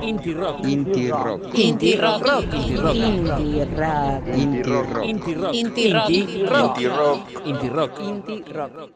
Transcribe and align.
Inti 0.00 0.32
rock. 0.32 0.64
Inti 0.64 1.10
rock. 1.10 1.54
Inti 1.54 1.96
rock. 1.96 2.24
Inti 2.44 2.76
rock. 2.76 2.96
Inti 2.96 3.72
rock. 3.74 4.26
Inti 4.34 4.62
rock. 4.62 5.04
Inti 5.04 5.42
rock. 5.42 5.54
Inti 5.54 5.92
rock. 5.92 6.08
Inti 6.10 6.44
rock. 6.46 6.68
Inti 6.68 6.88
rock. 6.88 7.20
Inti 7.44 7.68
rock. 7.68 8.00
Inti 8.00 8.52
rock. 8.52 8.90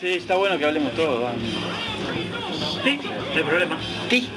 Sí, 0.00 0.06
está 0.14 0.36
bueno 0.36 0.56
que 0.58 0.64
hablemos 0.64 0.92
todos. 0.94 1.32
Sí, 2.84 3.00
no 3.02 3.36
hay 3.36 3.42
problema. 3.42 3.78
Sí. 4.08 4.30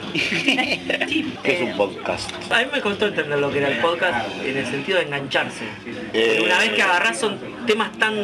sí. 1.07 1.33
¿Qué 1.43 1.53
es 1.53 1.61
eh, 1.61 1.63
un 1.65 1.77
podcast? 1.77 2.31
A 2.51 2.59
mí 2.59 2.65
me 2.73 2.81
costó 2.81 3.05
entender 3.07 3.37
lo 3.37 3.51
que 3.51 3.59
era 3.59 3.67
el 3.67 3.77
podcast 3.79 4.27
en 4.43 4.57
el 4.57 4.65
sentido 4.65 4.97
de 4.97 5.05
engancharse. 5.05 5.65
Eh, 6.13 6.41
una 6.43 6.57
vez 6.57 6.71
que 6.71 6.81
agarrás 6.81 7.19
son 7.19 7.37
temas 7.67 7.91
tan 7.99 8.15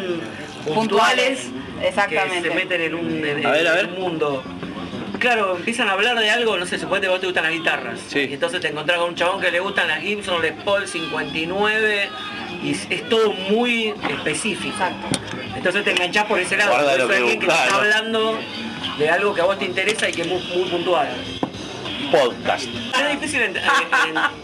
puntuales, 0.66 1.52
que 1.80 1.88
Exactamente. 1.88 2.50
se 2.50 2.56
meten 2.56 2.82
en 2.82 2.96
un, 2.96 3.24
en- 3.24 3.46
A 3.46 3.52
ver, 3.52 3.68
a 3.68 3.80
en 3.82 3.88
ver. 3.88 3.96
un 3.98 4.02
mundo. 4.04 4.44
Claro, 5.20 5.56
empiezan 5.58 5.88
a 5.90 5.94
hablar 5.94 6.18
de 6.20 6.30
algo, 6.30 6.58
no 6.58 6.66
sé, 6.66 6.78
suponete 6.78 7.08
vos 7.08 7.20
te 7.20 7.26
gustan 7.26 7.44
las 7.46 7.54
guitarras. 7.54 8.00
Sí. 8.08 8.20
Y 8.30 8.34
entonces 8.34 8.62
te 8.62 8.68
encontrás 8.70 9.00
con 9.00 9.10
un 9.10 9.16
chabón 9.16 9.42
que 9.42 9.52
le 9.52 9.60
gustan 9.60 9.88
las 9.88 10.02
Gibson 10.02 10.42
Les 10.42 10.54
Paul 10.64 10.88
59 10.88 12.10
y 12.64 12.72
es- 12.72 12.88
es 12.90 13.08
todo 13.10 13.32
muy 13.34 13.94
específico. 14.10 14.76
Entonces 15.56 15.84
te 15.84 15.92
enganchás 15.92 16.26
por 16.26 16.40
ese 16.40 16.56
lado. 16.58 16.72
Guarda 16.72 16.90
Por 16.92 16.98
lo 17.00 17.04
eso 17.06 17.08
que 17.12 17.18
alguien 17.18 17.40
que 17.40 17.46
te 17.48 17.52
buscás, 17.52 17.66
está 17.66 17.76
¿no? 17.78 17.82
hablando 17.84 18.40
de 19.00 19.10
algo 19.10 19.34
que 19.34 19.42
a 19.42 19.46
vos 19.46 19.60
te 19.60 19.66
interesa 19.66 20.10
y 20.10 20.14
que 20.14 20.22
es 20.22 20.28
muy, 20.28 20.40
muy 20.56 20.70
puntual. 20.70 21.08
Podcast. 22.12 22.66
Es 22.66 23.12
difícil 23.20 23.42
en- 23.42 23.58
en- 23.58 23.64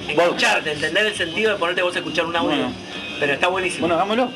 en- 0.04 0.10
engancharte, 0.10 0.72
entender 0.74 1.06
el 1.06 1.16
sentido 1.16 1.54
de 1.54 1.58
ponerte 1.60 1.82
vos 1.82 1.96
a 1.96 2.00
escuchar 2.00 2.26
un 2.26 2.36
audio. 2.36 2.50
Bueno. 2.50 2.74
Pero 3.20 3.34
está 3.34 3.48
buenísimo. 3.48 3.82
Bueno, 3.88 3.96
hagámoslo. 3.96 4.32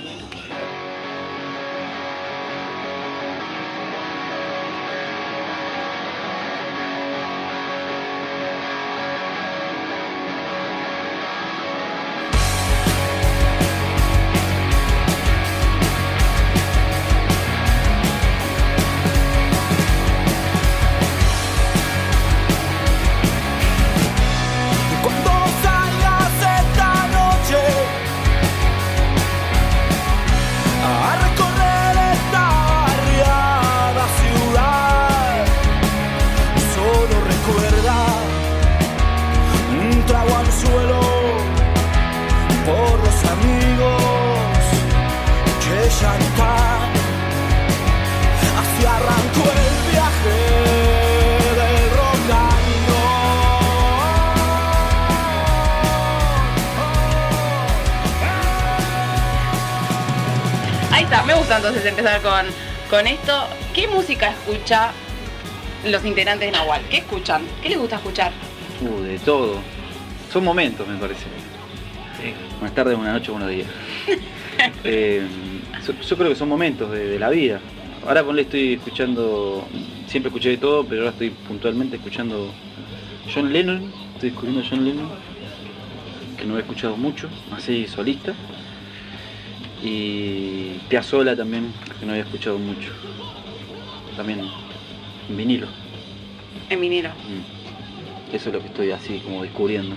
Con, 62.89 63.07
esto. 63.07 63.47
¿Qué 63.73 63.88
música 63.88 64.30
escucha 64.30 64.91
los 65.85 66.03
integrantes 66.05 66.52
de 66.52 66.52
Nahual? 66.52 66.81
¿Qué 66.89 66.97
escuchan? 66.97 67.44
¿Qué 67.61 67.69
les 67.69 67.77
gusta 67.77 67.97
escuchar? 67.97 68.31
Uh, 68.81 69.02
de 69.02 69.19
todo. 69.19 69.59
Son 70.31 70.44
momentos, 70.44 70.88
me 70.88 70.97
parece. 70.97 71.23
Sí. 72.21 72.33
Buenas 72.59 72.75
tardes, 72.75 72.97
buenas 72.97 73.16
noches, 73.16 73.29
buenos 73.29 73.50
días. 73.50 73.67
Eh, 74.84 75.22
yo, 75.85 75.94
yo 75.94 76.17
creo 76.17 76.29
que 76.29 76.35
son 76.35 76.50
momentos 76.50 76.91
de, 76.91 77.09
de 77.09 77.19
la 77.19 77.29
vida. 77.29 77.59
Ahora 78.07 78.23
ponle 78.23 78.41
estoy 78.41 78.73
escuchando, 78.73 79.67
siempre 80.07 80.29
escuché 80.29 80.50
de 80.50 80.57
todo, 80.57 80.83
pero 80.83 81.01
ahora 81.01 81.12
estoy 81.12 81.29
puntualmente 81.29 81.97
escuchando 81.97 82.51
John 83.31 83.53
Lennon, 83.53 83.94
estoy 84.16 84.31
descubriendo 84.31 84.66
a 84.66 84.67
John 84.67 84.83
Lennon, 84.83 85.09
que 86.39 86.45
no 86.45 86.57
he 86.57 86.62
escuchado 86.62 86.97
mucho, 86.97 87.29
así 87.51 87.85
solista. 87.85 88.33
Y 89.83 90.79
Piazzolla 90.89 91.35
también, 91.35 91.72
que 92.00 92.06
no 92.06 92.12
había 92.13 92.24
escuchado 92.24 92.58
mucho. 92.58 92.91
También 94.16 94.41
en 95.30 95.38
vinilo. 95.38 95.68
En 96.69 96.81
vinilo. 96.81 97.09
Mm. 97.09 98.35
Eso 98.35 98.50
es 98.50 98.56
lo 98.56 98.62
que 98.62 98.68
estoy 98.68 98.91
así 98.91 99.19
como 99.24 99.44
descubriendo. 99.44 99.96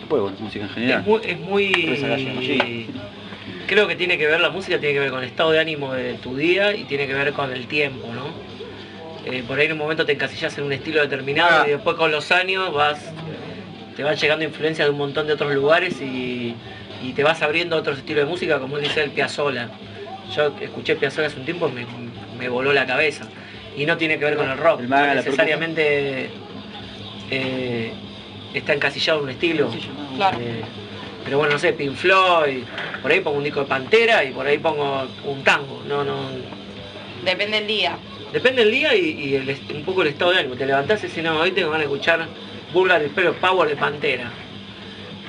Después, 0.00 0.22
bueno, 0.22 0.36
música 0.40 0.64
en 0.64 0.70
general. 0.70 1.04
Es 1.24 1.38
muy, 1.40 1.72
es. 1.74 2.86
Creo 3.66 3.86
que 3.86 3.96
tiene 3.96 4.16
que 4.16 4.26
ver, 4.26 4.40
la 4.40 4.50
música 4.50 4.78
tiene 4.78 4.94
que 4.94 5.00
ver 5.00 5.10
con 5.10 5.20
el 5.20 5.26
estado 5.26 5.50
de 5.50 5.60
ánimo 5.60 5.92
de 5.92 6.14
tu 6.14 6.36
día 6.36 6.74
y 6.74 6.84
tiene 6.84 7.06
que 7.06 7.12
ver 7.14 7.32
con 7.34 7.52
el 7.52 7.66
tiempo, 7.66 8.06
¿no? 8.14 8.26
Eh, 9.30 9.42
por 9.46 9.58
ahí 9.58 9.66
en 9.66 9.72
un 9.72 9.78
momento 9.78 10.06
te 10.06 10.12
encasillas 10.12 10.56
en 10.56 10.64
un 10.64 10.72
estilo 10.72 11.02
determinado 11.02 11.62
Ah. 11.62 11.66
y 11.66 11.72
después 11.72 11.96
con 11.96 12.10
los 12.10 12.30
años 12.32 12.72
vas, 12.72 13.12
te 13.94 14.02
van 14.02 14.16
llegando 14.16 14.44
influencias 14.44 14.86
de 14.86 14.92
un 14.92 14.96
montón 14.98 15.26
de 15.26 15.34
otros 15.34 15.52
lugares 15.54 16.00
y, 16.00 16.54
y 17.02 17.12
te 17.14 17.22
vas 17.24 17.42
abriendo 17.42 17.76
a 17.76 17.80
otros 17.80 17.98
estilos 17.98 18.24
de 18.24 18.30
música, 18.30 18.58
como 18.58 18.78
él 18.78 18.84
dice 18.84 19.02
el 19.02 19.10
Piazzolla. 19.10 19.68
Yo 20.34 20.52
escuché 20.60 20.96
Piazzolla 20.96 21.28
hace 21.28 21.38
un 21.38 21.44
tiempo, 21.44 21.68
me, 21.68 21.86
me 22.38 22.48
voló 22.48 22.72
la 22.72 22.86
cabeza. 22.86 23.26
Y 23.76 23.86
no 23.86 23.96
tiene 23.96 24.18
que 24.18 24.24
ver 24.24 24.36
con 24.36 24.50
el 24.50 24.58
rock, 24.58 24.80
El 24.80 24.88
maga, 24.88 25.02
no 25.08 25.14
la 25.14 25.22
necesariamente 25.22 26.30
eh, 27.30 27.92
está 28.54 28.74
encasillado 28.74 29.18
en 29.20 29.24
un 29.24 29.30
estilo. 29.30 29.70
Claro. 30.16 30.38
Eh, 30.40 30.62
pero 31.24 31.38
bueno, 31.38 31.52
no 31.54 31.58
sé, 31.58 31.72
Pink 31.74 31.94
Floyd, 31.94 32.62
por 33.02 33.10
ahí 33.10 33.20
pongo 33.20 33.38
un 33.38 33.44
disco 33.44 33.60
de 33.60 33.66
Pantera 33.66 34.24
y 34.24 34.30
por 34.32 34.46
ahí 34.46 34.58
pongo 34.58 35.06
un 35.24 35.44
tango. 35.44 35.82
No, 35.86 36.04
no. 36.04 36.16
Depende 37.24 37.58
del 37.58 37.66
día. 37.68 37.96
Depende 38.32 38.62
del 38.62 38.72
día 38.72 38.94
y, 38.94 39.10
y 39.10 39.34
el 39.36 39.48
est- 39.48 39.70
un 39.70 39.84
poco 39.84 40.02
el 40.02 40.08
estado 40.08 40.32
de 40.32 40.40
ánimo. 40.40 40.54
Te 40.56 40.66
levantás 40.66 41.02
y 41.04 41.08
decís, 41.08 41.22
no, 41.22 41.38
hoy 41.38 41.52
te 41.52 41.64
van 41.64 41.80
a 41.80 41.84
escuchar 41.84 42.26
Vulgar 42.72 43.02
Espero 43.02 43.34
Power 43.34 43.68
de 43.68 43.76
Pantera. 43.76 44.30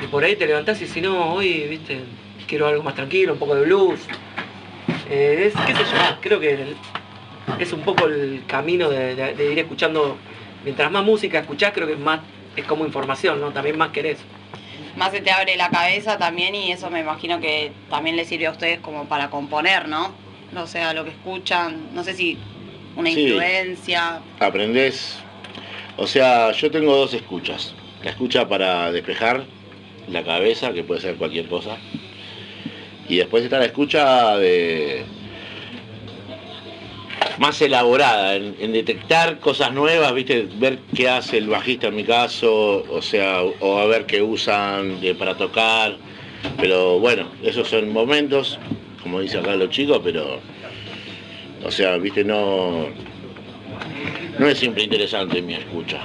Y 0.04 0.08
por 0.08 0.24
ahí 0.24 0.36
te 0.36 0.48
levantás 0.48 0.82
y 0.82 0.88
si 0.88 1.02
no, 1.02 1.34
hoy, 1.34 1.66
viste, 1.70 2.00
quiero 2.48 2.68
algo 2.68 2.82
más 2.84 2.96
tranquilo, 2.96 3.34
un 3.34 3.40
poco 3.40 3.56
de 3.56 3.66
blues. 3.66 4.00
Eh, 5.10 5.46
es, 5.48 5.54
qué 5.66 5.74
sé 5.76 5.84
yo, 5.84 5.98
creo 6.22 6.40
que 6.40 6.54
el- 6.54 6.76
es 7.60 7.74
un 7.74 7.82
poco 7.82 8.06
el 8.06 8.44
camino 8.48 8.90
de, 8.90 9.16
de- 9.16 9.34
de 9.34 9.52
ir 9.52 9.60
escuchando. 9.60 10.18
Mientras 10.64 10.92
más 10.92 11.04
música 11.04 11.40
escuchás, 11.40 11.72
creo 11.74 11.88
que 11.88 11.96
más, 11.96 12.20
es 12.56 12.66
como 12.66 12.86
información, 12.86 13.40
¿no? 13.40 13.52
También 13.52 13.78
más 13.78 13.90
querés. 13.90 14.20
Más 14.98 15.12
se 15.12 15.22
te 15.22 15.32
abre 15.32 15.56
la 15.56 15.70
cabeza 15.70 16.18
también 16.18 16.54
y 16.56 16.72
eso 16.72 16.90
me 16.90 17.00
imagino 17.00 17.40
que 17.40 17.72
también 17.90 18.16
les 18.18 18.28
sirve 18.28 18.48
a 18.48 18.52
ustedes 18.52 18.80
como 18.80 19.06
para 19.06 19.30
componer, 19.30 19.88
¿no? 19.88 20.14
O 20.56 20.68
sea, 20.68 20.94
lo 20.94 21.04
que 21.06 21.12
escuchan, 21.12 21.90
no 21.94 22.04
sé 22.04 22.14
si 22.14 22.38
una 22.96 23.10
Sí. 23.12 23.22
influencia. 23.22 24.20
Aprendés. 24.40 25.18
O 25.98 26.08
sea, 26.08 26.52
yo 26.52 26.70
tengo 26.72 26.96
dos 26.96 27.14
escuchas. 27.14 27.74
La 28.04 28.12
escucha 28.12 28.48
para 28.48 28.92
despejar 28.92 29.46
la 30.10 30.24
cabeza, 30.24 30.74
que 30.74 30.84
puede 30.84 31.02
ser 31.02 31.16
cualquier 31.16 31.48
cosa. 31.48 31.78
Y 33.10 33.18
después 33.18 33.44
está 33.44 33.60
la 33.60 33.66
escucha 33.66 34.38
de 34.38 35.04
más 37.38 37.62
elaborada, 37.62 38.36
en, 38.36 38.56
en 38.60 38.72
detectar 38.74 39.40
cosas 39.40 39.74
nuevas, 39.74 40.14
viste, 40.14 40.48
ver 40.58 40.80
qué 40.96 41.10
hace 41.10 41.38
el 41.38 41.48
bajista 41.48 41.88
en 41.88 41.96
mi 41.96 42.04
caso, 42.04 42.86
o 42.90 43.02
sea, 43.02 43.42
o 43.42 43.80
a 43.80 43.86
ver 43.86 44.06
qué 44.06 44.22
usan 44.22 45.00
eh, 45.02 45.16
para 45.16 45.36
tocar. 45.36 45.98
Pero 46.58 47.00
bueno, 47.00 47.30
esos 47.44 47.68
son 47.68 47.92
momentos, 47.92 48.60
como 49.02 49.20
dice 49.22 49.40
acá 49.40 49.56
los 49.56 49.70
chicos, 49.70 50.02
pero 50.04 50.40
o 51.64 51.72
sea, 51.72 51.98
viste, 51.98 52.24
no. 52.24 52.88
No 54.38 54.48
es 54.48 54.58
siempre 54.58 54.84
interesante 54.84 55.42
mi 55.42 55.54
escucha. 55.54 56.00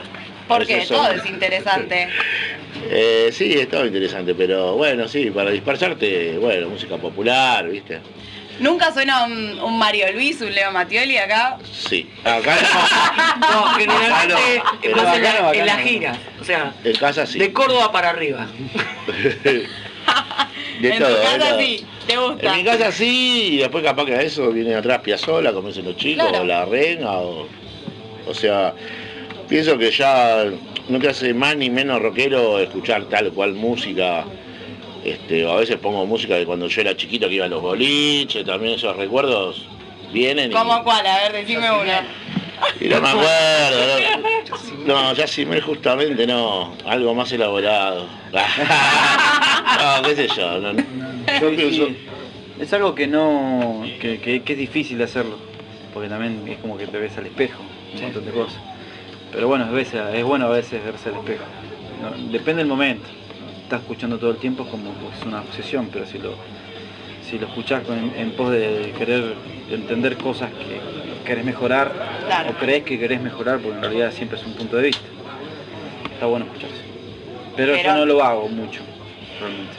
Porque 0.49 0.85
todo 0.89 1.13
es 1.13 1.25
interesante. 1.27 2.09
Eh, 2.91 3.31
sí, 3.33 3.53
es 3.55 3.69
todo 3.69 3.87
interesante, 3.87 4.35
pero 4.35 4.75
bueno, 4.77 5.09
sí, 5.09 5.31
para 5.31 5.51
dispersarte, 5.51 6.39
bueno, 6.39 6.69
música 6.69 6.97
popular, 6.97 7.69
viste. 7.69 8.01
Nunca 8.61 8.93
suena 8.93 9.25
un, 9.25 9.59
un 9.61 9.79
Mario 9.79 10.13
Luis, 10.13 10.41
un 10.41 10.53
Leo 10.53 10.71
Mattioli 10.71 11.17
acá. 11.17 11.59
Sí. 11.73 12.09
Acá 12.23 12.57
No, 13.41 13.65
generalmente 13.79 14.59
Acá 14.59 14.73
no, 14.73 14.79
pero 14.81 14.93
en, 15.15 15.23
la, 15.23 15.41
no, 15.41 15.49
acá 15.49 15.59
en 15.59 15.67
la 15.67 15.77
no. 15.77 15.83
gira. 15.83 16.19
O 16.41 16.45
sea. 16.45 16.73
En 16.85 16.95
casa 16.97 17.27
sí. 17.27 17.39
de 17.41 17.53
Córdoba 17.53 17.91
para 17.91 18.11
arriba. 18.11 18.47
De 20.81 20.91
en 20.91 20.99
todo, 20.99 21.17
tu 21.17 21.23
casa 21.23 21.59
sí, 21.59 21.87
te 22.07 22.17
gusta. 22.17 22.47
En 22.51 22.57
mi 22.59 22.65
casa 22.65 22.93
sí, 22.93 23.49
y 23.53 23.57
después 23.59 23.83
capaz 23.85 24.05
que 24.07 24.15
a 24.15 24.23
eso 24.23 24.51
viene 24.51 24.75
atrás 24.75 25.01
Piazzola, 25.01 25.53
como 25.53 25.69
dicen 25.69 25.85
los 25.85 25.97
chicos, 25.97 26.27
Claro. 26.29 26.43
o 26.43 26.47
La 26.47 26.65
Renga, 26.65 27.13
o, 27.19 27.47
o 28.27 28.35
sea, 28.35 28.75
pienso 29.49 29.79
que 29.79 29.91
ya 29.91 30.45
no 30.89 30.99
te 30.99 31.09
hace 31.09 31.33
más 31.35 31.57
ni 31.57 31.71
menos 31.71 32.01
rockero 32.01 32.59
escuchar 32.59 33.05
tal 33.05 33.33
cual 33.33 33.55
música. 33.55 34.25
Este, 35.05 35.45
o 35.45 35.53
a 35.53 35.57
veces 35.57 35.77
pongo 35.77 36.07
música 36.07 36.35
de 36.37 36.47
cuando 36.47 36.67
yo 36.67 36.81
era 36.81 36.97
chiquito 36.97 37.29
que 37.29 37.35
iba 37.35 37.45
a 37.45 37.49
los 37.49 37.61
boliches, 37.61 38.45
también 38.47 38.75
esos 38.77 38.97
recuerdos 38.97 39.67
vienen. 40.13 40.51
y- 40.51 40.55
¿Cómo 40.55 40.83
cuál? 40.83 41.07
A 41.07 41.19
ver, 41.25 41.33
decime 41.33 41.71
una. 41.71 42.03
Y 42.81 42.89
no 42.89 43.01
me 43.03 43.09
acuerdo. 43.09 43.99
No, 44.87 45.03
no 45.03 45.13
Yacimel 45.15 45.61
justamente 45.61 46.27
no. 46.27 46.75
Algo 46.87 47.15
más 47.15 47.31
elaborado. 47.33 48.07
No, 49.79 50.03
qué 50.03 50.17
sé 50.17 50.29
yo. 50.37 50.59
no- 50.61 50.73
Yo 51.41 51.51
pienso- 51.57 51.89
es 52.61 52.73
algo 52.73 52.95
que 52.95 53.07
no. 53.07 53.85
Que, 54.01 54.21
que- 54.21 54.43
que 54.43 54.53
es 54.53 54.59
difícil 54.59 54.99
de 54.99 55.05
hacerlo. 55.05 55.37
Porque 55.93 56.09
también 56.09 56.43
es 56.49 56.59
como 56.59 56.77
que 56.79 56.87
te 56.87 56.99
ves 56.99 57.17
al 57.19 57.27
espejo, 57.27 57.63
un 57.95 58.01
montón 58.03 58.25
de 58.25 58.31
cosas. 58.33 58.61
Pero 59.35 59.49
bueno, 59.49 59.65
a 59.65 59.71
veces, 59.71 60.01
es 60.15 60.25
bueno 60.25 60.47
a 60.47 60.51
veces 60.51 60.85
verse 60.85 61.09
al 61.09 61.17
espejo. 61.17 61.45
No, 62.01 62.31
depende 62.33 62.61
del 62.63 62.69
momento. 62.69 63.07
Estás 63.65 63.81
escuchando 63.81 64.19
todo 64.19 64.31
el 64.31 64.37
tiempo 64.37 64.63
es 64.65 64.69
como 64.71 64.91
es 65.19 65.27
una 65.27 65.41
obsesión, 65.41 65.89
pero 65.93 66.07
si 66.07 66.19
lo, 66.19 66.35
si 67.29 67.39
lo 67.39 67.47
escuchás 67.47 67.83
con- 67.83 68.13
en, 68.17 68.31
pos 68.33 68.53
de 68.53 68.93
querer 68.97 69.35
entender 69.71 70.17
cosas 70.17 70.51
que 70.53 71.25
querés 71.27 71.45
mejorar 71.45 71.93
Claro. 72.27 72.51
o 72.51 72.55
crees 72.55 72.85
que 72.85 72.99
querés 72.99 73.21
mejorar, 73.21 73.59
porque 73.59 73.77
en 73.77 73.83
realidad 73.83 74.13
siempre 74.13 74.39
es 74.39 74.47
un 74.47 74.53
punto 74.53 74.77
de 74.77 74.85
vista. 74.85 75.03
Está 76.13 76.27
bueno 76.27 76.45
escucharse. 76.45 76.77
Pero, 77.57 77.73
Pero- 77.73 77.83
yo 77.89 77.95
no 77.97 78.07
lo 78.07 78.23
hago 78.23 78.49
mucho, 78.49 78.83
realmente. 79.41 79.73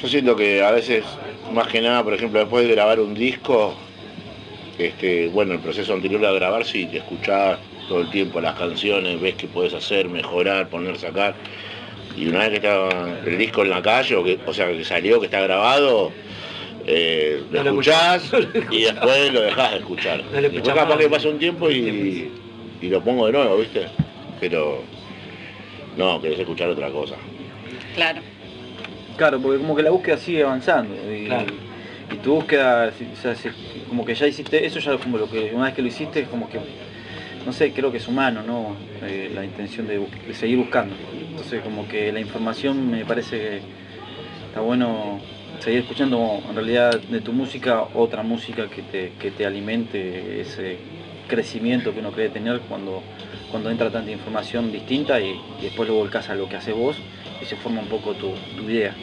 Yo 0.00 0.08
siento 0.08 0.36
que 0.36 0.62
a 0.62 0.70
veces, 0.70 1.04
más 1.52 1.66
que 1.68 1.80
nada, 1.80 2.02
por 2.04 2.14
ejemplo, 2.14 2.38
después 2.40 2.66
de 2.68 2.74
grabar 2.74 3.00
un 3.00 3.14
disco, 3.14 3.74
este, 4.78 5.28
bueno, 5.28 5.54
el 5.54 5.60
proceso 5.60 5.94
anterior 5.94 6.24
a 6.26 6.32
grabar, 6.32 6.64
sí, 6.64 6.86
te 6.86 6.98
escuchás 6.98 7.58
todo 7.88 8.00
el 8.00 8.10
tiempo 8.10 8.40
las 8.40 8.54
canciones, 8.58 9.20
ves 9.20 9.34
qué 9.34 9.46
puedes 9.46 9.74
hacer, 9.74 10.08
mejorar, 10.08 10.68
poner, 10.68 10.96
sacar. 10.96 11.34
Y 12.16 12.26
una 12.26 12.40
vez 12.40 12.50
que 12.50 12.56
está 12.56 12.88
el 13.26 13.38
disco 13.38 13.62
en 13.62 13.70
la 13.70 13.82
calle, 13.82 14.14
o, 14.14 14.22
que, 14.24 14.38
o 14.46 14.54
sea, 14.54 14.68
que 14.68 14.84
salió, 14.84 15.18
que 15.20 15.26
está 15.26 15.40
grabado, 15.40 16.12
eh, 16.86 17.42
lo 17.50 17.58
No 17.64 17.64
lo 17.64 17.70
escuchás 17.80 18.24
escuchás, 18.24 18.54
no 18.54 18.60
lo 18.70 18.74
y 18.74 18.82
después 18.82 19.32
lo 19.32 19.40
dejás 19.42 19.70
de 19.72 19.76
escuchar. 19.78 20.24
No 20.24 20.40
lo 20.40 20.48
después 20.50 20.74
capaz 20.74 20.88
más. 20.88 20.98
que 20.98 21.08
pasa 21.08 21.28
un 21.28 21.38
tiempo 21.38 21.70
y, 21.70 22.30
y 22.80 22.88
lo 22.88 23.02
pongo 23.02 23.26
de 23.26 23.32
nuevo, 23.32 23.56
¿viste? 23.58 23.86
Pero 24.40 24.82
no, 25.96 26.20
querés 26.20 26.38
escuchar 26.38 26.68
otra 26.68 26.90
cosa. 26.90 27.16
Claro. 27.94 28.20
Claro, 29.16 29.40
porque 29.40 29.58
como 29.58 29.76
que 29.76 29.82
la 29.82 29.90
búsqueda 29.90 30.16
sigue 30.16 30.42
avanzando. 30.42 30.94
Y, 31.12 31.26
Claro. 31.26 31.52
y 32.12 32.16
tu 32.16 32.34
búsqueda, 32.34 32.92
o 33.12 33.16
sea, 33.16 33.34
como 33.88 34.04
que 34.04 34.14
ya 34.14 34.26
hiciste, 34.26 34.64
eso 34.66 34.80
ya 34.80 34.96
como 34.98 35.18
lo 35.18 35.30
que 35.30 35.52
una 35.54 35.66
vez 35.66 35.74
que 35.74 35.82
lo 35.82 35.88
hiciste 35.88 36.20
es 36.20 36.28
como 36.28 36.48
que, 36.50 36.58
no 37.44 37.52
sé, 37.52 37.72
creo 37.72 37.90
que 37.90 37.98
es 37.98 38.08
humano, 38.08 38.42
¿no? 38.42 38.76
Eh, 39.02 39.30
la 39.34 39.44
intención 39.44 39.86
de, 39.86 40.06
seguir 40.34 40.58
buscando. 40.58 40.94
Entonces 41.30 41.62
como 41.62 41.86
que 41.86 42.12
la 42.12 42.20
información 42.20 42.90
me 42.90 43.04
parece 43.04 43.38
que 43.38 43.60
está 44.46 44.60
bueno 44.60 45.20
seguir 45.60 45.80
escuchando 45.80 46.42
en 46.48 46.54
realidad 46.54 47.00
de 47.00 47.20
tu 47.20 47.32
música 47.32 47.84
otra 47.94 48.22
música 48.22 48.68
que 48.68 48.82
te, 48.82 49.12
que 49.18 49.30
te 49.30 49.46
alimente 49.46 50.40
ese 50.40 50.78
crecimiento 51.28 51.92
que 51.92 52.00
uno 52.00 52.12
cree 52.12 52.28
tener 52.28 52.60
cuando, 52.60 53.02
cuando 53.50 53.70
entra 53.70 53.90
tanta 53.90 54.10
información 54.10 54.72
distinta 54.72 55.20
y, 55.20 55.40
y 55.60 55.62
después 55.62 55.88
lo 55.88 55.94
volcás 55.94 56.28
a 56.28 56.34
lo 56.34 56.48
que 56.48 56.56
haces 56.56 56.74
vos 56.74 56.96
y 57.40 57.44
se 57.46 57.56
forma 57.56 57.80
un 57.80 57.88
poco 57.88 58.14
tu, 58.14 58.32
tu 58.56 58.68
idea. 58.68 58.94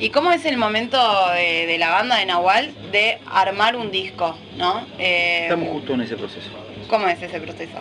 ¿Y 0.00 0.10
cómo 0.10 0.32
es 0.32 0.44
el 0.44 0.56
momento 0.56 0.98
de, 1.34 1.66
de 1.66 1.78
la 1.78 1.90
banda 1.90 2.18
de 2.18 2.26
Nahual 2.26 2.72
de 2.90 3.18
armar 3.26 3.76
un 3.76 3.90
disco, 3.90 4.36
no? 4.56 4.86
Eh, 4.98 5.44
Estamos 5.44 5.68
justo 5.68 5.94
en 5.94 6.00
ese 6.02 6.16
proceso. 6.16 6.50
¿Cómo 6.88 7.08
es 7.08 7.22
ese 7.22 7.40
proceso? 7.40 7.78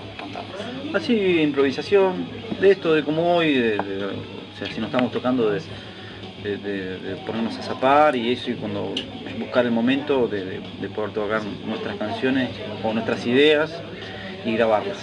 Así, 0.93 1.41
improvisación, 1.41 2.25
de 2.59 2.71
esto, 2.71 2.93
de 2.93 3.03
como 3.03 3.37
hoy, 3.37 3.57
o 3.77 4.57
sea, 4.57 4.67
si 4.73 4.79
nos 4.79 4.87
estamos 4.89 5.11
tocando 5.11 5.49
de, 5.49 5.61
ponernos 7.25 7.57
a 7.57 7.61
zapar 7.63 8.15
y 8.15 8.31
eso, 8.31 8.51
y 8.51 8.55
cuando 8.55 8.93
buscar 9.39 9.65
el 9.65 9.71
momento 9.71 10.27
de, 10.27 10.45
de- 10.45 10.61
de 10.81 10.89
poder 10.89 11.11
tocar 11.11 11.41
nuestras 11.65 11.95
canciones 11.97 12.49
o 12.83 12.93
nuestras 12.93 13.25
ideas 13.25 13.71
y 14.45 14.53
grabarlas. 14.55 14.97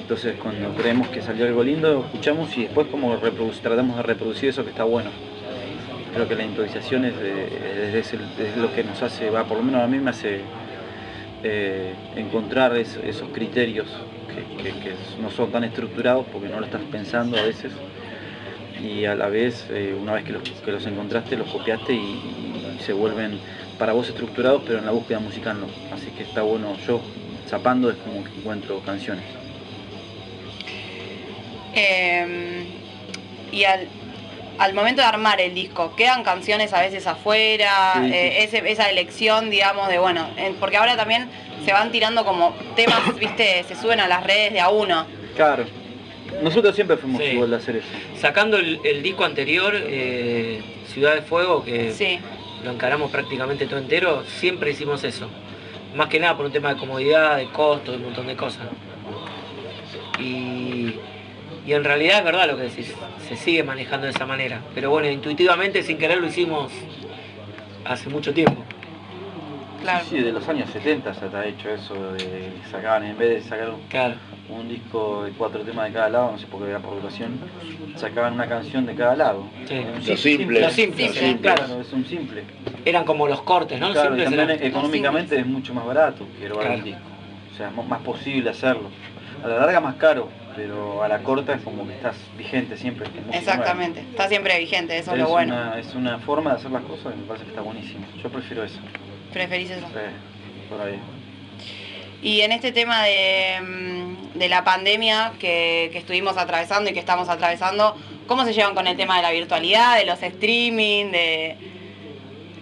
Entonces, 0.00 0.34
cuando 0.42 0.70
creemos 0.74 1.08
que 1.08 1.20
salió 1.22 1.46
algo 1.46 1.62
lindo, 1.62 2.04
escuchamos 2.06 2.56
y 2.56 2.62
después 2.62 2.86
como 2.88 3.16
tratamos 3.62 3.96
de 3.96 4.02
reproducir 4.02 4.48
eso 4.50 4.64
que 4.64 4.70
está 4.70 4.84
bueno. 4.84 5.10
Creo 6.14 6.26
que 6.28 6.34
la 6.34 6.44
improvisación 6.44 7.04
es 7.04 7.14
lo 8.56 8.72
que 8.74 8.84
nos 8.84 9.02
hace, 9.02 9.28
va, 9.30 9.44
por 9.44 9.58
lo 9.58 9.62
menos 9.64 9.82
a 9.82 9.86
mí 9.86 9.98
me 9.98 10.10
hace 10.10 10.40
eh, 11.42 11.96
encontrar 12.14 12.76
es- 12.76 12.96
esos 13.04 13.28
criterios 13.30 13.88
que, 14.28 14.96
no 15.18 15.30
son 15.30 15.50
tan 15.50 15.64
estructurados 15.64 16.26
porque 16.32 16.48
no 16.48 16.58
lo 16.58 16.64
estás 16.64 16.84
pensando 16.84 17.38
a 17.38 17.44
veces. 17.44 17.72
Y 18.82 19.04
a 19.06 19.14
la 19.14 19.28
vez 19.28 19.70
eh, 19.70 19.94
una 19.94 20.12
vez 20.12 20.24
que 20.24 20.32
los, 20.34 20.86
encontraste 20.86 21.36
los 21.36 21.48
copiaste 21.48 21.94
y, 21.94 22.78
se 22.78 22.92
vuelven 22.92 23.40
para 23.78 23.94
vos 23.94 24.08
estructurados 24.08 24.62
pero 24.66 24.78
en 24.78 24.84
la 24.84 24.92
búsqueda 24.92 25.18
musical 25.18 25.58
no. 25.58 25.68
Así 25.90 26.10
que 26.10 26.24
está 26.24 26.42
bueno 26.42 26.76
yo 26.78 27.00
zapando 27.46 27.90
es 27.90 27.96
como 27.96 28.22
que 28.22 28.32
encuentro 28.38 28.82
canciones. 28.82 29.24
Eh, 31.72 32.78
y 33.52 33.64
al, 33.64 33.88
al 34.58 34.74
momento 34.74 35.02
de 35.02 35.08
armar 35.08 35.40
el 35.40 35.54
disco, 35.54 35.94
¿quedan 35.96 36.22
canciones 36.24 36.72
a 36.72 36.80
veces 36.80 37.06
afuera? 37.06 37.92
Sí, 37.96 38.00
sí. 38.08 38.12
Eh, 38.14 38.44
ese- 38.44 38.70
esa 38.70 38.88
elección, 38.90 39.50
digamos, 39.50 39.88
de 39.88 39.98
bueno, 39.98 40.26
en- 40.36 40.54
porque 40.56 40.76
ahora 40.76 40.96
también 40.96 41.28
se 41.64 41.72
van 41.72 41.90
tirando 41.92 42.24
como 42.24 42.54
temas, 42.74 43.00
viste, 43.18 43.64
se 43.64 43.74
suben 43.76 44.00
a 44.00 44.08
las 44.08 44.24
redes 44.24 44.52
de 44.52 44.60
a 44.60 44.68
uno. 44.70 45.06
claro 45.36 45.64
nosotros 46.42 46.74
siempre 46.74 46.96
fuimos 46.96 47.22
Sí. 47.22 47.28
igual 47.28 47.50
de 47.50 47.56
hacer 47.56 47.76
eso 47.76 47.86
Sacando 48.20 48.56
el, 48.58 48.80
el 48.84 49.02
disco 49.02 49.24
anterior, 49.24 49.72
eh, 49.76 50.60
Ciudad 50.92 51.14
de 51.14 51.22
Fuego, 51.22 51.64
que 51.64 51.92
Sí, 51.92 52.18
lo 52.64 52.72
encaramos 52.72 53.10
prácticamente 53.12 53.66
todo 53.66 53.78
entero, 53.78 54.24
siempre 54.38 54.70
hicimos 54.72 55.04
eso. 55.04 55.28
Más 55.94 56.08
que 56.08 56.18
nada 56.18 56.36
por 56.36 56.44
un 56.46 56.52
tema 56.52 56.74
de 56.74 56.80
comodidad, 56.80 57.36
de 57.36 57.46
costo, 57.50 57.92
de 57.92 57.98
un 57.98 58.04
montón 58.04 58.26
de 58.26 58.36
cosas. 58.36 58.66
Y, 60.18 60.55
y 61.66 61.72
en 61.72 61.84
realidad 61.84 62.18
es 62.18 62.24
verdad 62.24 62.46
lo 62.48 62.56
que 62.56 62.64
decís, 62.64 62.94
se 63.28 63.36
sigue 63.36 63.62
manejando 63.64 64.06
de 64.06 64.12
esa 64.12 64.24
manera. 64.26 64.60
Pero 64.74 64.90
bueno, 64.90 65.08
intuitivamente, 65.10 65.82
sin 65.82 65.98
querer, 65.98 66.18
lo 66.18 66.28
hicimos 66.28 66.72
hace 67.84 68.08
mucho 68.08 68.32
tiempo. 68.32 68.62
claro. 69.82 70.04
sí, 70.08 70.18
de 70.18 70.32
los 70.32 70.46
años 70.48 70.70
70 70.70 71.12
ya 71.12 71.26
está 71.26 71.44
hecho 71.46 71.70
eso 71.70 72.12
de 72.14 72.50
sacaban 72.70 73.04
en 73.04 73.16
vez 73.18 73.28
de 73.44 73.48
sacar 73.48 73.70
un, 73.70 73.80
Claro, 73.88 74.14
un 74.48 74.68
disco 74.68 75.24
de 75.24 75.32
cuatro 75.32 75.60
temas 75.62 75.86
de 75.86 75.92
cada 75.92 76.08
lado, 76.08 76.32
no 76.32 76.38
sé 76.38 76.46
por 76.46 76.62
qué 76.62 76.70
era 76.70 76.78
por 76.80 76.94
duración, 77.00 77.38
sacaban 77.96 78.34
una 78.34 78.48
canción 78.48 78.86
de 78.86 78.94
cada 78.94 79.14
lado. 79.16 79.44
Sí. 79.68 79.80
Lo 80.08 80.16
simple, 80.16 80.60
Lo 80.60 80.70
simple, 80.70 81.06
lo 81.08 81.12
simple. 81.14 81.52
Claro, 81.54 81.80
es 81.80 81.92
un 81.92 82.04
simple. 82.06 82.42
eran 82.84 83.04
como 83.04 83.26
los 83.28 83.42
cortes, 83.42 83.78
¿no? 83.80 83.92
Claro, 83.92 84.16
y 84.16 84.20
Simples 84.20 84.24
también 84.38 84.50
eran- 84.50 84.66
económicamente 84.66 85.38
es 85.38 85.46
mucho 85.46 85.74
más 85.74 85.84
barato 85.86 86.26
que 86.38 86.44
grabar 86.46 86.64
Claro. 86.66 86.78
un 86.78 86.84
disco. 86.84 87.00
O 87.52 87.56
sea, 87.56 87.68
es 87.70 87.88
más 87.88 88.00
posible 88.02 88.50
hacerlo. 88.50 88.90
A 89.44 89.48
la 89.48 89.58
larga 89.58 89.80
más 89.80 89.94
caro, 89.96 90.28
pero 90.56 91.02
a 91.02 91.08
la 91.08 91.22
corta 91.22 91.54
es 91.54 91.62
como 91.62 91.86
que 91.86 91.94
estás 91.94 92.16
vigente 92.36 92.76
siempre. 92.76 93.06
música 93.06 93.22
nueva. 93.22 93.38
Exactamente, 93.38 94.00
está 94.00 94.28
siempre 94.28 94.58
vigente, 94.58 94.98
eso 94.98 95.12
es, 95.12 95.18
lo 95.18 95.28
bueno. 95.28 95.54
Una, 95.54 95.78
es 95.78 95.94
una 95.94 96.18
forma 96.18 96.50
de 96.52 96.56
hacer 96.56 96.70
las 96.70 96.82
cosas 96.82 97.12
que 97.12 97.20
me 97.20 97.26
parece 97.26 97.44
que 97.44 97.50
está 97.50 97.62
buenísimo. 97.62 98.06
Yo 98.22 98.30
prefiero 98.30 98.64
eso. 98.64 98.80
Preferís 99.32 99.70
eso. 99.70 99.86
Sí, 99.86 100.68
por 100.70 100.80
ahí. 100.80 100.98
Y 102.22 102.40
en 102.40 102.52
este 102.52 102.72
tema 102.72 103.04
de, 103.04 103.60
mm, 103.60 104.38
de 104.38 104.48
la 104.48 104.64
pandemia 104.64 105.32
que, 105.38 105.90
que 105.92 105.98
estuvimos 105.98 106.36
atravesando 106.38 106.90
y 106.90 106.94
que 106.94 107.00
estamos 107.00 107.28
atravesando, 107.28 107.94
¿cómo 108.26 108.44
se 108.44 108.54
llevan 108.54 108.74
con 108.74 108.86
el 108.86 108.96
tema 108.96 109.16
de 109.16 109.22
la 109.22 109.30
virtualidad, 109.32 109.98
de 109.98 110.06
los 110.06 110.22
streaming, 110.22 111.12
de 111.12 111.56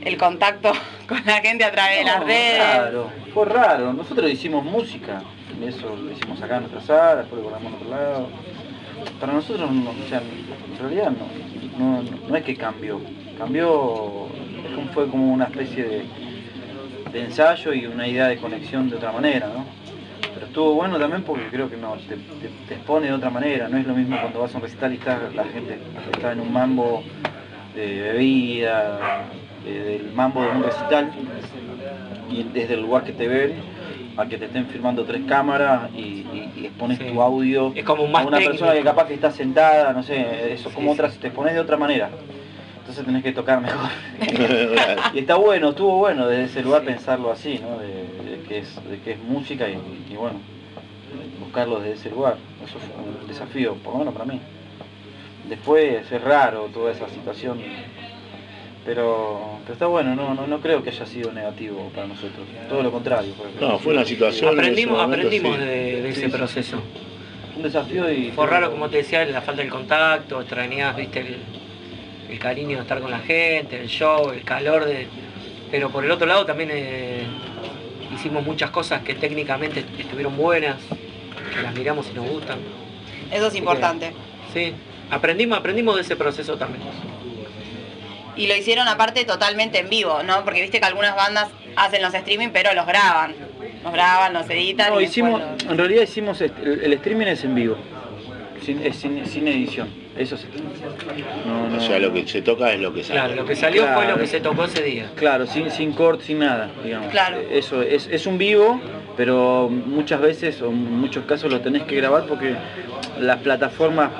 el 0.03 0.19
contacto 0.19 0.73
con 1.09 1.25
la 1.25 1.41
gente 1.41 1.65
a 1.65 1.71
través 1.71 1.99
de 1.99 2.05
las 2.05 2.25
redes? 2.25 2.59
Raro, 2.59 3.11
fue 3.33 3.45
raro. 3.47 3.93
Nosotros 3.93 4.31
hicimos 4.31 4.65
música, 4.65 5.23
eso 5.63 5.95
lo 5.97 6.11
hicimos 6.11 6.43
acá 6.43 6.57
en 6.57 6.63
nuestra 6.63 6.81
sala, 6.81 7.17
después 7.23 7.43
lo 7.43 7.49
grabamos 7.49 7.73
en 7.73 7.79
otro 7.79 7.91
lado. 7.91 8.29
Para 9.21 9.33
nosotros, 9.33 9.71
no, 9.71 9.91
o 9.91 10.09
sea, 10.09 10.21
en 10.21 10.79
realidad 10.79 11.13
no, 11.79 11.85
no, 11.85 12.03
no 12.29 12.37
es 12.37 12.43
que 12.45 12.57
cambió. 12.57 13.01
Cambió, 13.39 14.27
fue 14.93 15.09
como 15.09 15.33
una 15.33 15.45
especie 15.45 15.85
de, 15.85 16.05
de 17.13 17.25
ensayo 17.25 17.73
y 17.73 17.87
una 17.87 18.07
idea 18.07 18.29
de 18.29 18.37
conexión 18.37 18.89
de 18.91 18.97
otra 18.97 19.13
manera, 19.13 19.49
¿no? 19.49 19.65
Pero 20.35 20.47
estuvo 20.47 20.75
bueno 20.75 20.99
también 20.99 21.23
porque 21.23 21.47
creo 21.51 21.71
que 21.71 21.77
no, 21.77 21.95
te, 22.09 22.75
expone 22.75 23.07
de 23.09 23.13
otra 23.13 23.31
manera. 23.31 23.69
No 23.69 23.77
es 23.77 23.87
lo 23.87 23.95
mismo 23.95 24.19
cuando 24.21 24.41
vas 24.41 24.53
a 24.55 24.57
un 24.59 24.63
recital 24.63 24.93
y 24.93 24.97
está, 24.97 25.21
la 25.35 25.45
gente 25.45 25.79
está 26.13 26.33
en 26.33 26.41
un 26.41 26.53
mambo 26.53 27.03
de 27.75 28.01
bebida, 28.03 28.99
de- 29.65 29.85
del 29.85 30.13
mambo 30.13 30.43
de 30.43 30.51
un 30.51 30.63
recital 30.63 31.11
y 32.31 32.43
desde 32.43 32.75
el 32.75 32.83
lugar 32.83 33.05
que 33.05 33.13
te 33.13 33.29
ven 33.29 33.74
a 34.17 34.27
que 34.27 34.39
te 34.39 34.45
estén 34.47 34.67
filmando 34.67 35.05
tres 35.05 35.23
cámaras 35.27 35.91
y, 35.95 35.99
y- 35.99 36.53
y 36.57 36.67
expones 36.67 36.99
Sí. 36.99 37.05
tu 37.05 37.21
audio 37.21 37.73
Es 37.75 37.85
como 37.85 38.05
a 38.05 38.09
más 38.09 38.27
una 38.27 38.37
técnico. 38.39 38.53
persona 38.59 38.73
que 38.79 38.85
capaz 38.85 39.07
que 39.09 39.15
está 39.15 39.31
sentada, 39.31 39.93
no 39.93 40.03
sé, 40.03 40.53
eso 40.53 40.69
Sí, 40.69 40.75
como 40.75 40.89
sí. 40.89 40.95
otras, 40.95 41.19
te 41.19 41.27
expones 41.29 41.55
de 41.55 41.61
otra 41.61 41.77
manera. 41.77 42.11
Entonces 42.79 43.05
tenés 43.05 43.23
que 43.23 43.33
tocar 43.33 43.61
mejor. 43.61 43.89
y 45.15 45.19
está 45.19 45.37
bueno, 45.37 45.71
estuvo 45.71 45.97
bueno 45.97 46.27
desde 46.29 46.45
ese 46.45 46.63
lugar 46.63 46.83
Sí. 46.83 46.87
pensarlo 46.89 47.31
así, 47.33 47.59
¿no? 47.59 47.79
De, 47.79 47.89
de 47.89 48.43
que, 48.47 48.59
es, 48.59 48.89
de 48.89 49.01
que 49.01 49.13
es 49.13 49.19
música 49.23 49.69
y, 49.69 49.79
y 50.11 50.15
bueno, 50.17 50.39
buscarlo 51.41 51.81
desde 51.81 51.95
ese 51.95 52.11
lugar. 52.11 52.37
Eso 52.65 52.79
fue 52.79 52.95
un 53.23 53.27
desafío, 53.27 53.75
por 53.77 53.95
lo 53.95 53.99
menos 54.01 54.15
para 54.15 54.27
mí. 54.27 54.41
Después 55.49 56.11
es 56.11 56.23
raro 56.23 56.67
toda 56.73 56.93
esa 56.93 57.09
situación 57.09 57.59
Pero, 58.85 59.59
pero 59.63 59.73
está 59.73 59.87
bueno, 59.87 60.15
no, 60.15 60.35
no, 60.35 60.47
no 60.47 60.61
creo 60.61 60.83
que 60.83 60.91
haya 60.91 61.07
sido 61.07 61.33
negativo 61.33 61.91
para 61.95 62.07
nosotros. 62.07 62.47
Todo 62.69 62.83
lo 62.83 62.93
contrario. 62.93 63.33
No, 63.61 63.79
fue 63.79 63.95
una 63.95 64.05
situación. 64.05 64.59
Aprendimos, 64.59 64.99
momento, 64.99 65.27
aprendimos 65.27 65.57
sí. 65.57 65.65
de, 65.65 66.03
de 66.03 66.09
ese 66.11 66.21
Sí, 66.21 66.27
sí. 66.27 66.33
proceso. 66.37 66.83
Un 67.57 67.63
desafío 67.63 68.13
y. 68.13 68.31
Fue 68.33 68.47
raro, 68.47 68.71
como 68.71 68.91
te 68.91 68.99
decía, 68.99 69.25
la 69.25 69.41
falta 69.41 69.63
del 69.63 69.71
contacto, 69.71 70.41
extrañabas, 70.41 70.97
viste, 70.97 71.21
el, 71.21 71.37
el 72.29 72.39
cariño 72.39 72.77
de 72.77 72.83
estar 72.83 73.01
con 73.01 73.11
la 73.11 73.21
gente, 73.21 73.81
el 73.81 73.89
show, 73.89 74.31
el 74.31 74.43
calor 74.43 74.85
de. 74.85 75.07
Pero 75.71 75.89
por 75.91 76.05
el 76.05 76.11
otro 76.11 76.27
lado 76.27 76.45
también 76.45 76.69
eh, 76.73 77.23
hicimos 78.15 78.45
muchas 78.45 78.71
cosas 78.71 79.03
que 79.03 79.15
técnicamente 79.15 79.83
estuvieron 79.99 80.37
buenas, 80.37 80.77
que 81.55 81.63
las 81.63 81.75
miramos 81.75 82.07
y 82.13 82.15
nos 82.15 82.29
gustan. 82.29 82.59
Eso 83.31 83.47
es 83.47 83.55
importante. 83.55 84.13
Sí, 84.53 84.73
aprendimos, 85.11 85.59
aprendimos 85.59 85.95
de 85.97 86.03
ese 86.03 86.17
proceso 86.17 86.57
también. 86.59 86.83
Y 88.37 88.47
lo 88.47 88.57
hicieron 88.57 88.89
aparte 88.89 89.25
totalmente 89.25 89.79
en 89.79 89.89
vivo, 89.89 90.23
¿no? 90.23 90.45
Porque 90.45 90.63
viste 90.63 90.81
que 90.81 90.87
algunas 90.87 91.15
bandas 91.15 91.49
hacen 91.77 92.03
los 92.03 92.13
streaming, 92.15 92.49
pero 92.53 92.73
los 92.75 92.87
graban. 92.87 93.35
Los 93.83 93.93
graban, 93.93 94.33
los 94.33 94.49
editan. 94.51 94.93
No, 94.93 95.01
y 95.01 95.05
hicimos, 95.05 95.41
los- 95.41 95.71
en 95.71 95.79
realidad 95.79 96.03
hicimos, 96.03 96.41
el, 96.41 96.53
el 96.83 96.93
streaming 96.95 97.27
es 97.27 97.45
en 97.45 97.55
vivo, 97.55 97.77
sin, 98.65 98.83
es 98.85 98.97
sin, 98.97 99.25
sin 99.27 99.47
edición, 99.47 99.89
eso 100.17 100.37
sí. 100.37 100.47
No, 101.47 101.69
no, 101.69 101.77
O 101.77 101.81
sea, 101.81 101.99
lo 101.99 102.13
que 102.13 102.27
se 102.27 102.41
toca 102.43 102.73
es 102.73 102.81
lo 102.81 102.93
que 102.95 103.05
sale. 103.05 103.21
Claro, 103.21 103.35
lo 103.35 103.45
que 103.45 103.55
salió 103.57 103.87
fue 103.95 104.07
lo 104.07 104.17
que 104.19 104.27
se 104.27 104.41
tocó 104.41 104.65
ese 104.65 104.83
día. 104.83 105.11
Claro, 105.17 105.47
sin, 105.47 105.71
sin 105.71 105.93
corte, 105.93 106.25
sin 106.25 106.39
nada, 106.39 106.71
digamos. 106.83 107.11
Claro. 107.11 107.39
Eso 107.51 107.83
es, 107.83 108.09
es 108.11 108.27
un 108.27 108.39
vivo, 108.39 108.81
pero 109.17 109.69
muchas 109.69 110.21
veces 110.21 110.61
o 110.63 110.69
en 110.71 110.99
muchos 111.01 111.25
casos 111.27 111.53
lo 111.53 111.61
tenés 111.61 111.83
que 111.83 111.97
grabar 111.97 112.25
porque 112.27 112.57
las 113.21 113.37
plataformas 113.39 114.11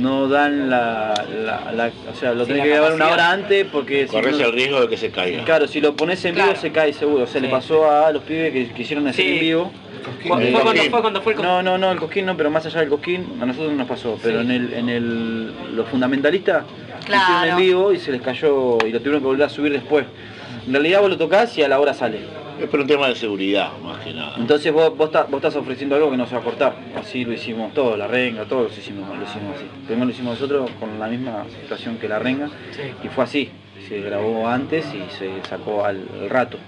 no 0.00 0.28
dan 0.28 0.70
la, 0.70 1.14
la- 1.44 1.72
la- 1.72 1.90
o 2.10 2.14
sea, 2.18 2.32
lo 2.34 2.44
Sí, 2.44 2.52
tenés 2.52 2.64
que 2.64 2.70
grabar 2.70 2.92
una 2.94 3.08
hora 3.08 3.30
antes 3.32 3.66
porque 3.70 4.06
si 4.06 4.12
Corres 4.12 4.38
no- 4.38 4.46
el 4.46 4.52
riesgo 4.52 4.80
de 4.80 4.88
que 4.88 4.96
se 4.96 5.10
caiga. 5.10 5.44
Claro, 5.44 5.66
si 5.68 5.80
lo 5.80 5.94
pones 5.94 6.24
en 6.24 6.34
vivo 6.34 6.54
se 6.56 6.72
cae 6.72 6.92
seguro. 6.92 7.24
O 7.24 7.26
sea, 7.26 7.40
le 7.40 7.48
Sí. 7.48 7.52
pasó 7.52 7.90
a 7.90 8.10
los 8.12 8.22
pibes 8.22 8.52
que 8.52 8.68
quisieron 8.72 9.06
hacer 9.06 9.24
Sí. 9.24 9.32
en 9.34 9.40
vivo. 9.40 9.72
Fue, 10.22 10.28
fue 10.28 10.46
El 10.46 10.52
cuando, 10.52 10.72
cosquín. 10.72 10.90
fue 10.90 11.00
cuando 11.02 11.22
fue 11.22 11.32
el 11.32 11.36
con- 11.36 11.46
No, 11.46 11.62
no, 11.62 11.76
no, 11.78 11.92
el 11.92 11.98
cosquín 11.98 12.24
no, 12.26 12.36
pero 12.36 12.50
más 12.50 12.64
allá 12.66 12.80
del 12.80 12.88
cosquín, 12.88 13.26
a 13.40 13.46
nosotros 13.46 13.72
nos 13.74 13.86
pasó. 13.86 14.18
Pero 14.22 14.40
Sí. 14.40 14.46
en 14.46 14.50
el, 14.50 14.72
en 14.72 14.88
el, 14.88 15.76
los 15.76 15.86
fundamentalistas 15.88 16.64
Claro. 17.04 17.22
hicieron 17.22 17.48
en 17.48 17.56
vivo 17.66 17.92
y 17.92 17.98
se 17.98 18.10
les 18.12 18.22
cayó 18.22 18.78
y 18.86 18.90
lo 18.92 18.98
tuvieron 19.00 19.20
que 19.20 19.26
volver 19.26 19.46
a 19.46 19.48
subir 19.50 19.72
después. 19.72 20.06
En 20.66 20.72
realidad 20.72 21.00
vos 21.00 21.10
lo 21.10 21.18
tocás 21.18 21.56
y 21.58 21.62
a 21.62 21.68
la 21.68 21.78
hora 21.80 21.92
sale. 21.94 22.20
Es 22.60 22.68
por 22.68 22.80
un 22.80 22.86
tema 22.86 23.08
de 23.08 23.14
seguridad, 23.14 23.70
más 23.82 23.98
que 24.04 24.12
nada. 24.12 24.34
Entonces 24.38 24.72
vos, 24.72 24.96
vos, 24.96 25.06
estás, 25.06 25.30
vos 25.30 25.38
estás 25.38 25.56
ofreciendo 25.56 25.96
algo 25.96 26.10
que 26.10 26.16
no 26.16 26.26
se 26.26 26.34
va 26.34 26.40
a 26.40 26.44
cortar. 26.44 26.74
Así 26.96 27.24
lo 27.24 27.32
hicimos 27.32 27.72
todo, 27.72 27.96
la 27.96 28.06
renga, 28.06 28.44
todos 28.44 28.70
lo 28.72 28.78
hicimos, 28.78 29.08
lo 29.08 29.24
hicimos 29.24 29.56
así. 29.56 29.64
Primero 29.86 30.06
lo 30.06 30.10
hicimos 30.12 30.34
nosotros 30.40 30.70
con 30.78 30.98
la 30.98 31.06
misma 31.08 31.44
situación 31.62 31.96
que 31.96 32.08
la 32.08 32.18
renga 32.18 32.48
Sí. 32.72 32.82
y 33.04 33.08
fue 33.08 33.24
así. 33.24 33.50
Se 33.88 34.00
grabó 34.02 34.46
antes 34.46 34.84
y 34.94 35.02
se 35.18 35.30
sacó 35.48 35.84
al, 35.84 36.02
al 36.20 36.28
rato 36.30 36.58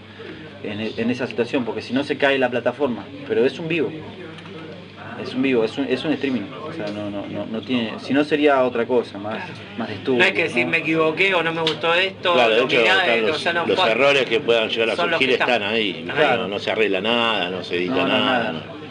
en, 0.65 0.81
en 0.81 1.11
esa 1.11 1.27
situación, 1.27 1.65
porque 1.65 1.83
si 1.83 1.93
no 1.93 2.05
se 2.05 2.17
cae 2.17 2.39
la 2.39 2.49
plataforma. 2.49 3.05
Pero 3.29 3.45
es 3.45 3.59
un 3.59 3.69
vivo. 3.69 3.91
Es 5.21 5.35
un 5.35 5.43
vivo, 5.43 5.65
es 5.65 5.77
un, 5.79 5.87
es 5.87 6.05
un 6.05 6.13
streaming. 6.13 6.43
O 6.67 6.73
sea, 6.73 6.87
no, 6.89 7.11
no, 7.11 7.27
no, 7.27 7.47
no 7.47 7.61
tiene. 7.61 7.93
Si 8.01 8.13
no 8.13 8.25
sería 8.25 8.63
otra 8.65 8.87
cosa, 8.87 9.19
más, 9.19 9.39
más 9.77 9.89
de 9.89 9.95
estudio. 9.95 10.19
No 10.19 10.25
hay 10.25 10.33
que 10.33 10.45
decir 10.45 10.67
me 10.67 10.79
equivoqué 10.79 11.35
o 11.35 11.43
no 11.43 11.53
me 11.53 11.61
gustó 11.61 11.93
esto, 11.95 12.33
Claro, 12.35 12.51
de 12.55 12.61
lo 12.61 12.65
hecho, 12.67 12.81
mirá, 12.81 13.17
los, 13.19 13.37
o 13.37 13.39
sea, 13.39 13.53
no, 13.53 13.67
los 13.67 13.87
errores 13.87 14.25
que 14.27 14.41
puedan 14.41 14.69
llegar 14.69 14.91
a 14.91 14.97
surgir 14.97 15.31
están. 15.31 15.51
están 15.51 15.63
ahí. 15.65 16.05
Claro. 16.15 16.43
No, 16.43 16.49
no 16.49 16.59
se 16.59 16.71
arregla 16.71 17.01
nada, 17.01 17.51
no 17.51 17.63
se 17.63 17.77
edita 17.77 17.95
nada. 18.07 18.09
nada. 18.09 18.53
no. 18.53 18.83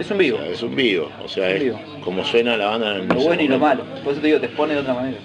Es 0.00 0.10
un 0.10 0.16
O 0.16 0.20
vivo. 0.20 0.38
sea, 0.38 0.46
es 0.48 0.62
un 0.62 0.76
vivo, 0.76 1.10
o 1.24 1.28
sea, 1.28 1.50
es 1.50 1.64
vivo. 1.64 1.80
como 2.04 2.24
suena 2.24 2.56
la 2.56 2.66
banda 2.68 2.96
en 2.96 3.08
Lo 3.08 3.14
ese 3.16 3.26
bueno 3.26 3.42
y 3.42 3.48
lo 3.48 3.58
malo. 3.58 3.82
Por 4.04 4.12
eso 4.12 4.20
te 4.20 4.28
digo, 4.28 4.38
te 4.40 4.46
expone 4.46 4.74
de 4.74 4.80
otra 4.80 4.94
manera. 4.94 5.18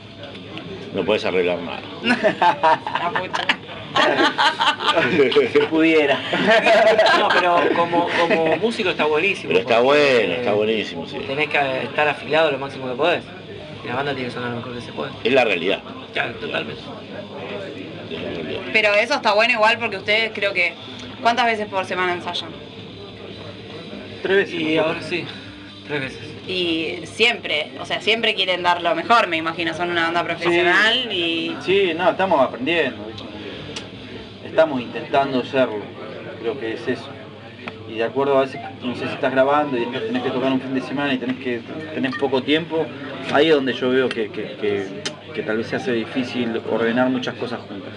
No 0.96 1.04
puedes 1.06 1.24
arreglar 1.26 1.60
nada. 1.60 1.82
Si 5.52 5.60
pudiera. 5.70 6.20
No, 7.20 7.30
pero 7.30 7.60
como, 7.76 8.08
como 8.20 8.58
músico 8.58 8.90
está 8.90 9.06
buenísimo. 9.06 9.50
Pero 9.50 9.60
está 9.62 9.80
bueno, 9.80 10.34
está 10.34 10.54
buenísimo, 10.54 11.08
sí. 11.08 11.18
Tenés 11.28 11.50
que 11.50 11.84
estar 11.84 12.08
afilado 12.08 12.52
lo 12.52 12.60
máximo 12.60 12.88
que 12.90 12.96
podés. 12.96 13.24
Y 13.84 13.88
la 13.88 13.96
banda 13.96 14.14
tiene 14.14 14.30
que 14.30 14.34
sonar 14.34 14.52
lo 14.52 14.58
mejor 14.58 14.76
que 14.76 14.82
se 14.82 14.94
puede. 14.94 15.12
Es 15.24 15.34
la 15.34 15.44
realidad. 15.44 15.82
Claro, 16.14 16.34
totalmente. 16.36 16.82
es 18.10 18.22
la 18.22 18.30
realidad. 18.30 18.62
Pero 18.72 18.94
eso 18.94 19.16
está 19.16 19.34
bueno 19.34 19.54
igual 19.54 19.78
porque 19.78 19.98
ustedes 19.98 20.32
creo 20.34 20.54
que... 20.54 20.74
¿Cuántas 21.22 21.46
veces 21.46 21.68
por 21.68 21.86
semana 21.86 22.14
ensayan? 22.14 22.50
Tres 24.22 24.36
veces. 24.38 24.54
Y 24.54 24.78
ahora 24.78 25.02
sí, 25.02 25.26
tres 25.88 26.02
veces. 26.02 26.20
Y 26.48 27.00
siempre, 27.06 27.72
o 27.80 27.86
sea, 27.86 28.02
siempre 28.02 28.36
quieren 28.36 28.64
dar 28.64 28.82
lo 28.82 28.94
mejor, 28.96 29.28
me 29.28 29.38
imagino. 29.38 29.74
Son 29.74 29.90
una 29.90 30.04
banda 30.04 30.24
profesional 30.24 31.12
y... 31.12 31.56
Sí, 31.62 31.94
no, 31.96 32.10
estamos 32.12 32.42
aprendiendo. 32.42 33.06
¿viste? 33.06 33.24
Estamos 34.54 34.82
intentando 34.82 35.44
serlo. 35.44 35.80
Creo 36.40 36.60
que 36.60 36.74
es 36.74 36.88
eso. 36.88 37.10
Y 37.90 37.96
de 37.96 38.04
acuerdo 38.04 38.38
a 38.38 38.42
veces, 38.42 38.62
no 38.84 38.94
sé 38.94 39.08
si 39.08 39.14
estás 39.16 39.32
grabando 39.32 39.76
y 39.80 39.84
tenés 39.88 40.22
que 40.22 40.30
tocar 40.30 40.52
un 40.52 40.62
fin 40.62 40.76
de 40.76 40.82
semana 40.82 41.12
y 41.12 41.18
tenés 41.18 41.38
que 41.38 41.60
tenés 41.96 42.16
poco 42.18 42.44
tiempo, 42.44 42.86
ahí 43.34 43.50
es 43.50 43.56
donde 43.56 43.74
yo 43.74 43.90
veo 43.90 44.10
que, 44.10 44.30
que- 44.30 44.56
que- 45.34 45.42
tal 45.42 45.58
vez 45.58 45.66
se 45.66 45.78
hace 45.78 45.94
difícil 45.94 46.62
ordenar 46.72 47.10
muchas 47.10 47.34
cosas 47.34 47.62
juntas. 47.62 47.94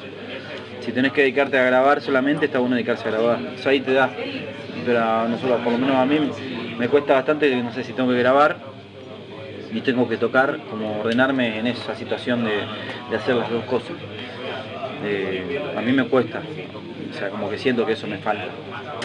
Si 0.81 0.93
tenés 0.93 1.13
que 1.13 1.21
dedicarte 1.21 1.59
a 1.59 1.65
grabar 1.65 2.01
solamente, 2.01 2.47
está 2.47 2.59
bueno 2.59 2.75
dedicarse 2.77 3.07
a 3.07 3.11
grabar. 3.11 3.39
Eso 3.55 3.69
ahí 3.69 3.81
te 3.81 3.93
da. 3.93 4.09
Pero 4.87 5.29
nosotros, 5.29 5.61
por 5.61 5.73
lo 5.75 5.79
menos 5.79 5.97
a 5.97 6.07
mí, 6.07 6.19
me 6.79 6.89
cuesta 6.89 7.13
bastante, 7.13 7.55
no 7.63 7.71
sé 7.75 7.85
si 7.85 7.93
tengo 7.93 8.09
que 8.13 8.19
grabar 8.19 8.57
y 9.71 9.83
tengo 9.83 10.09
que 10.09 10.17
tocar, 10.17 10.59
como 10.71 11.01
ordenarme 11.01 11.59
en 11.59 11.67
esa 11.67 11.95
situación 11.95 12.45
de, 12.45 12.63
de 13.11 13.17
hacer 13.17 13.35
las 13.37 13.51
dos 13.51 13.65
cosas. 13.65 13.93
Eh, 15.05 15.61
a 15.77 15.81
mí 15.83 15.93
me 15.93 16.05
cuesta, 16.05 16.41
o 17.15 17.19
sea, 17.19 17.29
como 17.31 17.51
que 17.51 17.59
siento 17.59 17.85
que 17.87 17.93
eso 17.93 18.07
me 18.07 18.19
falta. 18.19 18.47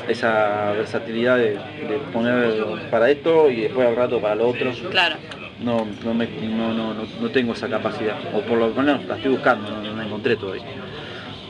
Esa 0.07 0.71
versatilidad 0.73 1.37
de, 1.37 1.51
de 1.51 1.99
poner 2.11 2.53
para 2.89 3.09
esto 3.09 3.49
y 3.49 3.61
después 3.61 3.87
al 3.87 3.95
rato 3.95 4.19
para 4.19 4.35
lo 4.35 4.47
otro. 4.49 4.71
Claro. 4.89 5.15
No, 5.59 5.85
no, 6.03 6.13
me- 6.13 6.25
no, 6.27 6.73
no, 6.73 6.93
no- 7.21 7.29
tengo 7.29 7.53
esa 7.53 7.67
capacidad, 7.69 8.15
o 8.33 8.41
por 8.41 8.57
lo 8.57 8.69
menos 8.69 9.05
la 9.05 9.15
estoy 9.15 9.31
buscando, 9.31 9.69
no, 9.71 9.81
no 9.81 9.95
la 9.95 10.03
encontré 10.05 10.35
todavía. 10.35 10.63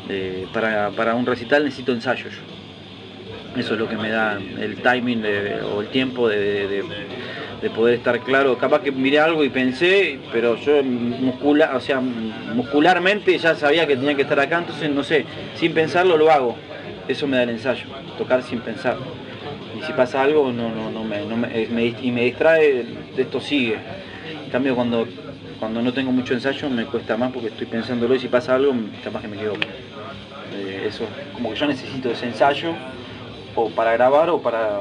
Eh, 0.10 0.48
para, 0.53 0.89
para 0.89 1.15
un 1.15 1.25
recital 1.25 1.63
necesito 1.63 1.93
ensayo 1.93 2.25
yo. 2.29 3.60
Eso 3.60 3.74
es 3.75 3.79
lo 3.79 3.88
que 3.88 3.95
me 3.98 4.10
da 4.10 4.38
el 4.60 4.77
timing 4.81 5.21
de- 5.21 5.62
o 5.62 5.81
el 5.81 5.88
tiempo 5.88 6.27
de, 6.27 6.67
de- 6.67 6.83
de- 7.61 7.67
de 7.69 7.73
poder 7.75 7.95
estar 7.95 8.19
claro. 8.21 8.57
Capaz 8.57 8.81
que 8.81 8.91
miré 8.91 9.19
algo 9.19 9.43
y 9.43 9.49
pensé, 9.49 10.19
pero 10.31 10.55
yo 10.57 10.83
muscula, 10.83 11.71
o 11.75 11.79
sea, 11.79 11.99
muscularmente 11.99 13.37
ya 13.37 13.55
sabía 13.55 13.87
que 13.87 13.95
tenía 13.95 14.15
que 14.15 14.23
estar 14.23 14.39
acá, 14.39 14.59
entonces 14.59 14.89
no 14.89 15.03
sé, 15.03 15.25
sin 15.55 15.73
pensarlo 15.73 16.17
lo 16.17 16.31
hago. 16.31 16.55
Eso 17.07 17.27
me 17.27 17.37
da 17.37 17.43
el 17.43 17.49
ensayo, 17.51 17.85
tocar 18.17 18.43
sin 18.43 18.59
pensar. 18.59 18.97
Y 19.79 19.83
si 19.83 19.93
pasa 19.93 20.21
algo 20.21 20.51
no, 20.51 20.69
no, 20.69 20.89
no 20.91 21.03
me, 21.03 21.25
no 21.25 21.37
me- 21.37 21.47
eh, 21.53 21.95
y 22.01 22.11
me 22.11 22.23
distrae, 22.25 22.85
esto 23.17 23.39
sigue. 23.39 23.75
En 24.45 24.51
cambio 24.51 24.75
cuando, 24.75 25.07
cuando 25.59 25.81
no 25.81 25.93
tengo 25.93 26.11
mucho 26.11 26.33
ensayo 26.33 26.69
me 26.69 26.85
cuesta 26.85 27.17
más 27.17 27.31
porque 27.31 27.49
estoy 27.49 27.67
pensándolo 27.67 28.15
y 28.15 28.19
si 28.19 28.27
pasa 28.27 28.55
algo 28.55 28.73
capaz 29.03 29.21
que 29.21 29.27
me 29.27 29.37
equivoco. 29.37 29.59
Eh, 30.55 30.85
eso, 30.87 31.05
como 31.33 31.51
que 31.51 31.55
yo 31.59 31.67
necesito 31.67 32.11
ese 32.11 32.25
ensayo 32.27 32.73
o 33.55 33.69
para 33.69 33.93
grabar 33.93 34.29
o 34.29 34.41
para, 34.41 34.79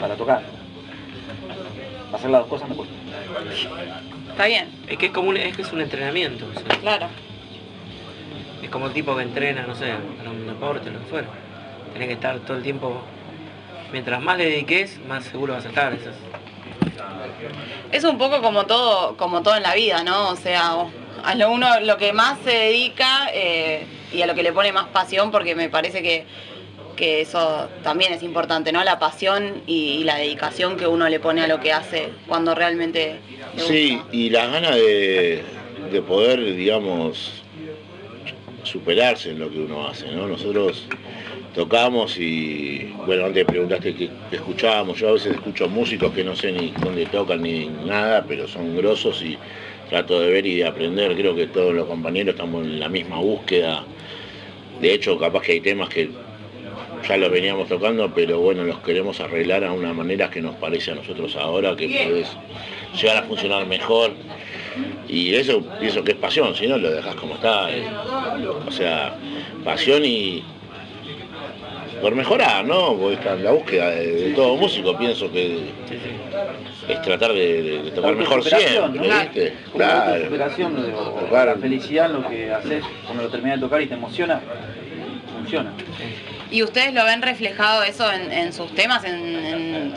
para 0.00 0.16
tocar. 0.16 0.63
Hacer 2.14 2.30
las 2.30 2.40
dos 2.42 2.48
cosas 2.48 2.68
me 2.68 2.76
cuesta. 2.76 2.94
Está 4.30 4.46
bien, 4.46 4.68
Es 4.86 4.98
que 4.98 5.06
es 5.06 5.12
como 5.12 5.30
un, 5.30 5.36
es 5.36 5.56
que 5.56 5.62
es 5.62 5.72
un 5.72 5.80
entrenamiento. 5.80 6.46
o 6.46 6.52
sea, 6.60 6.78
claro. 6.80 7.06
es 8.62 8.70
como 8.70 8.86
el 8.86 8.92
tipo 8.92 9.16
que 9.16 9.22
entrena, 9.22 9.66
no 9.66 9.74
sé, 9.74 9.92
para 10.18 10.30
un 10.30 10.46
deporte, 10.46 10.90
lo 10.90 11.00
que 11.00 11.06
fuera. 11.06 11.26
Tenés 11.92 12.08
que 12.08 12.14
estar 12.14 12.38
todo 12.40 12.56
el 12.56 12.62
tiempo. 12.62 13.02
Mientras 13.92 14.20
más 14.22 14.38
le 14.38 14.46
dediques, 14.46 14.98
más 15.06 15.24
seguro 15.24 15.54
vas 15.54 15.64
a 15.64 15.68
estar. 15.68 15.92
Eso 15.92 16.10
es- 16.10 16.16
Es 17.92 18.04
un 18.04 18.18
poco 18.18 18.40
como 18.42 18.64
todo, 18.66 19.16
como 19.16 19.42
todo 19.42 19.56
en 19.56 19.62
la 19.62 19.74
vida, 19.74 20.02
¿no? 20.04 20.28
O 20.30 20.36
sea, 20.36 20.74
a 21.24 21.34
lo 21.36 21.50
uno 21.52 21.80
lo 21.80 21.96
que 21.96 22.12
más 22.12 22.38
se 22.44 22.50
dedica 22.50 23.28
eh, 23.32 23.86
y 24.12 24.22
a 24.22 24.26
lo 24.26 24.34
que 24.34 24.42
le 24.42 24.52
pone 24.52 24.72
más 24.72 24.86
pasión, 24.88 25.30
porque 25.30 25.54
me 25.54 25.68
parece 25.68 26.02
que, 26.02 26.26
que 26.96 27.20
eso 27.20 27.68
también 27.82 28.12
es 28.12 28.22
importante, 28.22 28.72
¿no? 28.72 28.82
La 28.84 28.98
pasión 28.98 29.62
y, 29.66 29.98
y 30.00 30.04
la 30.04 30.16
dedicación 30.16 30.76
que 30.76 30.86
uno 30.86 31.08
le 31.08 31.20
pone 31.20 31.42
a 31.42 31.46
lo 31.46 31.60
que 31.60 31.72
hace 31.72 32.08
cuando 32.26 32.54
realmente 32.54 33.16
le 33.56 33.62
Sí, 33.62 34.00
y 34.12 34.30
las 34.30 34.50
ganas 34.50 34.76
de, 34.76 35.42
de 35.90 36.02
poder, 36.02 36.44
digamos, 36.54 37.42
superarse 38.62 39.30
en 39.30 39.38
lo 39.40 39.50
que 39.50 39.58
uno 39.60 39.86
hace, 39.86 40.10
¿no? 40.10 40.26
Nosotros 40.26 40.84
tocamos 41.54 42.18
y, 42.18 42.92
bueno, 43.06 43.26
antes 43.26 43.44
preguntaste 43.44 43.94
qué 43.94 44.10
qué 44.30 44.36
escuchábamos, 44.36 44.98
yo 44.98 45.10
a 45.10 45.12
veces 45.12 45.34
escucho 45.34 45.68
músicos 45.68 46.12
que 46.12 46.24
no 46.24 46.34
sé 46.34 46.50
ni 46.50 46.72
dónde 46.82 47.06
tocan 47.06 47.42
ni 47.42 47.66
nada, 47.66 48.24
pero 48.26 48.48
son 48.48 48.76
grosos 48.76 49.22
y 49.22 49.38
trato 49.88 50.18
de 50.20 50.30
ver 50.30 50.46
y 50.46 50.56
de 50.56 50.66
aprender, 50.66 51.14
creo 51.14 51.34
que 51.36 51.46
todos 51.46 51.72
los 51.74 51.86
compañeros 51.86 52.34
estamos 52.34 52.64
en 52.64 52.80
la 52.80 52.88
misma 52.88 53.18
búsqueda, 53.18 53.84
de 54.80 54.94
hecho 54.94 55.16
capaz 55.18 55.42
que 55.42 55.52
hay 55.52 55.60
temas 55.60 55.88
que 55.88 56.10
ya 57.08 57.16
los 57.16 57.30
veníamos 57.30 57.68
tocando, 57.68 58.10
pero 58.14 58.38
bueno, 58.40 58.64
los 58.64 58.78
queremos 58.80 59.20
arreglar 59.20 59.64
a 59.64 59.72
una 59.72 59.92
manera 59.92 60.30
que 60.30 60.40
nos 60.40 60.54
parece 60.56 60.92
a 60.92 60.94
nosotros 60.94 61.36
ahora 61.36 61.76
que 61.76 61.86
puedes 61.88 62.28
llegar 63.00 63.18
a 63.18 63.22
funcionar 63.22 63.66
mejor. 63.66 64.12
Y 65.08 65.34
eso 65.34 65.62
pienso 65.78 66.02
que 66.02 66.12
es 66.12 66.18
pasión, 66.18 66.54
si 66.54 66.66
no 66.66 66.76
lo 66.78 66.90
dejas 66.90 67.14
como 67.16 67.34
está. 67.34 67.70
eh. 67.70 67.84
O 68.66 68.70
sea, 68.72 69.14
pasión 69.64 70.04
y 70.04 70.42
por 72.00 72.14
mejorar, 72.14 72.64
¿no? 72.64 72.96
Porque 72.96 73.14
está 73.14 73.34
en 73.34 73.44
la 73.44 73.52
búsqueda 73.52 73.90
de, 73.90 74.06
de 74.12 74.30
todo 74.32 74.56
músico, 74.56 74.96
pienso 74.98 75.30
que 75.30 75.70
es 76.88 77.02
tratar 77.02 77.32
de, 77.32 77.92
tocar 77.94 78.14
mejor 78.16 78.42
siempre, 78.42 78.80
¿no? 78.80 79.02
¿viste? 79.02 79.54
Claro. 79.72 80.24
superación 80.24 80.76
o 80.94 81.00
Tocar. 81.20 81.46
la 81.46 81.54
felicidad 81.56 82.06
en 82.06 82.12
lo 82.22 82.28
que 82.28 82.50
haces 82.52 82.84
cuando 83.06 83.22
lo 83.22 83.28
terminas 83.30 83.58
de 83.60 83.66
tocar 83.66 83.80
y 83.80 83.86
te 83.86 83.94
emociona, 83.94 84.40
funciona. 85.38 85.72
¿Y 86.54 86.62
ustedes 86.62 86.94
lo 86.94 87.04
ven 87.04 87.20
reflejado 87.20 87.82
eso 87.82 88.08
en, 88.12 88.52
sus 88.52 88.72
temas? 88.76 89.02
En, 89.02 89.14
en- 89.44 89.94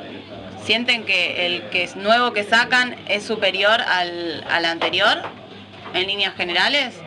¿Sienten 0.63 1.05
que 1.05 1.45
el 1.45 1.61
que 1.69 1.83
es 1.83 1.95
nuevo 1.95 2.33
que 2.33 2.43
sacan 2.43 2.95
es 3.07 3.23
superior 3.23 3.79
al, 3.79 4.43
anterior 4.65 5.19
en 5.93 6.07
líneas 6.07 6.33
generales? 6.35 6.99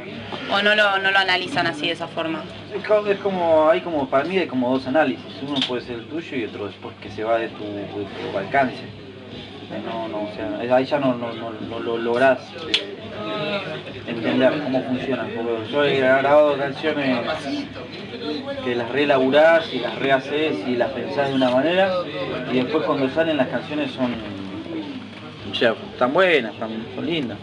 ¿O 0.53 0.63
no 0.63 0.77
lo, 0.77 0.99
no 1.01 1.11
lo 1.11 1.19
analizan 1.19 1.67
así 1.67 1.87
de 1.89 1.93
esa 1.95 2.07
forma? 2.07 2.45
Es 3.09 3.19
como, 3.19 3.69
hay 3.69 3.81
como, 3.81 4.09
para 4.09 4.23
mí 4.23 4.39
hay 4.39 4.47
como 4.47 4.71
dos 4.71 4.87
análisis, 4.87 5.27
uno 5.43 5.59
puede 5.67 5.83
ser 5.83 5.97
el 5.97 6.07
tuyo 6.07 6.37
y 6.37 6.45
otro 6.45 6.69
después 6.69 6.95
que 7.03 7.11
se 7.11 7.25
va 7.25 7.39
de 7.39 7.49
tu 7.49 8.39
alcance. 8.39 9.00
No, 9.79 10.09
no, 10.09 10.23
o 10.23 10.35
sea, 10.35 10.77
ahí 10.77 10.85
ya 10.85 10.99
no, 10.99 11.15
no, 11.15 11.33
no, 11.33 11.79
lo 11.79 11.97
lográs 11.97 12.39
eh, 12.69 13.61
entender 14.07 14.63
cómo 14.65 14.83
funcionan. 14.83 15.31
Porque 15.31 15.71
yo 15.71 15.85
he 15.85 15.99
grabado 15.99 16.57
canciones 16.57 17.21
que 18.65 18.75
las 18.75 18.91
relaburás 18.91 19.73
y 19.73 19.79
las 19.79 19.97
rehaces 19.97 20.57
y 20.67 20.77
las 20.77 20.91
pensás 20.91 21.29
de 21.29 21.35
una 21.35 21.51
manera 21.51 21.93
y 22.53 22.57
después 22.57 22.85
cuando 22.85 23.09
salen 23.11 23.37
las 23.37 23.49
canciones 23.49 23.93
son 23.93 24.15
o 25.51 25.55
sea, 25.55 25.75
tan 25.99 26.13
buenas, 26.13 26.55
tan, 26.59 26.71
son 26.95 27.07
lindas. 27.07 27.39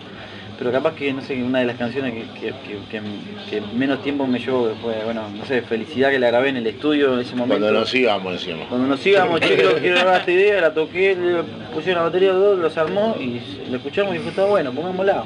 Pero 0.57 0.71
capaz 0.71 0.95
que, 0.95 1.13
no 1.13 1.21
sé, 1.21 1.41
una 1.43 1.59
de 1.59 1.65
las 1.65 1.75
canciones 1.77 2.13
que, 2.13 2.21
que- 2.39 2.47
que- 2.51 2.79
que- 2.89 3.01
que 3.49 3.61
menos 3.75 4.01
tiempo 4.01 4.25
me 4.25 4.39
llevó 4.39 4.71
fue, 4.81 4.95
bueno, 5.05 5.23
no 5.29 5.45
sé, 5.45 5.61
Felicidad 5.61 6.09
que 6.09 6.17
la 6.17 6.27
grabé 6.27 6.49
en 6.49 6.57
el 6.57 6.65
estudio 6.67 7.13
en 7.13 7.19
ese 7.19 7.35
momento. 7.35 7.59
Cuando 7.61 7.79
nos 7.79 7.93
íbamos 7.93 8.33
encima. 8.33 8.65
Cuando 8.67 8.87
nos 8.87 9.05
íbamos, 9.05 9.39
che, 9.39 9.55
quiero, 9.55 9.75
quiero 9.75 9.95
grabar 9.97 10.19
esta 10.21 10.31
idea, 10.31 10.61
la 10.61 10.73
toqué, 10.73 11.15
le 11.15 11.43
pusieron 11.73 12.01
la 12.01 12.09
batería, 12.09 12.31
dos, 12.33 12.57
los 12.57 12.75
armó 12.77 13.15
y 13.19 13.39
lo 13.69 13.77
escuchamos 13.77 14.15
y 14.15 14.17
dijo, 14.17 14.29
está 14.29 14.45
bueno, 14.45 14.71
pongámosla. 14.71 15.25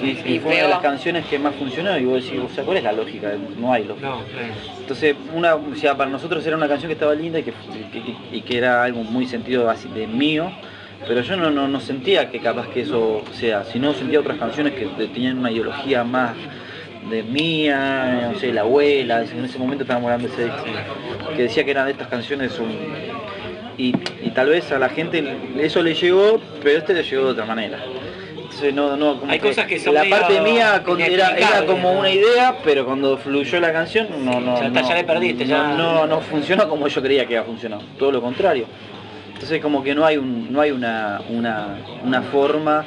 Sí, 0.00 0.16
sí, 0.22 0.34
Y 0.34 0.38
fue 0.38 0.52
una 0.52 0.62
de 0.62 0.68
las 0.68 0.78
canciones 0.78 1.26
que 1.26 1.40
más 1.40 1.56
funcionó 1.56 1.98
y 1.98 2.04
vos 2.04 2.22
decís, 2.22 2.38
o 2.38 2.48
sea, 2.54 2.62
¿cuál 2.62 2.76
es 2.76 2.84
la 2.84 2.92
lógica? 2.92 3.32
No 3.58 3.72
hay 3.72 3.82
lógica. 3.84 4.08
No, 4.08 4.22
claro. 4.22 4.46
Entonces, 4.78 5.16
una, 5.34 5.56
o 5.56 5.74
sea, 5.74 5.96
para 5.96 6.08
nosotros 6.08 6.46
era 6.46 6.56
una 6.56 6.68
canción 6.68 6.88
que 6.88 6.92
estaba 6.92 7.12
linda 7.16 7.40
y 7.40 7.42
que, 7.42 7.52
que- 7.92 8.00
que- 8.00 8.36
y 8.36 8.40
que 8.42 8.56
era 8.56 8.84
algo 8.84 9.02
muy 9.02 9.26
sentido 9.26 9.68
así 9.68 9.88
de 9.88 10.06
mío, 10.06 10.52
pero 11.06 11.20
yo 11.22 11.36
no, 11.36 11.50
no, 11.50 11.68
no 11.68 11.80
sentía 11.80 12.30
que 12.30 12.40
capaz 12.40 12.68
que 12.68 12.82
eso 12.82 13.22
sea, 13.32 13.64
sino 13.64 13.94
sentía 13.94 14.20
otras 14.20 14.38
canciones 14.38 14.74
que 14.74 14.86
te- 14.86 15.06
tenían 15.08 15.38
una 15.38 15.50
ideología 15.50 16.04
más 16.04 16.32
de 17.10 17.22
mía, 17.22 18.30
no 18.32 18.38
sé, 18.38 18.52
la 18.52 18.62
abuela, 18.62 19.22
en 19.22 19.44
ese 19.44 19.58
momento 19.58 19.84
estábamos 19.84 20.10
hablando 20.10 20.34
de 20.36 20.44
ese 20.46 20.52
que 21.36 21.42
decía 21.42 21.64
que 21.64 21.70
eran 21.70 21.86
de 21.86 21.92
estas 21.92 22.08
canciones 22.08 22.58
un- 22.58 22.76
y, 23.78 23.94
y 24.22 24.30
tal 24.34 24.48
vez 24.48 24.70
a 24.72 24.78
la 24.78 24.88
gente 24.88 25.22
eso 25.58 25.82
le 25.82 25.94
llegó, 25.94 26.40
pero 26.62 26.78
este 26.78 26.92
le 26.94 27.02
llegó 27.04 27.26
de 27.26 27.30
otra 27.30 27.44
manera. 27.46 27.78
Entonces 28.36 28.74
no, 28.74 28.96
no, 28.96 29.20
como 29.20 29.30
Hay 29.30 29.38
cosas 29.38 29.66
que 29.66 29.78
son 29.78 29.94
la 29.94 30.04
parte 30.10 30.40
mía 30.40 30.82
con- 30.84 31.00
era, 31.00 31.36
era 31.36 31.64
como 31.64 31.92
una 31.92 32.10
idea, 32.10 32.56
pero 32.64 32.84
cuando 32.84 33.16
fluyó 33.16 33.60
la 33.60 33.72
canción 33.72 34.08
no, 34.24 34.40
no, 34.40 34.58
Ya 34.60 34.66
está, 34.66 34.80
ya 34.82 34.94
le 34.96 35.04
perdiste, 35.04 35.46
ya. 35.46 35.68
no, 35.74 35.76
no, 35.76 36.06
no 36.08 36.20
funcionó 36.20 36.68
como 36.68 36.88
yo 36.88 37.00
creía 37.00 37.24
que 37.24 37.34
iba 37.34 37.42
a 37.42 37.44
funcionar, 37.44 37.78
todo 37.98 38.10
lo 38.10 38.20
contrario. 38.20 38.66
Entonces 39.38 39.62
como 39.62 39.84
que 39.84 39.94
no 39.94 40.04
hay 40.04 40.16
un, 40.16 40.52
no 40.52 40.60
hay 40.60 40.72
una, 40.72 41.20
una, 41.28 41.78
una 42.02 42.22
forma 42.22 42.84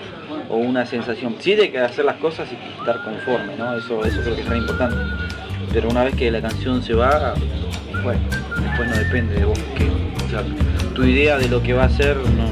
o 0.49 0.57
una 0.57 0.85
sensación. 0.85 1.37
Sí 1.39 1.55
de 1.55 1.71
que 1.71 1.79
hacer 1.79 2.03
las 2.03 2.17
cosas 2.17 2.49
y 2.51 2.55
estar 2.77 3.01
conforme, 3.05 3.55
¿no? 3.55 3.73
Eso, 3.77 4.03
eso 4.03 4.19
creo 4.21 4.35
que 4.35 4.41
es 4.41 4.47
tan 4.47 4.57
importante. 4.57 4.97
Pero 5.71 5.87
una 5.87 6.03
vez 6.03 6.13
que 6.13 6.29
la 6.29 6.41
canción 6.41 6.83
se 6.83 6.93
va, 6.93 7.35
bueno, 8.03 8.19
después 8.61 8.89
no 8.89 8.95
depende 8.97 9.35
de 9.35 9.45
vos. 9.45 9.57
Que, 9.77 9.89
tu 10.93 11.03
idea 11.05 11.37
de 11.37 11.47
lo 11.47 11.63
que 11.63 11.71
va 11.71 11.85
a 11.85 11.89
ser 11.89 12.17
no, 12.17 12.47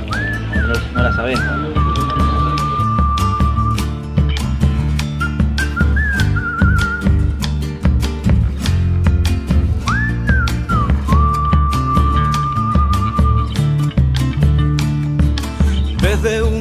no, 0.62 0.74
no- 0.94 1.04
la 1.04 1.14
sabés. 1.14 1.38
¿no? 1.42 1.99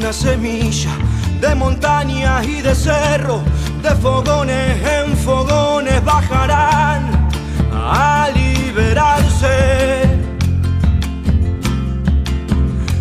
Una 0.09 0.13
semilla 0.15 0.97
de 1.39 1.55
montañas 1.55 2.47
y 2.47 2.63
de 2.63 2.75
cerro, 2.75 3.43
de 3.83 3.91
fogones 3.97 4.83
en 4.83 5.15
fogones 5.19 6.03
bajarán 6.03 7.29
a 7.71 8.31
liberarse. 8.35 10.05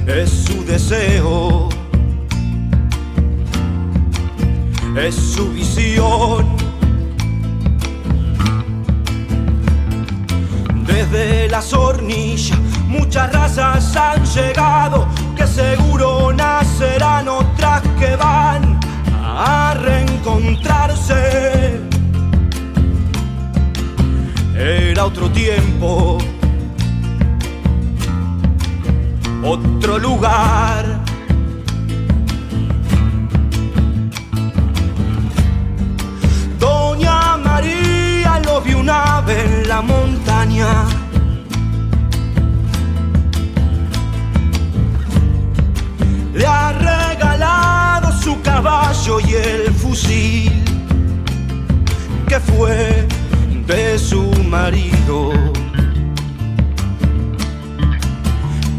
Es 0.06 0.30
su 0.30 0.66
deseo, 0.66 1.70
es 4.98 5.16
su 5.16 5.50
visión. 5.54 6.46
Desde 10.86 11.48
las 11.48 11.72
hornillas 11.72 12.60
muchas 12.86 13.32
razas 13.32 13.96
han 13.96 14.26
llegado 14.26 15.08
que 15.38 15.46
seguro 15.46 16.34
nacerán 16.34 17.28
otras 17.28 17.84
que 18.00 18.16
van 18.16 18.80
a 19.24 19.76
reencontrarse. 19.76 21.80
Era 24.56 25.06
otro 25.06 25.30
tiempo, 25.30 26.18
otro 29.44 30.00
lugar. 30.00 30.84
Doña 36.60 37.38
María 37.38 38.40
lo 38.44 38.62
vio 38.62 38.80
una 38.80 39.22
vez 39.22 39.46
en 39.46 39.70
la 39.70 39.82
montaña. 39.84 40.87
Le 46.38 46.46
ha 46.46 46.72
regalado 46.72 48.12
su 48.22 48.40
caballo 48.44 49.20
y 49.20 49.34
el 49.34 49.74
fusil 49.74 50.64
que 52.28 52.40
fue 52.40 53.08
de 53.66 53.98
su 53.98 54.32
marido. 54.44 55.32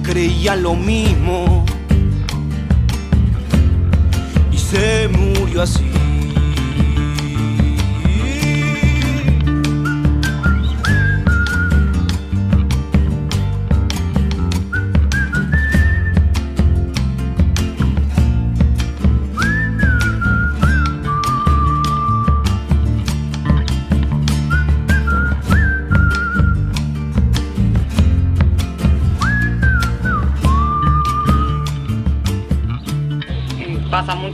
Creía 0.04 0.54
lo 0.54 0.76
mismo 0.76 1.64
y 4.52 4.56
se 4.56 5.08
murió 5.08 5.62
así. 5.62 6.07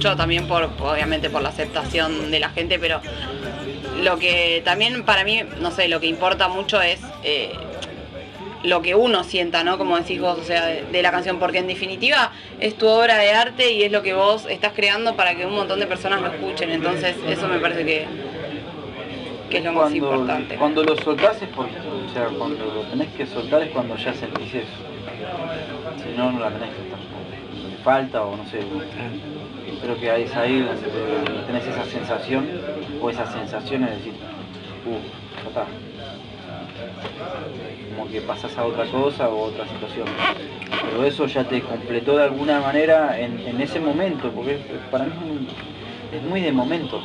Mucho 0.05 0.17
también 0.17 0.47
por, 0.47 0.65
obviamente, 0.65 1.31
por 1.31 1.43
la 1.43 1.49
aceptación 1.49 2.31
de 2.31 2.39
la 2.39 2.51
gente, 2.51 2.79
pero 2.79 3.01
lo 4.03 4.19
que 4.19 4.61
también 4.65 5.03
para 5.05 5.25
mí, 5.25 5.43
no 5.61 5.71
sé, 5.71 5.89
lo 5.89 5.99
que 5.99 6.07
importa 6.07 6.49
mucho 6.49 6.83
es 6.83 7.01
eh, 7.23 7.53
lo 8.65 8.83
que 8.83 8.95
uno 8.95 9.25
sienta, 9.25 9.65
¿no? 9.65 9.79
Como 9.79 9.97
decís 9.97 10.21
vos, 10.21 10.39
o 10.39 10.45
sea, 10.45 10.67
de, 10.67 10.85
de 10.85 11.03
la 11.03 11.11
canción, 11.11 11.39
porque 11.39 11.59
en 11.59 11.69
definitiva 11.69 12.33
es 12.61 12.77
tu 12.77 12.87
obra 12.87 13.17
de 13.17 13.33
arte 13.33 13.73
y 13.73 13.83
es 13.83 13.93
lo 13.93 14.03
que 14.03 14.13
vos 14.13 14.47
estás 14.47 14.73
creando 14.75 15.17
para 15.17 15.35
que 15.37 15.47
un 15.47 15.55
montón 15.55 15.81
de 15.81 15.87
personas 15.87 16.21
lo 16.21 16.29
escuchen, 16.29 16.71
entonces 16.71 17.17
eso 17.27 17.49
me 17.49 17.59
parece 17.59 17.87
que, 17.87 18.07
que 19.49 19.59
es 19.59 19.65
lo 19.65 19.73
más 19.73 19.95
importante. 19.95 20.57
Cuando 20.57 20.85
lo 20.85 20.97
soltás 20.97 21.41
es 21.41 21.49
porque, 21.49 21.77
o 21.79 22.13
sea, 22.13 22.27
cuando 22.27 22.63
lo 22.63 22.83
tenés 22.83 23.09
que 23.17 23.27
soltar 23.27 23.63
es 23.63 23.71
cuando 23.71 23.97
ya 23.97 24.13
sentís 24.13 24.55
eso. 24.55 24.69
Si 25.97 26.15
no, 26.15 26.31
no 26.31 26.41
la 26.41 26.51
tenés 26.51 26.71
que. 26.71 27.69
Le 27.69 27.77
falta 27.79 28.23
o 28.23 28.37
no 28.37 28.45
sé. 28.51 28.59
Creo 29.85 30.01
que 30.01 30.25
es 30.25 30.35
ahí 30.35 30.61
donde 30.61 30.89
tenés 31.47 31.67
esa 31.67 31.85
sensación 31.85 32.49
o 33.03 33.11
esas 33.11 33.31
sensaciones 33.31 33.91
de 33.91 33.97
decir, 33.97 34.13
uff, 34.87 35.43
ya 35.43 35.49
está. 35.49 35.67
Como 37.95 38.11
que 38.11 38.23
pasas 38.23 38.57
a 38.57 38.65
otra 38.65 38.87
cosa 38.87 39.29
o 39.29 39.43
otra 39.43 39.69
situación. 39.69 40.07
Pero 40.71 41.05
eso 41.05 41.27
ya 41.27 41.45
te 41.45 41.61
completó 41.61 42.17
de 42.17 42.25
alguna 42.25 42.61
manera 42.61 43.21
en, 43.21 43.39
en 43.41 43.61
ese 43.61 43.79
momento, 43.79 44.31
porque 44.31 44.59
para 44.91 45.05
mí 45.05 45.13
es 46.15 46.23
muy 46.23 46.41
de 46.41 46.53
momento. 46.53 47.03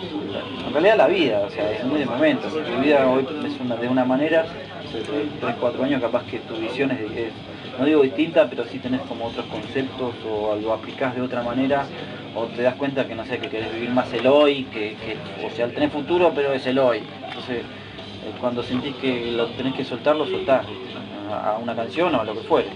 En 0.66 0.72
realidad 0.72 0.96
la 0.96 1.08
vida, 1.08 1.42
o 1.46 1.50
sea, 1.50 1.72
es 1.72 1.84
muy 1.84 2.00
de 2.00 2.06
momento. 2.06 2.48
Tu 2.48 2.82
vida 2.82 3.10
hoy 3.10 3.28
es 3.46 3.60
una, 3.60 3.76
de 3.76 3.90
una 3.90 4.06
manera, 4.06 4.46
hace 4.88 5.02
3, 5.42 5.56
4 5.60 5.84
años 5.84 6.02
capaz 6.02 6.24
que 6.26 6.40
tu 6.40 6.56
visión 6.56 6.92
es, 6.92 7.00
es, 7.12 7.34
no 7.80 7.86
digo 7.86 8.02
distinta, 8.02 8.50
pero 8.50 8.66
sí 8.66 8.78
tenés 8.80 9.02
como 9.02 9.28
otros 9.28 9.46
conceptos 9.46 10.14
o 10.30 10.56
lo 10.56 10.74
aplicás 10.74 11.16
de 11.16 11.22
otra 11.22 11.42
manera 11.44 11.86
o 12.36 12.46
te 12.46 12.62
das 12.62 12.76
cuenta 12.76 13.08
que 13.08 13.16
no 13.16 13.26
sé, 13.26 13.40
que 13.40 13.48
querés 13.48 13.74
vivir 13.74 13.90
más 13.90 14.12
el 14.14 14.28
hoy, 14.28 14.64
que, 14.66 14.96
o 15.46 15.50
sea, 15.56 15.68
tenés 15.70 15.92
futuro 15.92 16.32
pero 16.36 16.54
es 16.54 16.66
el 16.68 16.78
hoy. 16.78 17.02
Entonces, 17.28 17.60
eh, 17.60 18.34
cuando 18.40 18.64
sentís 18.64 18.96
que 18.98 19.32
lo 19.32 19.48
tenés 19.48 19.74
que 19.76 19.86
soltar, 19.86 20.16
lo 20.16 20.26
soltás 20.26 20.66
a, 21.32 21.58
una 21.58 21.76
canción 21.76 22.14
o 22.16 22.22
a 22.22 22.24
lo 22.26 22.34
que 22.34 22.42
fuere. 22.42 22.70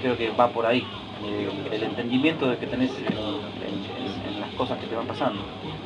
Creo 0.00 0.16
que 0.16 0.30
va 0.30 0.48
por 0.48 0.64
ahí. 0.64 0.84
eh, 1.24 1.48
el 1.72 1.82
entendimiento 1.82 2.48
de 2.48 2.56
que 2.56 2.66
tenés 2.66 2.92
en, 2.98 4.40
las 4.40 4.50
cosas 4.52 4.78
que 4.78 4.86
te 4.86 4.94
van 4.94 5.06
pasando. 5.06 5.40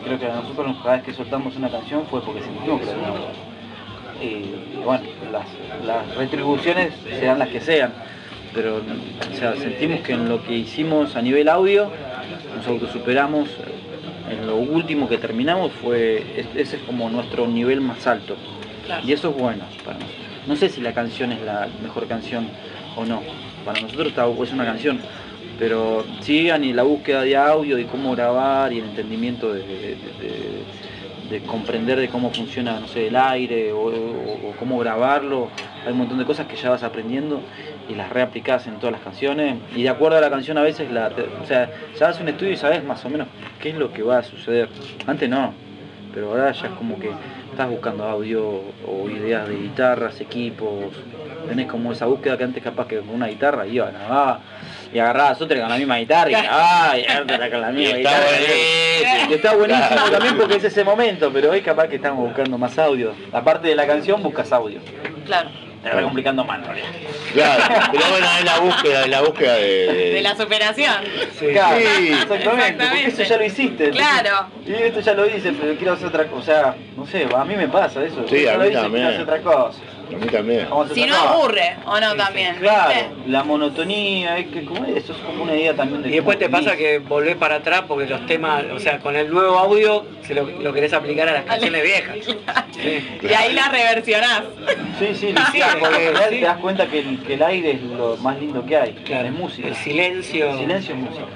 Creo 0.05 0.19
que 0.19 0.27
a 0.27 0.35
nosotros 0.35 0.77
cada 0.83 0.97
vez 0.97 1.05
que 1.05 1.15
soltamos 1.15 1.57
una 1.57 1.71
canción 1.71 2.07
fue 2.07 2.21
porque 2.21 2.43
sentimos 2.43 2.81
que 2.81 2.87
la. 2.87 3.52
Y 4.23 4.83
bueno, 4.85 5.03
las, 5.33 5.47
las 5.85 6.15
retribuciones 6.17 6.93
sean 7.19 7.39
las 7.39 7.49
que 7.49 7.61
sean, 7.61 7.93
pero 8.55 8.77
o 8.77 9.37
sea, 9.37 9.57
sentimos 9.57 10.01
que 10.01 10.13
en 10.13 10.29
lo 10.29 10.43
que 10.45 10.55
hicimos 10.55 11.17
a 11.17 11.23
nivel 11.23 11.49
audio 11.49 11.91
nos 12.57 12.67
autosuperamos, 12.67 13.49
en 14.31 14.47
lo 14.47 14.57
último 14.57 15.09
que 15.09 15.19
terminamos 15.19 15.73
fue, 15.73 16.19
es- 16.37 16.47
ese 16.55 16.77
es 16.77 16.83
como 16.83 17.09
nuestro 17.11 17.47
nivel 17.49 17.81
más 17.81 18.07
alto. 18.07 18.37
Claro. 18.87 19.07
Y 19.07 19.13
eso 19.13 19.31
es 19.31 19.37
bueno 19.37 19.65
para 19.85 19.99
nosotros. 19.99 20.23
No 20.47 20.57
sé 20.57 20.69
si 20.69 20.81
la 20.81 20.93
canción 20.93 21.33
es 21.33 21.41
la 21.43 21.69
mejor 21.83 22.07
canción 22.07 22.49
o 22.97 23.05
no. 23.05 23.23
Para 23.65 23.81
nosotros 23.81 24.09
está- 24.09 24.27
es 24.43 24.53
una 24.53 24.65
canción. 24.65 25.01
Pero 25.59 26.05
sí, 26.21 26.49
y 26.51 26.73
la 26.73 26.83
búsqueda 26.83 27.23
de 27.23 27.37
audio 27.37 27.79
y 27.79 27.85
cómo 27.85 28.13
grabar 28.17 28.73
y 28.73 28.79
el 28.79 28.87
entendimiento 28.87 29.53
de, 29.53 29.61
de- 29.61 29.67
de- 29.77 29.95
de 30.29 30.63
comprender 31.41 31.99
de 31.99 32.09
cómo 32.09 32.31
funciona, 32.31 32.79
no 32.79 32.87
sé, 32.89 33.09
el 33.09 33.17
aire 33.17 33.73
o, 33.73 33.91
cómo 34.59 34.79
grabarlo. 34.79 35.49
Hay 35.85 35.93
un 35.93 35.99
montón 35.99 36.19
de 36.19 36.25
cosas 36.25 36.47
que 36.47 36.57
ya 36.57 36.71
vas 36.71 36.83
aprendiendo 36.83 37.41
y 37.89 37.95
las 37.95 38.11
reaplicás 38.11 38.67
en 38.67 38.77
todas 38.77 38.93
las 38.93 39.01
canciones. 39.01 39.59
Y 39.75 39.83
de 39.83 39.89
acuerdo 39.89 40.19
a 40.19 40.21
la 40.21 40.31
canción 40.31 40.59
a 40.59 40.63
veces, 40.63 40.91
la, 40.91 41.11
o 41.43 41.47
sea, 41.47 41.71
ya 41.99 42.09
haces 42.09 42.21
un 42.21 42.29
estudio 42.29 42.53
y 42.53 42.57
sabes 42.57 42.85
más 42.85 43.05
o 43.05 43.09
menos 43.09 43.29
qué 43.61 43.71
es 43.71 43.77
lo 43.77 43.93
que 43.93 44.03
va 44.03 44.19
a 44.19 44.23
suceder. 44.23 44.69
Antes 45.07 45.29
no, 45.29 45.53
pero 46.15 46.29
ahora 46.31 46.53
ya 46.53 46.67
es 46.67 46.73
como 46.75 46.99
que 46.99 47.11
estás 47.51 47.69
buscando 47.69 48.05
audio 48.05 48.63
o 48.87 49.09
ideas 49.11 49.49
de 49.49 49.57
guitarras, 49.57 50.21
equipos. 50.21 50.95
Tenés 51.49 51.67
como 51.67 51.93
esa 51.93 52.07
búsqueda 52.07 52.37
que 52.39 52.45
antes 52.45 52.63
capaz 52.63 52.87
que 52.87 52.99
con 52.99 53.11
una 53.11 53.27
guitarra 53.27 53.67
iban 53.67 53.95
a 53.97 54.39
y 54.93 54.99
agarrabas 54.99 55.41
otra 55.41 55.59
con 55.61 55.71
la 55.71 55.77
misma 55.77 55.97
guitarra 55.99 56.31
y 56.31 56.35
ah, 56.37 56.95
y 56.99 57.23
otra 57.23 57.51
con 57.51 57.61
la 57.61 57.71
Y 57.73 57.75
misma 57.75 57.97
está 57.97 58.11
guitarra. 58.11 58.27
buenísimo. 58.27 59.31
Y 59.31 59.35
está 59.35 59.55
buenísimo 59.57 59.89
Claro. 59.89 60.11
también 60.13 60.37
porque 60.37 60.57
es 60.57 60.65
ese 60.65 60.85
momento, 60.85 61.31
pero 61.33 61.51
hoy 61.51 61.61
capaz 61.63 61.89
que 61.89 61.97
estamos 61.97 62.25
buscando 62.27 62.59
más 62.59 62.79
audio. 62.79 63.13
Aparte 63.33 63.69
de 63.69 63.75
la 63.75 63.87
canción, 63.87 64.23
buscas 64.23 64.53
audio. 64.53 64.81
Claro. 65.27 65.51
Te 65.83 65.91
va 65.91 66.03
complicando 66.03 66.45
más. 66.45 66.61
Claro, 67.33 67.63
pero 67.91 68.05
bueno, 68.11 68.27
es 68.39 68.45
la 68.45 68.59
búsqueda, 68.61 69.01
es 69.03 69.09
la 69.09 69.21
búsqueda 69.23 69.55
de, 69.55 69.63
de- 69.93 70.11
De 70.15 70.23
la 70.23 70.37
superación. 70.37 70.95
Sí. 71.41 71.47
Claro, 71.53 71.77
Sí. 71.79 72.09
exactamente, 72.13 72.45
porque 72.45 72.67
Exactamente. 72.69 73.09
eso 73.09 73.23
ya 73.25 73.37
lo 73.37 73.45
hiciste. 73.45 73.91
Claro. 73.91 74.47
Y 74.65 74.73
esto 74.75 75.01
ya 75.01 75.15
lo 75.15 75.27
hice, 75.27 75.53
pero 75.53 75.75
quiero 75.77 75.93
hacer 75.95 76.07
otra 76.07 76.27
cosa. 76.27 76.41
O 76.41 76.45
sea, 76.45 76.75
no 76.97 77.07
sé, 77.07 77.27
a 77.37 77.45
mí 77.45 77.57
me 77.57 77.67
pasa 77.69 78.05
eso. 78.05 78.25
Sí, 78.29 78.43
ya 78.45 78.53
a 78.53 78.57
lo 78.59 78.61
mí 78.65 78.69
hice, 78.71 78.79
también. 78.81 79.07
quiero 79.09 79.09
hacer 79.09 79.23
otra 79.23 79.41
cosa. 79.43 79.79
A 80.15 80.19
mí 80.19 80.27
también. 80.27 80.69
Si 80.95 81.07
no 81.07 81.15
aburre, 81.17 81.77
o 81.87 82.01
no 82.01 82.15
también, 82.15 82.57
Claro, 82.57 82.89
¿viste? 82.89 83.31
la 83.31 83.43
monotonía, 83.45 84.39
es 84.39 84.47
que 84.49 84.65
como 84.65 84.85
eso 84.85 85.13
es 85.13 85.19
como 85.19 85.43
una 85.45 85.55
idea 85.55 85.75
también 85.75 86.03
de 86.03 86.09
Y 86.09 86.13
después 86.13 86.39
te 86.39 86.49
pasa 86.49 86.77
que 86.77 86.99
volvés 86.99 87.37
para 87.37 87.57
atrás 87.57 87.83
porque 87.89 88.07
los 88.07 88.25
temas, 88.27 88.65
o 88.73 88.79
sea, 88.79 88.99
con 88.99 89.17
el 89.17 89.31
nuevo 89.31 89.59
audio 89.59 90.05
se 90.27 90.35
lo, 90.35 90.45
lo 90.45 90.73
querés 90.73 90.93
aplicar 90.93 91.29
a 91.29 91.33
las 91.33 91.45
canciones 91.45 91.83
viejas. 91.83 92.17
Sí. 92.73 93.07
Y 93.23 93.33
ahí 93.35 93.53
la 93.53 93.69
reversionás. 93.69 94.43
Sí, 94.99 95.09
sí, 95.15 95.35
Sí, 95.53 95.61
porque 95.79 96.13
sí. 96.31 96.37
te 96.37 96.41
das 96.41 96.57
cuenta 96.57 96.87
que 96.87 97.01
el, 97.01 97.23
que 97.23 97.35
el 97.35 97.43
aire 97.43 97.73
es 97.73 97.83
lo 97.83 98.17
más 98.17 98.39
lindo 98.41 98.65
que 98.65 98.77
hay, 98.77 98.93
Claro, 99.05 99.29
es 99.29 99.33
música. 99.35 99.69
El 99.69 99.77
silencio. 99.77 100.51
El 100.51 100.59
silencio 100.59 100.95
es 100.95 101.01
música. 101.01 101.27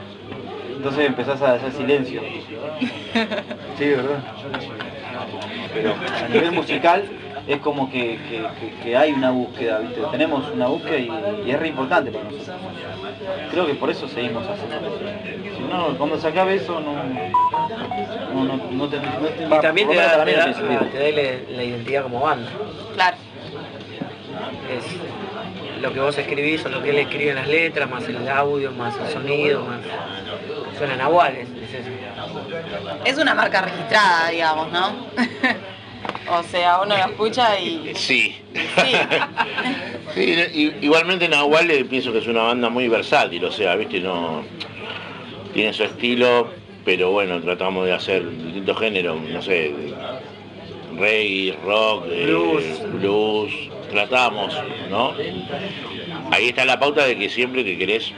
Entonces 0.77 1.07
empezás 1.07 1.41
a 1.43 1.53
hacer 1.55 1.73
silencio. 1.73 2.23
Sí, 3.79 3.85
¿verdad? 3.91 4.19
Pero 5.75 5.95
a 5.95 6.29
nivel 6.29 6.53
musical 6.53 7.05
es 7.47 7.61
como 7.61 7.91
que, 7.91 8.19
que- 8.29 8.45
que- 8.61 8.75
que 8.83 8.97
hay 8.97 9.13
una 9.13 9.31
búsqueda, 9.31 9.79
¿viste? 9.79 10.01
Tenemos 10.11 10.49
una 10.51 10.67
búsqueda 10.67 10.99
y, 10.99 11.11
y 11.47 11.51
es 11.51 11.59
re 11.61 11.69
importante 11.69 12.11
para 12.11 12.25
nosotros. 12.25 12.57
Creo 13.51 13.67
que 13.67 13.75
por 13.75 13.91
eso 13.91 14.09
seguimos 14.09 14.45
haciendo. 14.49 14.99
Si 15.57 15.63
no, 15.63 15.97
cuando 15.97 16.19
se 16.19 16.29
acabe 16.29 16.57
eso 16.57 16.81
no, 16.81 16.93
no, 18.35 18.45
no, 18.45 18.57
no 18.71 18.89
te, 18.89 18.97
no 18.99 19.29
te 19.29 19.45
Y 19.57 19.61
también 19.61 19.89
te 19.89 19.95
da, 19.97 20.25
te 20.25 21.13
la 21.57 21.63
identidad 21.65 22.03
como 22.03 22.21
banda. 22.21 22.51
Claro. 22.95 23.17
Es 24.71 25.81
lo 25.83 25.93
que 25.93 26.01
vos 26.01 26.19
escribís 26.19 26.65
o 26.65 26.69
lo 26.69 26.83
que 26.83 26.91
él 26.91 26.99
escribe 26.99 27.31
en 27.31 27.37
las 27.37 27.49
letras, 27.49 27.89
más 27.89 28.09
el 28.09 28.29
audio, 28.29 28.73
más 28.73 28.95
el 28.99 29.09
sonido, 29.13 29.65
más. 29.65 29.79
Suenan 30.77 31.01
iguales, 31.01 31.49
es 31.63 31.75
eso. 31.75 31.91
Es 33.05 33.19
una 33.19 33.35
marca 33.35 33.63
registrada, 33.63 34.29
digamos, 34.31 34.73
¿no? 34.73 34.91
o 36.31 36.43
sea, 36.43 36.81
uno 36.83 36.97
lo 36.97 37.05
escucha 37.05 37.59
y... 37.59 37.93
Sí. 37.95 38.37
Sí. 38.55 38.93
Sí, 40.15 40.73
igualmente 40.81 41.29
Nahual 41.29 41.71
eh, 41.71 41.85
pienso 41.85 42.13
que 42.13 42.19
es 42.19 42.27
una 42.27 42.43
banda 42.43 42.71
muy 42.71 42.89
versátil, 42.89 43.45
o 43.45 43.53
sea, 43.53 43.77
viste, 43.77 44.01
no 44.01 44.43
tiene 45.53 45.73
su 45.73 45.85
estilo, 45.85 46.51
pero 46.85 47.11
bueno, 47.11 47.41
tratamos 47.41 47.87
de 47.87 47.93
hacer 47.93 48.29
distintos 48.45 48.79
géneros, 48.79 49.21
no 49.21 49.43
sé, 49.43 49.75
reggae, 50.97 51.57
rock, 51.65 52.07
eh, 52.11 52.27
Blues. 52.27 52.93
blues, 53.01 53.53
tratamos, 53.91 54.55
¿no? 54.91 55.15
Ahí 56.31 56.49
está 56.49 56.65
la 56.65 56.79
pauta 56.79 57.05
de 57.05 57.19
que 57.19 57.29
siempre 57.29 57.65
que 57.65 57.77
querés, 57.77 58.13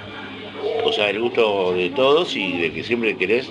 o 0.84 0.92
sea, 0.92 1.10
el 1.10 1.20
gusto 1.20 1.72
de 1.72 1.90
todos 1.90 2.36
y 2.36 2.58
de 2.58 2.72
que 2.72 2.84
siempre 2.84 3.16
querés 3.16 3.50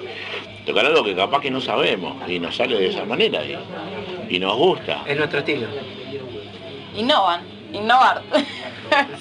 tocar 0.65 0.85
algo 0.85 1.03
que 1.03 1.15
capaz 1.15 1.41
que 1.41 1.51
no 1.51 1.61
sabemos 1.61 2.15
y 2.29 2.39
nos 2.39 2.55
sale 2.55 2.77
de 2.77 2.87
esa 2.87 3.05
manera 3.05 3.43
y, 3.45 3.57
y 4.29 4.39
nos 4.39 4.55
gusta. 4.55 5.03
Es 5.05 5.17
nuestro 5.17 5.39
estilo. 5.39 5.67
Innovan, 6.95 7.41
innovar. 7.73 8.21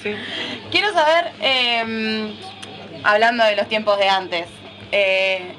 Sí. 0.01 0.13
Quiero 0.71 0.91
saber, 0.93 1.31
eh, 1.41 2.33
hablando 3.03 3.43
de 3.43 3.55
los 3.55 3.67
tiempos 3.67 3.97
de 3.99 4.09
antes, 4.09 4.47
eh, 4.91 5.53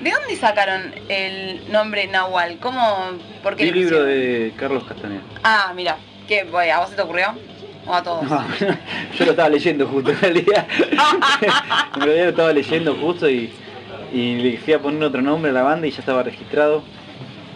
¿de 0.00 0.10
dónde 0.10 0.36
sacaron 0.36 0.94
el 1.08 1.70
nombre 1.70 2.06
Nahual? 2.06 2.58
¿Cómo? 2.60 3.18
¿Por 3.42 3.56
qué 3.56 3.64
el 3.64 3.74
libro 3.74 4.04
de 4.04 4.52
Carlos 4.56 4.84
Castaneda. 4.84 5.22
Ah, 5.42 5.72
mira, 5.74 5.96
¿qué? 6.28 6.44
voy, 6.44 6.68
¿A 6.68 6.80
vos 6.80 6.90
se 6.90 6.96
te 6.96 7.02
ocurrió? 7.02 7.34
¿O 7.86 7.92
a 7.92 8.02
todos? 8.02 8.22
No, 8.24 8.44
yo 9.18 9.24
lo 9.24 9.30
estaba 9.32 9.48
leyendo 9.50 9.86
justo 9.86 10.10
en 10.10 10.20
realidad. 10.20 10.66
en 11.94 12.00
realidad 12.00 12.24
lo 12.24 12.30
estaba 12.30 12.52
leyendo 12.52 12.94
justo 12.94 13.28
y, 13.28 13.52
y 14.12 14.36
le 14.36 14.56
fui 14.56 14.72
a 14.72 14.78
poner 14.78 15.02
otro 15.04 15.20
nombre 15.20 15.50
a 15.50 15.54
la 15.54 15.62
banda 15.62 15.86
y 15.86 15.90
ya 15.90 15.98
estaba 15.98 16.22
registrado. 16.22 16.82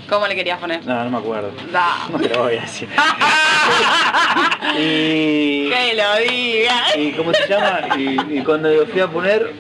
¿Cómo 0.09 0.27
le 0.27 0.35
querías 0.35 0.59
poner? 0.59 0.85
No, 0.87 1.05
no 1.05 1.11
me 1.11 1.18
acuerdo. 1.18 1.51
Da. 1.73 2.09
No 2.11 2.18
te 2.18 2.29
lo 2.31 2.44
voy 2.44 2.57
a 2.57 2.61
decir. 2.62 2.88
y, 4.79 5.68
Que 5.68 5.94
lo 5.94 6.31
diga. 6.31 6.97
y 6.97 7.12
¿cómo 7.12 7.33
se 7.35 7.47
llama? 7.49 7.81
Y, 7.99 8.38
y 8.38 8.42
cuando 8.42 8.71
lo 8.71 8.87
fui 8.87 9.01
a 9.01 9.07
poner 9.09 9.53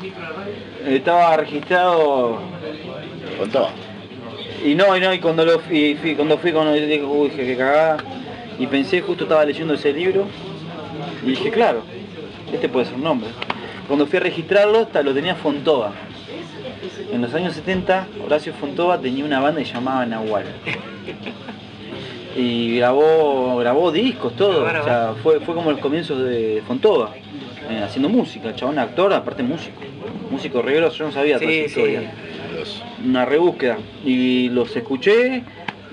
estaba 0.86 1.36
registrado 1.36 2.40
Con 3.38 3.50
todo. 3.50 3.68
y 4.64 4.74
no, 4.74 4.96
y 4.96 5.00
no, 5.00 5.12
y 5.12 5.18
cuando 5.18 5.44
lo 5.44 5.58
fui, 5.60 5.96
fui- 6.00 6.14
cuando 6.14 6.38
fui 6.38 6.52
cuando 6.52 6.72
dije, 6.72 7.02
uy, 7.04 7.28
dije, 7.30 7.46
qué 7.46 7.56
cagada. 7.56 7.98
Y 8.58 8.66
pensé, 8.66 9.00
justo 9.02 9.24
estaba 9.24 9.44
leyendo 9.44 9.74
ese 9.74 9.92
libro 9.92 10.26
y 11.22 11.30
dije, 11.30 11.50
claro, 11.50 11.82
este 12.52 12.68
puede 12.68 12.86
ser 12.86 12.94
un 12.94 13.02
nombre. 13.04 13.28
Cuando 13.86 14.06
fui 14.06 14.16
a 14.18 14.20
registrarlo, 14.22 14.80
hasta 14.80 15.02
lo 15.02 15.12
tenía 15.14 15.34
Fontova. 15.34 15.92
En 17.12 17.20
los 17.22 17.32
años 17.34 17.54
70, 17.54 18.06
Horacio 18.24 18.52
Fontova 18.54 18.98
tenía 18.98 19.24
una 19.24 19.40
banda 19.40 19.60
que 19.60 19.66
se 19.66 19.74
llamaba 19.74 20.04
Nahual. 20.06 20.44
Y 22.36 22.76
grabó, 22.76 23.56
grabó 23.58 23.90
discos, 23.90 24.34
todo. 24.36 24.64
O 24.64 24.84
sea, 24.84 25.14
fue, 25.22 25.40
fue 25.40 25.54
como 25.54 25.70
los 25.70 25.80
comienzos 25.80 26.22
de 26.24 26.62
Fontova, 26.66 27.10
eh, 27.68 27.80
haciendo 27.82 28.08
música. 28.08 28.48
El 28.50 28.54
chabón 28.54 28.78
actor, 28.78 29.12
aparte 29.12 29.42
músico. 29.42 29.80
Músico 30.30 30.62
reguero, 30.62 30.90
yo 30.90 31.06
no 31.06 31.12
sabía 31.12 31.38
toda 31.38 31.50
Sí, 31.50 31.58
esa 31.60 31.74
sí. 31.74 31.80
historia 31.80 32.12
una 33.04 33.24
rebúsqueda 33.24 33.78
y 34.04 34.48
los 34.48 34.74
escuché 34.74 35.44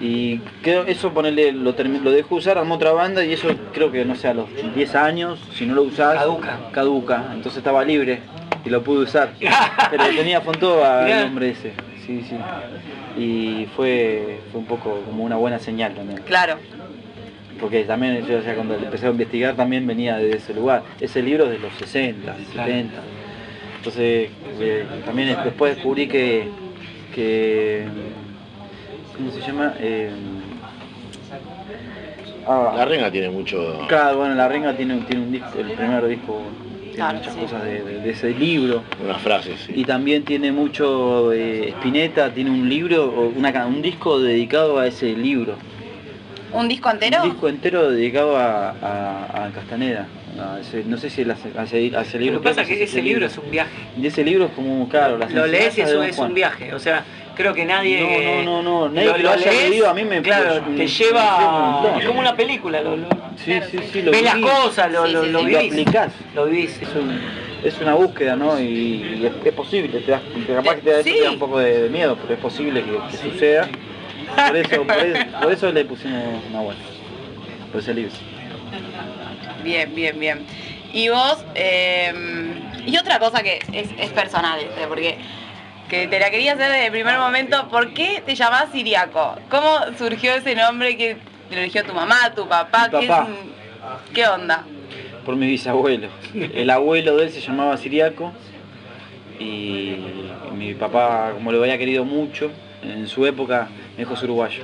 y 0.02 0.40
creo 0.64 0.84
eso 0.88 1.12
ponerle 1.14 1.52
lo, 1.52 1.72
lo 1.74 2.12
dejé 2.12 2.34
usar 2.34 2.58
armó 2.58 2.76
otra 2.76 2.92
banda 2.92 3.24
y 3.24 3.34
eso 3.34 3.50
creo 3.72 3.92
que 3.92 4.04
no 4.04 4.16
sé 4.16 4.28
a 4.30 4.34
los 4.34 4.48
10 4.74 4.96
años 4.96 5.40
si 5.54 5.68
no 5.68 5.76
lo 5.76 5.84
usás 5.84 6.16
Caduca. 6.16 6.58
caduca 6.72 7.26
entonces 7.34 7.60
estaba 7.60 7.86
libre 7.86 8.20
y 8.66 8.70
lo 8.70 8.84
pude 8.84 9.04
usar 9.04 9.34
pero 9.92 10.04
tenía 10.16 10.42
Fontova 10.42 11.08
el 11.10 11.26
nombre 11.28 11.50
ese 11.52 11.74
sí 12.06 12.24
sí 12.28 12.36
y 13.22 13.68
fue 13.76 14.40
fue 14.52 14.60
un 14.62 14.66
poco 14.66 15.02
como 15.06 15.24
una 15.24 15.36
buena 15.38 15.60
señal 15.60 15.94
también 15.94 16.22
Claro. 16.24 16.58
porque 17.60 17.84
también 17.84 18.26
yo 18.26 18.42
sea, 18.42 18.56
cuando 18.56 18.76
empecé 18.76 19.08
a 19.08 19.12
investigar 19.12 19.56
también 19.56 19.86
venía 19.88 20.18
de 20.18 20.32
ese 20.38 20.54
lugar 20.54 20.84
ese 21.00 21.22
libro 21.22 21.46
es 21.46 21.52
de 21.52 21.60
los 21.60 21.74
60 21.76 22.22
Claro. 22.24 22.40
70 22.72 22.94
entonces 23.78 24.30
eh, 24.60 24.86
también 25.06 25.38
después 25.44 25.76
descubrí 25.76 26.08
que 26.08 26.50
que 27.14 27.86
¿cómo 29.16 29.32
se 29.32 29.40
llama? 29.42 29.74
Eh, 29.80 30.10
ah, 32.48 32.74
La 32.76 32.86
renga 32.86 33.10
tiene 33.12 33.30
mucho. 33.30 33.86
Claro, 33.88 34.18
bueno, 34.18 34.36
la 34.36 34.48
renga 34.50 34.76
tiene, 34.76 34.98
tiene 35.08 35.24
un 35.24 35.32
disco, 35.32 35.58
el 35.58 35.72
primer 35.72 36.06
disco 36.08 36.42
tiene 36.96 37.14
muchas 37.14 37.34
sí. 37.34 37.40
cosas 37.42 37.64
de, 37.64 37.84
de- 37.84 38.00
de 38.02 38.10
ese 38.10 38.30
libro. 38.32 38.84
Unas 39.04 39.22
frases, 39.22 39.60
sí. 39.66 39.74
Y 39.76 39.84
también 39.86 40.24
tiene 40.24 40.52
mucho, 40.52 41.32
eh, 41.34 41.70
Spinetta 41.78 42.34
tiene 42.34 42.50
un 42.52 42.68
libro, 42.70 43.06
o 43.06 43.28
una, 43.30 43.66
un 43.68 43.82
disco 43.82 44.20
dedicado 44.20 44.80
a 44.80 44.88
ese 44.88 45.14
libro. 45.14 45.56
¿Un 46.54 46.68
disco 46.70 46.90
entero? 46.90 47.24
Un 47.24 47.30
disco 47.32 47.50
entero 47.50 47.90
dedicado 47.92 48.38
a, 48.38 48.70
a- 48.72 49.46
a 49.46 49.52
Castaneda. 49.52 50.08
a 50.40 50.60
ese- 50.60 50.84
no 50.86 50.98
sé 50.98 51.10
si 51.10 51.22
él 51.22 51.32
hace, 51.32 51.50
hace- 51.58 51.96
hace 51.96 52.18
Lo 52.18 52.24
libro. 52.26 52.42
que 52.42 52.50
pasa 52.50 52.62
es 52.64 52.68
que 52.68 52.84
ese 52.84 53.02
libro 53.02 53.26
es 53.26 53.38
un 53.38 53.50
viaje. 53.50 53.72
Y 53.98 54.06
ese 54.06 54.22
libro 54.24 54.46
es 54.46 54.52
como, 54.52 54.88
claro, 54.90 55.18
las 55.18 55.32
Lo 55.32 55.48
lees 55.48 55.78
y 55.78 55.82
eso 55.82 56.04
es 56.04 56.18
un 56.18 56.34
viaje. 56.34 56.74
O 56.74 56.80
sea, 56.80 57.06
creo 57.36 57.54
que 57.54 57.66
nadie. 57.66 58.42
No, 58.44 58.62
no, 58.62 58.64
no, 58.64 58.88
no, 58.88 58.90
nadie 58.90 59.14
que 59.14 59.24
lo 59.24 59.32
haya 59.32 59.52
leído, 59.52 59.90
a 59.90 59.94
mí 59.94 60.04
me- 60.04 60.22
Claro, 60.22 60.62
me- 60.68 60.78
te 60.78 60.88
lleva. 60.88 61.96
Es 62.00 62.06
como 62.06 62.20
una 62.20 62.36
película. 62.36 62.82
Lo, 62.82 62.98
lo- 62.98 63.08
Sí, 63.44 63.60
sí, 63.70 63.78
sí, 63.92 64.02
lo 64.02 64.12
ves 64.12 64.24
las 64.24 64.38
cosas, 64.38 64.92
lo, 64.92 65.06
Sí, 65.06 65.12
lo, 65.14 65.24
sí, 65.26 65.30
lo 65.32 65.40
lo 65.42 65.46
vivís. 65.46 65.72
aplicás. 65.72 66.14
Lo 66.34 66.46
vivís. 66.46 66.82
Es, 66.82 66.90
un- 66.96 67.20
es 67.64 67.80
una 67.82 67.94
búsqueda, 67.96 68.36
¿no? 68.36 68.60
Y, 68.60 68.64
y 69.22 69.26
es, 69.26 69.46
es 69.46 69.54
posible, 69.54 70.00
te 70.00 70.12
das, 70.12 70.22
capaz 70.48 70.76
que 70.76 70.82
te 70.82 70.92
da, 70.92 71.04
te 71.04 71.22
da 71.24 71.32
un 71.32 71.40
poco 71.40 71.60
de, 71.60 71.84
de 71.84 71.90
miedo, 71.90 72.18
pero 72.22 72.34
es 72.34 72.40
posible 72.40 72.84
que, 72.84 72.92
que 73.12 73.18
suceda. 73.32 73.68
Por 74.48 74.56
eso, 74.58 74.84
por, 74.84 74.98
eso, 74.98 75.26
por 75.42 75.52
eso 75.52 75.72
le 75.72 75.86
pusimos 75.86 76.24
una 76.50 76.62
buena. 76.62 76.80
Por 77.72 77.82
ese 77.82 77.94
libro. 77.94 78.12
Bien, 79.64 79.94
bien, 79.96 80.20
bien. 80.20 80.46
Y 80.94 81.10
vos, 81.10 81.44
eh, 81.56 82.14
y 82.86 82.98
otra 82.98 83.20
cosa 83.20 83.42
que 83.44 83.60
es, 83.74 83.90
es 83.98 84.10
personal, 84.12 84.60
este, 84.60 84.88
porque 84.88 85.18
que 85.90 86.08
te 86.08 86.20
la 86.20 86.30
quería 86.30 86.54
hacer 86.54 86.72
desde 86.72 86.86
el 86.88 86.92
primer 86.92 87.18
momento, 87.18 87.68
¿por 87.70 87.94
qué 87.94 88.22
te 88.26 88.36
llamás 88.36 88.72
Siriaco? 88.72 89.36
¿Cómo 89.50 89.80
surgió 89.98 90.34
ese 90.34 90.56
nombre 90.56 90.98
que 90.98 91.18
te 91.50 91.56
lo 91.56 91.62
eligió 91.62 91.84
tu 91.84 91.94
mamá, 91.94 92.34
tu 92.36 92.48
papá? 92.48 92.90
¿Qué, 92.90 93.08
papá. 93.08 93.28
¿Qué 94.14 94.28
onda? 94.28 94.64
Por 95.26 95.36
mi 95.36 95.48
bisabuelo. 95.48 96.10
El 96.34 96.70
abuelo 96.70 97.18
de 97.18 97.26
él 97.26 97.32
se 97.32 97.42
llamaba 97.42 97.78
Siriaco 97.78 98.32
y 99.40 99.98
mi 100.56 100.74
papá, 100.74 101.32
como 101.34 101.52
lo 101.52 101.62
había 101.62 101.78
querido 101.78 102.04
mucho, 102.04 102.52
en 102.84 103.08
su 103.08 103.26
época 103.26 103.68
me 103.96 104.04
dijo 104.04 104.14
es 104.14 104.24
uruguayo. 104.24 104.64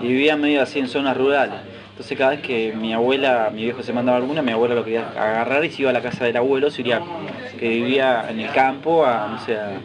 Y 0.00 0.08
vivía 0.08 0.36
medio 0.36 0.62
así 0.62 0.78
en 0.78 0.88
zonas 0.88 1.16
rurales. 1.16 1.58
Entonces 1.90 2.16
cada 2.16 2.30
vez 2.30 2.40
que 2.40 2.72
mi 2.74 2.92
abuela, 2.92 3.50
mi 3.52 3.64
viejo 3.64 3.82
se 3.82 3.92
mandaba 3.92 4.18
alguna, 4.18 4.40
mi 4.42 4.52
abuela 4.52 4.74
lo 4.74 4.84
quería 4.84 5.08
agarrar 5.08 5.64
y 5.64 5.70
se 5.70 5.82
iba 5.82 5.90
a 5.90 5.94
la 5.94 6.00
casa 6.00 6.24
del 6.24 6.36
abuelo 6.36 6.70
Siriaco, 6.70 7.08
que 7.58 7.68
vivía 7.68 8.26
en 8.28 8.38
el 8.38 8.52
campo 8.52 9.04
a, 9.04 9.26
no 9.26 9.44
sé, 9.44 9.56
a 9.56 9.80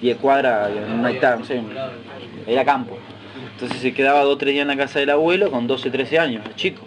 10 0.00 0.16
cuadras, 0.18 0.70
una 0.92 1.10
hectárea, 1.10 1.36
no 1.36 1.44
sé, 1.44 1.60
era 2.46 2.64
campo. 2.64 2.96
Entonces 3.52 3.78
se 3.78 3.92
quedaba 3.92 4.22
dos 4.22 4.34
o 4.34 4.38
tres 4.38 4.54
días 4.54 4.62
en 4.62 4.68
la 4.68 4.76
casa 4.76 4.98
del 5.00 5.10
abuelo 5.10 5.50
con 5.50 5.66
12, 5.66 5.90
13 5.90 6.18
años, 6.18 6.44
chico 6.56 6.82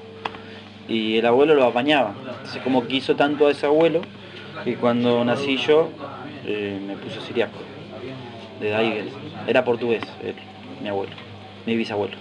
y 0.88 1.18
el 1.18 1.26
abuelo 1.26 1.56
lo 1.56 1.66
apañaba. 1.66 2.14
Entonces 2.20 2.62
como 2.62 2.86
quiso 2.88 3.16
tanto 3.16 3.48
a 3.48 3.52
ese 3.52 3.66
abuelo, 3.66 4.02
que 4.64 4.76
cuando 4.76 5.24
nací 5.24 5.58
yo 5.58 5.90
eh, 6.46 6.80
me 6.86 6.96
puso 6.96 7.22
siriaco. 7.22 7.58
De 8.60 9.00
él. 9.00 9.10
Era 9.48 9.66
portugués, 9.66 10.04
él, 10.24 10.36
mi 10.82 10.90
abuelo, 10.90 11.12
mi 11.66 11.76
bisabuelo. 11.76 12.16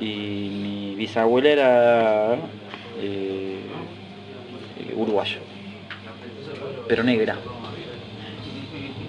Y 0.00 0.06
mi 0.06 0.94
bisabuela 0.94 1.48
era 1.48 2.34
eh, 3.00 3.60
eh, 4.78 4.94
uruguaya, 4.94 5.38
pero 6.88 7.02
negra. 7.02 7.36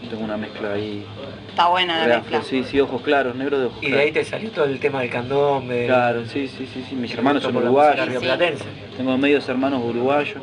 Tengo 0.10 0.24
una 0.24 0.38
mezcla 0.38 0.74
ahí. 0.74 1.06
Está 1.50 1.68
buena 1.70 2.08
la 2.08 2.18
mezcla. 2.18 2.38
afro, 2.38 2.50
sí, 2.50 2.64
sí, 2.64 2.80
ojos 2.80 3.02
claros, 3.02 3.36
negros 3.36 3.60
de 3.60 3.66
ojos 3.66 3.80
Y 3.82 3.92
de 3.92 4.00
ahí 4.00 4.12
te 4.12 4.24
salió 4.24 4.52
todo 4.52 4.66
el 4.66 4.80
tema 4.80 5.02
del 5.02 5.10
candombe. 5.10 5.86
Claro, 5.86 6.26
sí, 6.26 6.48
sí, 6.48 6.68
sí, 6.72 6.86
sí. 6.88 6.96
Mis 6.96 7.14
hermanos 7.14 7.44
son 7.44 7.56
uruguayos. 7.56 8.08
Tengo 8.96 9.18
medios 9.18 9.48
hermanos 9.50 9.84
uruguayos. 9.84 10.42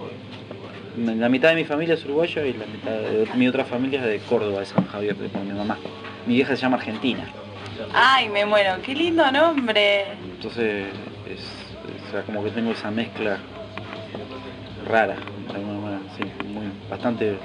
La 0.97 1.29
mitad 1.29 1.49
de 1.49 1.57
mi 1.57 1.65
familia 1.65 1.95
es 1.95 2.05
uruguaya 2.05 2.45
y 2.47 2.53
la 2.53 2.67
mitad 2.67 2.93
de 2.93 3.27
mi 3.35 3.49
otra 3.49 3.65
familia 3.65 4.01
es 4.01 4.07
de 4.07 4.19
Córdoba, 4.21 4.61
de 4.61 4.67
San 4.67 4.87
Javier, 4.87 5.17
de 5.17 5.29
con 5.29 5.47
mi 5.47 5.53
mamá. 5.53 5.77
Mi 6.27 6.35
vieja 6.35 6.55
se 6.55 6.63
llama 6.63 6.77
Argentina. 6.77 7.29
Ay, 7.93 8.29
me 8.29 8.47
muero, 8.47 8.77
qué 8.83 8.95
lindo 8.95 9.31
nombre. 9.33 10.05
Entonces, 10.37 10.87
es, 11.29 11.41
o 12.07 12.11
sea, 12.11 12.23
como 12.23 12.45
que 12.45 12.51
tengo 12.51 12.71
esa 12.71 12.91
mezcla 12.91 13.39
rara, 14.89 15.17
de 15.49 15.55
alguna 15.55 15.79
manera, 15.79 16.03
sí, 16.17 16.25
muy, 16.47 16.67
bastante. 16.89 17.39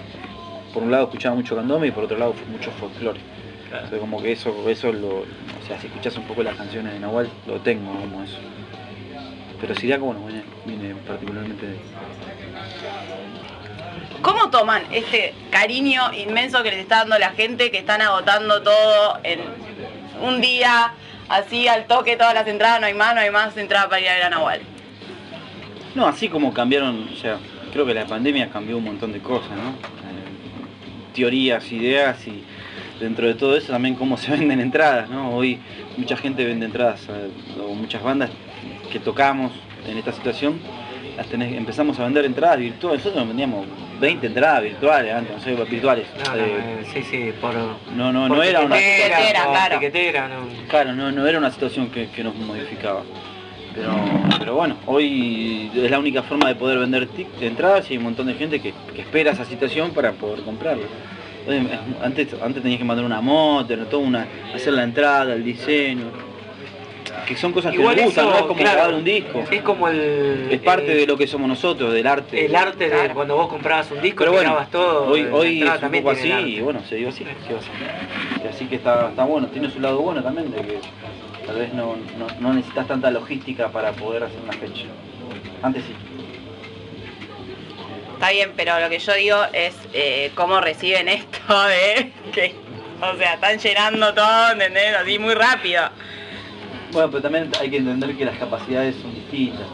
Por 0.74 0.84
un 0.84 0.92
lado 0.92 1.06
escuchaba 1.06 1.36
mucho 1.36 1.56
candombe 1.56 1.88
y 1.88 1.92
por 1.92 2.04
otro 2.04 2.18
lado 2.18 2.34
mucho 2.52 2.72
folclore. 2.72 3.20
Claro. 3.70 3.84
Entonces, 3.86 4.00
como 4.00 4.22
que 4.22 4.32
eso, 4.32 4.70
eso 4.70 4.92
lo, 4.92 5.20
o 5.20 5.26
sea, 5.68 5.80
si 5.80 5.88
escuchas 5.88 6.16
un 6.18 6.24
poco 6.24 6.44
las 6.44 6.56
canciones 6.56 6.94
de 6.94 7.00
Nahual, 7.00 7.30
lo 7.46 7.60
tengo 7.60 7.92
como 7.92 8.24
eso. 8.24 8.38
Pero 9.62 9.76
Siriaco, 9.76 10.06
bueno, 10.06 10.26
viene, 10.26 10.44
viene 10.66 10.96
particularmente 11.06 11.66
de 11.68 11.78
¿Cómo 14.22 14.50
toman 14.50 14.84
este 14.92 15.34
cariño 15.50 16.14
inmenso 16.14 16.62
que 16.62 16.72
les 16.72 16.80
está 16.80 16.98
dando 16.98 17.18
la 17.18 17.32
gente 17.32 17.72
que 17.72 17.78
están 17.78 18.02
agotando 18.02 18.62
todo 18.62 19.20
en 19.24 19.40
un 20.22 20.42
día, 20.42 20.94
así 21.30 21.68
al 21.70 21.86
toque 21.86 22.18
todas 22.18 22.34
las 22.34 22.46
entradas, 22.46 22.82
no 22.82 22.88
hay 22.88 22.94
más, 22.94 23.16
no 23.16 23.22
hay 23.22 23.32
más 23.32 23.56
entradas 23.56 23.88
para 23.88 24.02
ir 24.02 24.10
a 24.10 24.14
ver 24.16 24.24
a 24.24 24.30
Nahual? 24.30 24.62
No, 25.96 26.06
así 26.06 26.28
como 26.28 26.54
cambiaron, 26.54 27.10
o 27.14 27.16
sea, 27.16 27.38
creo 27.72 27.86
que 27.86 27.94
la 27.94 28.06
pandemia 28.06 28.50
cambió 28.50 28.78
un 28.78 28.84
montón 28.84 29.14
de 29.14 29.20
cosas, 29.20 29.52
¿no? 29.52 29.76
Teorías, 31.14 31.72
ideas 31.72 32.26
y 32.28 32.44
dentro 33.00 33.28
de 33.28 33.34
todo 33.36 33.56
eso 33.58 33.72
también 33.72 33.96
cómo 33.96 34.18
se 34.18 34.32
venden 34.32 34.60
entradas, 34.60 35.10
¿no? 35.10 35.36
Hoy 35.36 35.60
mucha 35.98 36.16
gente 36.18 36.46
vende 36.46 36.66
entradas, 36.66 37.08
eh, 37.10 37.30
o 37.62 37.74
muchas 37.74 38.02
bandas 38.04 38.30
que 38.92 39.00
tocamos 39.00 39.52
en 39.88 39.98
esta 39.98 40.12
situación, 40.12 40.60
las 41.18 41.28
tenés- 41.30 41.56
empezamos 41.56 42.00
a 42.00 42.04
vender 42.04 42.26
entradas 42.26 42.60
virtuales, 42.60 43.04
nosotros 43.04 43.28
vendíamos 43.28 43.66
20 44.00 44.28
entradas 44.28 44.64
virtuales 44.64 45.14
antes, 45.14 45.36
no 45.36 45.42
sé, 45.42 45.56
virtuales. 45.70 46.06
No, 46.26 46.36
no, 46.36 46.38
Eh, 46.38 46.48
eh, 46.58 46.86
sí, 46.94 47.04
sí, 47.04 47.34
por. 47.42 47.54
no, 47.54 48.14
no, 48.14 48.28
por 48.28 48.38
no 48.38 48.44
era 48.44 48.62
una... 48.62 48.76
claro. 49.52 49.80
no. 50.30 50.36
Claro, 50.70 50.94
no, 50.94 51.12
no 51.12 51.28
era 51.28 51.38
una 51.38 51.52
situación 51.52 51.90
que, 51.90 52.10
que 52.10 52.24
nos 52.24 52.36
modificaba. 52.36 53.02
Pero, 53.80 54.40
pero 54.40 54.56
bueno, 54.56 54.76
hoy 54.88 55.72
es 55.74 55.90
la 55.90 56.00
única 56.00 56.22
forma 56.24 56.50
de 56.50 56.56
poder 56.56 56.80
vender 56.80 57.08
entradas 57.40 57.90
y 57.90 57.94
hay 57.94 57.98
un 57.98 58.04
montón 58.04 58.28
de 58.28 58.34
gente 58.34 58.60
que, 58.60 58.74
que 58.94 59.02
espera 59.02 59.32
esa 59.32 59.46
situación 59.46 59.92
para 59.92 60.12
poder 60.12 60.40
eh, 61.48 61.80
Antes, 62.04 62.28
antes 62.42 62.62
tenías 62.62 62.80
que 62.80 62.86
mandar 62.86 63.06
una 63.06 63.22
moto, 63.22 63.76
todo 63.86 64.02
una, 64.02 64.28
hacer 64.54 64.74
la 64.74 64.84
entrada, 64.84 65.34
el 65.34 65.44
diseño. 65.44 66.06
Que 67.26 67.36
son 67.36 67.52
cosas 67.54 67.72
que 67.72 67.78
nos 67.78 67.94
gustan, 67.96 68.26
eso, 68.26 68.32
¿no? 68.32 68.36
Es 68.38 68.42
como 68.44 68.56
claro, 68.56 68.76
grabar 68.78 68.96
un 68.96 69.04
disco. 69.04 69.44
Es 69.52 69.62
como 69.62 69.88
el. 69.88 70.48
Es 70.52 70.62
parte 70.62 70.92
el- 70.92 70.98
de 71.00 71.08
lo 71.08 71.16
que 71.18 71.28
somos 71.28 71.48
nosotros, 71.48 71.94
del 71.94 72.06
arte. 72.08 72.46
El 72.46 72.56
arte 72.56 72.86
de 72.86 72.90
Claro. 72.92 73.14
cuando 73.14 73.36
vos 73.36 73.48
comprabas 73.48 73.90
un 73.92 74.02
disco 74.02 74.20
Pero 74.20 74.32
bueno, 74.32 74.50
grabas 74.52 74.72
todo. 74.72 75.08
hoy, 75.08 75.28
hoy 75.32 75.62
es 75.64 75.70
un 75.70 75.80
también 75.80 76.04
poco 76.04 76.16
así 76.16 76.30
y 76.32 76.62
bueno, 76.62 76.82
se 76.88 76.96
dio 76.96 77.10
así. 77.10 77.24
así 78.50 78.66
que 78.66 78.76
está, 78.76 79.10
está 79.10 79.24
bueno, 79.26 79.48
tiene 79.48 79.70
su 79.70 79.80
lado 79.80 80.00
bueno 80.02 80.22
también, 80.24 80.52
de 80.52 80.58
que 80.62 80.80
tal 81.50 81.58
vez 81.58 81.74
no, 81.74 81.96
no, 82.20 82.28
no 82.40 82.54
necesitas 82.54 82.88
tanta 82.88 83.10
logística 83.10 83.70
para 83.70 83.92
poder 83.94 84.24
hacer 84.24 84.40
una 84.40 84.54
fecha. 84.54 84.86
Antes 85.64 85.84
sí. 85.84 85.96
Está 88.14 88.30
bien, 88.30 88.52
pero 88.56 88.80
lo 88.80 88.88
que 88.88 89.00
yo 89.00 89.14
digo 89.16 89.38
es 89.52 89.76
eh, 89.94 90.32
cómo 90.36 90.62
reciben 90.62 91.08
esto 91.10 91.40
de 91.68 92.12
que, 92.32 92.56
o 93.02 93.18
sea, 93.18 93.34
están 93.34 93.58
llenando 93.58 94.14
todo, 94.14 94.52
¿entendés? 94.52 94.96
Así 94.96 95.18
muy 95.18 95.34
rápido. 95.34 95.90
Bueno, 96.92 97.10
pero 97.10 97.24
también 97.24 97.50
hay 97.60 97.72
que 97.72 97.78
entender 97.78 98.16
que 98.16 98.26
las 98.26 98.38
capacidades 98.38 98.96
son 98.98 99.16
distintas. 99.16 99.68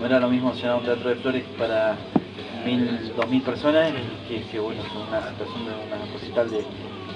No 0.00 0.06
era 0.06 0.18
lo 0.18 0.28
mismo 0.28 0.52
llenar 0.52 0.76
un 0.76 0.84
teatro 0.84 1.10
de 1.10 1.16
flores 1.16 1.44
para 1.58 1.96
mil, 2.64 3.12
dos 3.14 3.28
mil 3.28 3.42
personas 3.42 3.92
que, 4.26 4.42
que 4.42 4.58
bueno, 4.58 4.82
una 5.08 5.30
situación 5.30 5.64
de 5.64 5.72
una 5.86 6.12
recital 6.12 6.50
de 6.50 6.64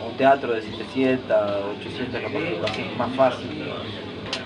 un 0.06 0.16
teatro 0.16 0.52
de 0.52 0.62
700, 0.62 1.36
800, 1.80 2.20
capaz 2.20 2.70
haces 2.70 2.96
más 2.98 3.12
fácil. 3.16 3.48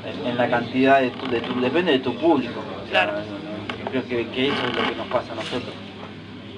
En, 0.04 0.26
en 0.26 0.36
la 0.36 0.48
cantidad 0.48 1.00
de 1.00 1.10
tu, 1.10 1.26
de 1.28 1.40
tu- 1.40 1.60
depende 1.60 1.92
de 1.92 1.98
tu 1.98 2.14
público. 2.16 2.60
O 2.60 2.90
sea, 2.90 3.04
Claro. 3.04 3.18
no- 3.20 3.90
creo 3.90 4.06
que, 4.06 4.26
que 4.28 4.48
eso 4.48 4.56
es 4.68 4.76
lo 4.76 4.82
que 4.88 4.96
nos 4.96 5.06
pasa 5.08 5.32
a 5.32 5.36
nosotros. 5.36 5.74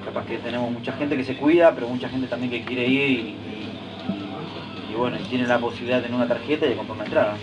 Capaz 0.05 0.27
que 0.27 0.39
tenemos 0.39 0.71
mucha 0.71 0.93
gente 0.93 1.17
que 1.17 1.25
se 1.25 1.37
cuida, 1.37 1.73
pero 1.75 1.89
mucha 1.89 2.09
gente 2.09 2.27
también 2.27 2.51
que 2.51 2.63
quiere 2.65 2.87
ir 2.87 3.11
y, 3.11 3.13
y- 3.15 4.93
y 4.93 4.95
bueno, 4.97 5.17
y 5.21 5.25
tiene 5.29 5.47
la 5.47 5.59
posibilidad 5.59 5.97
de 5.99 6.03
tener 6.05 6.17
una 6.17 6.29
tarjeta 6.29 6.67
y 6.67 6.71
de 6.71 6.75
comprar 6.77 6.97
una 6.97 7.05
entrada. 7.05 7.37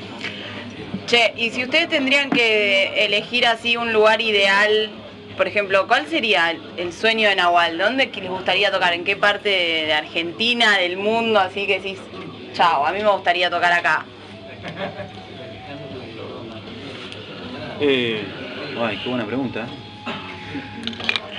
Che, 1.06 1.34
y 1.38 1.50
si 1.52 1.64
ustedes 1.64 1.88
tendrían 1.88 2.30
que 2.30 3.06
elegir 3.06 3.46
así 3.46 3.78
un 3.78 3.94
lugar 3.94 4.20
ideal, 4.22 4.90
por 5.38 5.48
ejemplo, 5.48 5.88
¿cuál 5.88 6.08
sería 6.08 6.54
el, 6.76 6.92
sueño 6.92 7.30
de 7.30 7.36
Nahual? 7.36 7.78
¿Dónde 7.78 8.12
les 8.14 8.30
gustaría 8.30 8.72
tocar? 8.72 8.94
¿En 8.94 9.04
qué 9.04 9.16
parte 9.16 9.50
de, 9.50 9.94
Argentina, 9.94 10.78
del 10.80 10.98
mundo? 10.98 11.40
Así 11.40 11.68
que 11.68 11.80
decís, 11.80 12.00
chao, 12.54 12.86
a 12.86 12.92
mí 12.92 13.02
me 13.02 13.10
gustaría 13.10 13.50
tocar 13.50 13.72
acá. 13.72 14.04
Eh, 17.80 18.24
ay, 18.82 19.00
qué 19.04 19.10
buena 19.10 19.26
pregunta. 19.26 19.60
¿eh? 19.62 20.12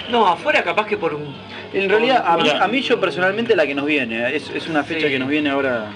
No, 0.09 0.27
afuera 0.29 0.63
capaz 0.63 0.87
que 0.87 0.97
por 0.97 1.13
un, 1.15 1.35
En 1.75 1.91
realidad, 1.91 2.23
a 2.25 2.37
mí, 2.37 2.45
Mira. 2.45 2.65
a 2.65 2.69
mí 2.69 2.81
yo 2.81 3.01
personalmente 3.01 3.57
la 3.57 3.67
que 3.67 3.75
nos 3.75 3.85
viene, 3.85 4.35
es, 4.35 4.49
es 4.51 4.69
una 4.69 4.85
fecha 4.85 5.07
Sí. 5.09 5.13
que 5.13 5.19
nos 5.19 5.29
viene 5.29 5.51
ahora, 5.51 5.89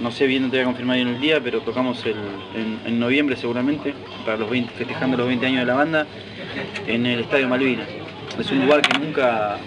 no 0.00 0.10
sé 0.10 0.26
bien, 0.26 0.42
no 0.42 0.50
te 0.50 0.56
voy 0.56 0.62
a 0.62 0.66
confirmar 0.66 0.96
bien 0.96 1.08
el 1.08 1.20
día, 1.20 1.40
pero 1.40 1.60
tocamos 1.60 2.04
el, 2.04 2.16
en, 2.56 2.80
en 2.84 2.98
noviembre 2.98 3.36
seguramente, 3.36 3.94
para 4.24 4.36
los 4.36 4.50
20, 4.50 4.74
festejando 4.74 5.16
los 5.16 5.28
20 5.28 5.46
años 5.46 5.60
de 5.60 5.66
la 5.66 5.74
banda, 5.74 6.06
en 6.86 7.06
el 7.06 7.20
Estadio 7.20 7.48
Malvinas. 7.48 7.88
Es 8.38 8.50
un 8.50 8.60
lugar 8.64 8.82
que 8.82 8.98
nunca, 8.98 9.58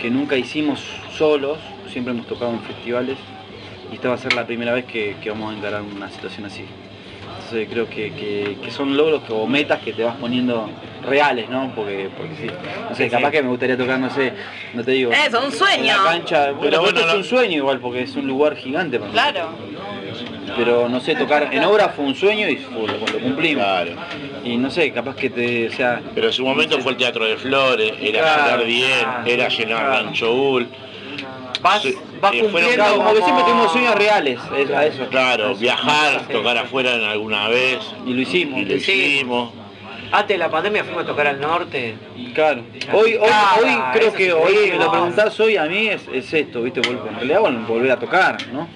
que 0.00 0.10
nunca 0.10 0.36
hicimos 0.36 0.80
solos, 1.16 1.58
siempre 1.90 2.12
hemos 2.12 2.26
tocado 2.26 2.52
en 2.52 2.60
festivales 2.60 3.16
y 3.90 3.94
esta 3.94 4.08
va 4.08 4.14
a 4.14 4.18
ser 4.18 4.32
la 4.34 4.46
primera 4.46 4.72
vez 4.72 4.84
que, 4.84 5.16
que 5.22 5.30
vamos 5.30 5.54
a 5.54 5.56
encarar 5.58 5.82
una 5.82 6.10
situación 6.10 6.46
así. 6.46 6.64
Entonces 7.36 7.68
creo 7.70 7.88
que, 7.88 8.10
que- 8.12 8.56
que 8.62 8.70
son 8.70 8.96
logros 8.96 9.22
que- 9.22 9.32
o 9.32 9.46
metas 9.46 9.80
que 9.80 9.92
te 9.92 10.02
vas 10.02 10.16
poniendo 10.16 10.68
reales, 11.06 11.48
¿no? 11.50 11.70
Porque, 11.74 12.08
porque 12.16 12.34
sí, 12.36 12.46
no 12.88 12.94
sé, 12.96 13.08
capaz 13.10 13.30
que 13.30 13.42
me 13.42 13.48
gustaría 13.50 13.76
tocar, 13.76 13.98
no 13.98 14.08
sé, 14.10 14.32
no 14.72 14.82
te 14.82 14.92
digo. 14.92 15.12
Eso, 15.12 15.44
un 15.44 15.52
sueño. 15.52 15.82
En 15.82 15.86
la 15.86 16.04
cancha, 16.04 16.44
pero 16.46 16.60
Pero 16.60 16.80
bueno, 16.80 16.94
bueno, 17.00 17.08
es 17.12 17.16
un 17.18 17.24
sueño 17.24 17.56
igual, 17.58 17.80
porque 17.80 18.02
es 18.02 18.16
un 18.16 18.26
lugar 18.26 18.56
gigante 18.56 18.98
para 18.98 19.12
nosotros. 19.12 19.46
Pero 20.56 20.88
no 20.88 21.00
sé, 21.00 21.14
tocar 21.16 21.48
en 21.52 21.64
obra 21.64 21.88
fue 21.90 22.04
un 22.04 22.14
sueño 22.14 22.48
y 22.48 22.56
fue- 22.56 22.86
lo, 22.86 22.98
lo 22.98 23.18
cumplimos. 23.20 23.64
Claro. 23.64 23.92
Y 24.44 24.56
no 24.56 24.70
sé, 24.70 24.92
capaz 24.92 25.16
que 25.16 25.30
te, 25.30 25.68
o 25.68 25.72
sea, 25.72 26.00
Pero 26.14 26.26
en 26.28 26.32
su 26.32 26.44
momento 26.44 26.78
fue 26.80 26.92
el 26.92 26.98
Teatro 26.98 27.24
de 27.24 27.36
Flores, 27.36 27.92
era 28.00 28.20
Claro, 28.20 28.42
llenar 28.44 28.64
bien, 28.66 29.00
claro, 29.00 29.26
era 29.26 29.48
llenar 29.48 29.78
claro. 29.86 30.04
Rancho 30.04 30.32
Ul. 30.34 30.68
Vas, 31.62 31.80
Sí, 31.82 31.94
vas 32.20 32.34
eh, 32.34 32.40
fueron 32.40 32.50
cumpliendo 32.50 32.74
claro, 32.74 32.96
como 32.96 33.10
que 33.10 33.16
siempre 33.22 33.34
como- 33.42 33.46
tuvimos 33.46 33.72
sueños 33.72 33.94
reales, 33.94 34.38
es, 34.58 34.70
a 34.70 34.86
eso. 34.86 35.06
Claro, 35.08 35.54
viajar, 35.54 36.20
Sí. 36.26 36.32
tocar 36.32 36.58
afuera 36.58 36.94
en 36.94 37.04
alguna 37.04 37.48
vez. 37.48 37.78
Y 38.06 38.12
lo 38.12 38.20
hicimos. 38.20 38.60
Y 38.60 38.64
lo 38.66 38.78
Sí. 38.80 38.92
hicimos. 38.92 39.50
Antes 40.12 40.28
de 40.34 40.38
la 40.38 40.50
pandemia 40.50 40.84
fuimos 40.84 41.02
a 41.04 41.06
tocar 41.06 41.26
al 41.26 41.40
norte. 41.40 41.94
Claro. 42.34 42.62
Hoy, 42.92 43.14
hoy, 43.14 43.78
creo 43.94 44.12
que 44.12 44.32
hoy 44.32 44.72
lo 44.78 44.90
preguntás 44.90 45.40
hoy 45.40 45.56
a 45.56 45.64
mí 45.64 45.88
es, 45.88 46.06
es 46.12 46.32
esto, 46.34 46.62
¿viste? 46.62 46.80
En 46.88 47.14
realidad 47.16 47.40
bueno, 47.40 47.64
volver 47.66 47.90
a 47.92 47.98
tocar, 47.98 48.36
¿no? 48.52 48.68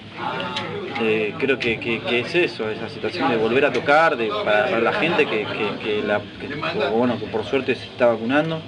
Eh, 1.00 1.34
creo 1.38 1.58
que, 1.58 1.78
que- 1.78 2.00
que 2.00 2.20
es 2.20 2.34
eso, 2.34 2.68
esa 2.70 2.88
situación 2.88 3.30
de 3.30 3.36
volver 3.36 3.64
a 3.64 3.72
tocar, 3.72 4.16
de, 4.16 4.28
para, 4.28 4.64
para 4.64 4.80
la 4.80 4.92
gente 4.94 5.26
que, 5.26 5.44
que- 5.46 5.78
que 5.84 6.02
la, 6.02 6.20
que, 6.20 6.82
o 6.86 6.90
bueno, 6.90 7.18
que 7.18 7.26
por 7.26 7.44
suerte 7.44 7.74
se 7.76 7.84
está 7.84 8.06
vacunando 8.06 8.60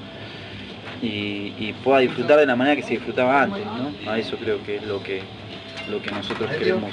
y, 1.02 1.54
y 1.58 1.74
pueda 1.82 2.00
disfrutar 2.00 2.38
de 2.38 2.46
la 2.46 2.54
manera 2.56 2.76
que 2.76 2.82
se 2.82 2.90
disfrutaba 2.90 3.42
antes, 3.42 3.64
¿no? 3.64 4.10
A 4.10 4.18
eso 4.18 4.36
creo 4.36 4.62
que 4.64 4.76
es 4.76 4.82
lo 4.84 5.02
que, 5.02 5.22
lo 5.90 6.00
que 6.02 6.10
nosotros 6.10 6.50
queremos. 6.52 6.92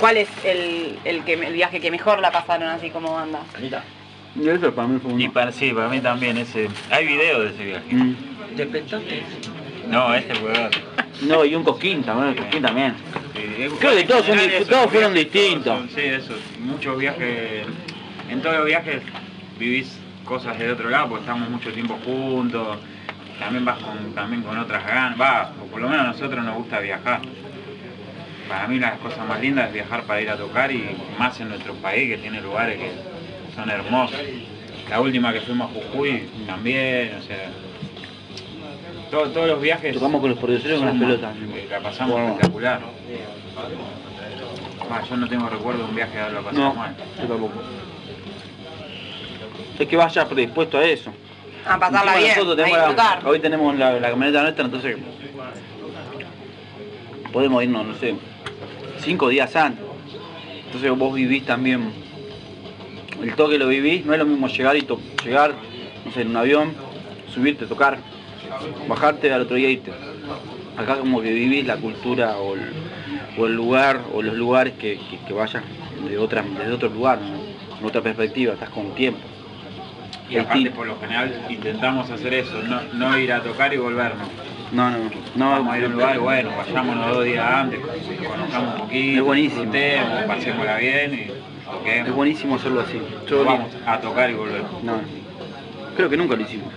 ¿Cuál 0.00 0.16
es 0.18 0.28
el, 0.44 0.96
el, 1.04 1.22
que, 1.24 1.34
el 1.34 1.52
viaje 1.52 1.80
que 1.80 1.90
mejor 1.90 2.20
la 2.20 2.30
pasaron 2.30 2.68
así 2.68 2.90
como 2.90 3.12
banda? 3.12 3.40
Y 4.40 4.48
eso 4.48 4.72
para 4.74 4.88
mí 4.88 4.98
fue 5.00 5.12
Y 5.22 5.28
para, 5.28 5.50
sí, 5.52 5.72
para 5.72 5.88
mí 5.88 6.00
también 6.00 6.36
ese. 6.38 6.68
Hay 6.90 7.06
videos 7.06 7.42
de 7.44 7.48
ese 7.50 7.64
viaje. 7.64 7.94
Mm. 7.94 8.16
¿Te 8.56 8.66
pensaste? 8.66 9.22
No, 9.88 10.14
este. 10.14 10.34
No, 11.22 11.44
y 11.44 11.54
un 11.54 11.64
cosquín 11.64 12.02
también, 12.02 12.28
el 12.28 12.36
cosquín 12.36 12.62
también. 12.62 12.94
Creo 13.80 13.96
que 13.96 14.04
todos 14.04 14.26
son 14.26 14.36
fueron 14.90 15.12
viajes, 15.14 15.32
distintos. 15.32 15.64
todos 15.64 15.78
son- 15.78 15.88
Sí, 15.90 16.00
eso. 16.00 16.34
Muchos 16.60 16.98
viajes. 16.98 17.66
En 18.28 18.42
todos 18.42 18.56
los 18.56 18.66
viajes 18.66 19.02
vivís 19.58 19.98
cosas 20.24 20.58
de 20.58 20.70
otro 20.72 20.90
lado, 20.90 21.08
porque 21.08 21.22
estamos 21.22 21.48
mucho 21.48 21.72
tiempo 21.72 21.98
juntos. 22.04 22.78
También 23.38 23.64
vas 23.64 23.78
con, 23.78 24.14
también 24.14 24.42
con 24.42 24.58
otras 24.58 24.84
ganas. 24.86 25.20
Va, 25.20 25.52
o 25.62 25.66
por 25.66 25.80
lo 25.80 25.88
menos 25.88 26.04
a 26.04 26.08
nosotros 26.08 26.44
nos 26.44 26.54
gusta 26.56 26.80
viajar. 26.80 27.20
Para 28.48 28.66
mí 28.68 28.78
las 28.78 28.98
cosas 28.98 29.26
más 29.26 29.40
lindas 29.40 29.68
es 29.68 29.74
viajar 29.74 30.02
para 30.04 30.20
ir 30.20 30.30
a 30.30 30.36
tocar 30.36 30.70
y 30.70 30.84
más 31.18 31.38
en 31.40 31.48
nuestro 31.48 31.74
país 31.74 32.08
que 32.10 32.18
tiene 32.18 32.40
lugares 32.40 32.78
que 32.78 32.90
son 33.54 33.68
hermosos. 33.70 34.18
La 34.88 35.00
última 35.00 35.32
que 35.32 35.40
fuimos 35.40 35.70
a 35.70 35.74
Jujuy 35.74 36.28
también, 36.46 37.16
o 37.18 37.22
sea. 37.22 37.50
Todo- 39.10 39.28
todos 39.30 39.48
los 39.48 39.60
viajes. 39.60 39.94
Tocamos 39.94 40.20
con 40.20 40.30
los 40.30 40.38
productores 40.38 40.78
con 40.78 40.86
las 40.86 40.96
pelotas. 40.96 41.34
La 41.70 41.80
pasamos 41.80 42.12
Bueno. 42.14 42.28
espectacular. 42.32 42.80
Ah, 44.90 45.02
yo 45.08 45.16
no 45.16 45.28
tengo 45.28 45.48
recuerdo 45.48 45.82
de 45.82 45.88
un 45.90 45.96
viaje 45.96 46.14
de 46.14 46.20
haberlo 46.20 46.42
pasado 46.42 46.62
No, 46.64 46.74
mal. 46.74 46.94
yo 47.20 47.26
tampoco. 47.26 47.52
Es 49.78 49.88
que 49.88 49.96
vayas 49.96 50.24
predispuesto 50.26 50.78
a 50.78 50.84
eso. 50.84 51.12
A 51.66 51.78
pasarla 51.78 52.12
Encima 52.12 52.16
bien, 52.18 52.28
nosotros 52.38 52.58
a 52.58 52.60
la- 52.70 52.76
disfrutar. 52.78 53.26
hoy 53.26 53.40
tenemos 53.40 53.76
la, 53.76 53.92
la 54.00 54.10
camioneta 54.10 54.42
nuestra, 54.42 54.64
entonces 54.64 54.96
podemos 57.32 57.62
irnos, 57.64 57.84
no 57.86 57.94
sé, 57.96 58.14
cinco 59.00 59.28
días 59.28 59.54
antes. 59.56 59.84
Entonces 60.66 60.90
vos 60.96 61.14
vivís 61.14 61.44
también, 61.44 61.92
el 63.22 63.34
toque 63.34 63.58
lo 63.58 63.66
vivís, 63.68 64.06
no 64.06 64.12
es 64.12 64.18
lo 64.20 64.24
mismo 64.26 64.46
llegar 64.48 64.76
y 64.76 64.82
to- 64.82 65.00
llegar, 65.24 65.54
no 66.04 66.12
sé, 66.12 66.22
en 66.22 66.28
un 66.30 66.36
avión, 66.36 66.72
subirte, 67.34 67.66
tocar, 67.66 67.98
bajarte 68.88 69.32
al 69.32 69.42
otro 69.42 69.56
día 69.56 69.70
irte. 69.70 69.92
Acá 70.76 70.96
como 70.98 71.22
que 71.22 71.32
vivís 71.32 71.66
la 71.66 71.76
cultura 71.76 72.36
o 72.36 72.54
el, 72.54 72.62
o 73.38 73.46
el 73.46 73.54
lugar 73.54 74.00
o 74.12 74.22
los 74.22 74.36
lugares 74.36 74.74
que, 74.74 74.98
que, 75.10 75.18
que 75.26 75.32
vayas 75.32 75.62
de 76.08 76.18
otra, 76.18 76.42
desde 76.42 76.72
otro 76.72 76.88
lugar, 76.90 77.18
¿no? 77.20 77.78
en 77.80 77.86
otra 77.86 78.00
perspectiva, 78.02 78.54
estás 78.54 78.70
con 78.70 78.94
tiempo. 78.94 79.20
Y 80.28 80.38
aparte, 80.38 80.70
por 80.70 80.86
lo 80.86 80.98
general, 80.98 81.46
intentamos 81.48 82.10
hacer 82.10 82.34
eso, 82.34 82.60
no, 82.62 82.80
no 82.94 83.18
ir 83.18 83.32
a 83.32 83.42
tocar 83.42 83.72
y 83.72 83.76
volvernos. 83.76 84.26
No, 84.72 84.90
no, 84.90 84.98
no. 85.36 85.50
Vamos 85.50 85.74
a 85.74 85.78
ir 85.78 85.84
a 85.84 85.86
un 85.86 85.92
lugar 85.92 86.18
bueno, 86.18 86.50
vayámonos 86.56 87.14
dos 87.14 87.24
días 87.24 87.46
antes, 87.48 87.80
conozcamos 88.28 88.74
un 88.74 88.80
poquito, 88.80 89.18
Es 89.20 89.24
buenísimo. 89.24 89.72
pasémosla 90.26 90.76
bien 90.78 91.14
y 91.14 91.70
toquemos. 91.70 92.08
Es 92.08 92.14
buenísimo 92.14 92.54
hacerlo 92.56 92.80
así. 92.80 93.00
Yo 93.28 93.44
Vamos 93.44 93.70
a 93.86 94.00
tocar 94.00 94.28
y 94.30 94.34
volver. 94.34 94.62
No, 94.82 95.00
creo 95.96 96.10
que 96.10 96.16
nunca 96.16 96.34
lo 96.34 96.42
hicimos. 96.42 96.72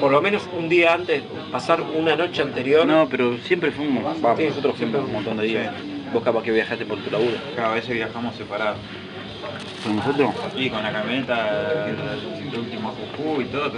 Por 0.00 0.10
lo 0.12 0.20
menos 0.20 0.42
un 0.56 0.68
día 0.68 0.92
antes, 0.94 1.22
pasar 1.52 1.80
una 1.80 2.16
noche 2.16 2.42
anterior. 2.42 2.86
No, 2.86 3.08
pero 3.08 3.36
siempre 3.38 3.70
fuimos, 3.70 4.02
vamos, 4.20 4.38
Sí, 4.38 4.46
nosotros 4.48 4.76
fuimos 4.76 5.04
un 5.04 5.12
montón 5.12 5.36
de 5.36 5.44
días. 5.44 5.72
Vos 6.12 6.22
capaz 6.22 6.42
que 6.42 6.50
viajaste 6.52 6.84
por 6.84 6.98
tu 6.98 7.10
laburo. 7.10 7.36
Cada 7.56 7.74
vez 7.74 7.88
viajamos 7.88 8.34
separados. 8.36 8.78
¿Con 9.82 9.96
nosotros? 9.96 10.30
Y 10.56 10.70
con 10.70 10.82
la 10.82 10.92
camioneta, 10.92 11.86
el 11.88 12.58
último 12.58 12.94
Jujuy 13.16 13.44
y 13.44 13.46
todo. 13.48 13.72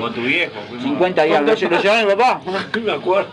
Con 0.00 0.14
tu 0.14 0.20
viejo. 0.22 0.52
fuimos- 0.68 0.84
50 0.84 1.22
días, 1.24 1.40
¿lo, 1.42 1.46
lo 1.70 1.82
llevaba 1.82 2.02
mi 2.02 2.10
papá? 2.14 2.40
me 2.82 2.92
acuerdo. 2.92 3.28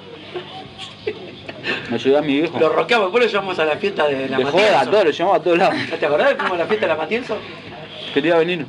Lo 1.89 1.97
llevaba 1.97 2.25
mi 2.25 2.33
viejo. 2.39 2.59
Lo 2.59 2.69
roqueamos, 2.69 3.07
después 3.07 3.25
lo 3.25 3.29
llevamos 3.31 3.59
a 3.59 3.65
la 3.65 3.75
fiesta 3.77 4.07
de 4.07 4.29
la 4.29 4.37
De 4.37 4.43
joda, 4.45 4.63
Matienzo. 4.63 4.91
todo, 4.91 5.03
lo 5.03 5.11
llevaba 5.11 5.35
a 5.37 5.41
todos 5.41 5.57
lados. 5.57 5.75
¿Te 5.99 6.05
acordás 6.05 6.29
que 6.29 6.35
fuimos 6.35 6.53
a 6.53 6.57
la 6.57 6.65
fiesta 6.67 6.85
de 6.85 6.93
la 6.93 6.97
Matienzo? 6.97 7.37
Quería 8.13 8.35
venir. 8.37 8.65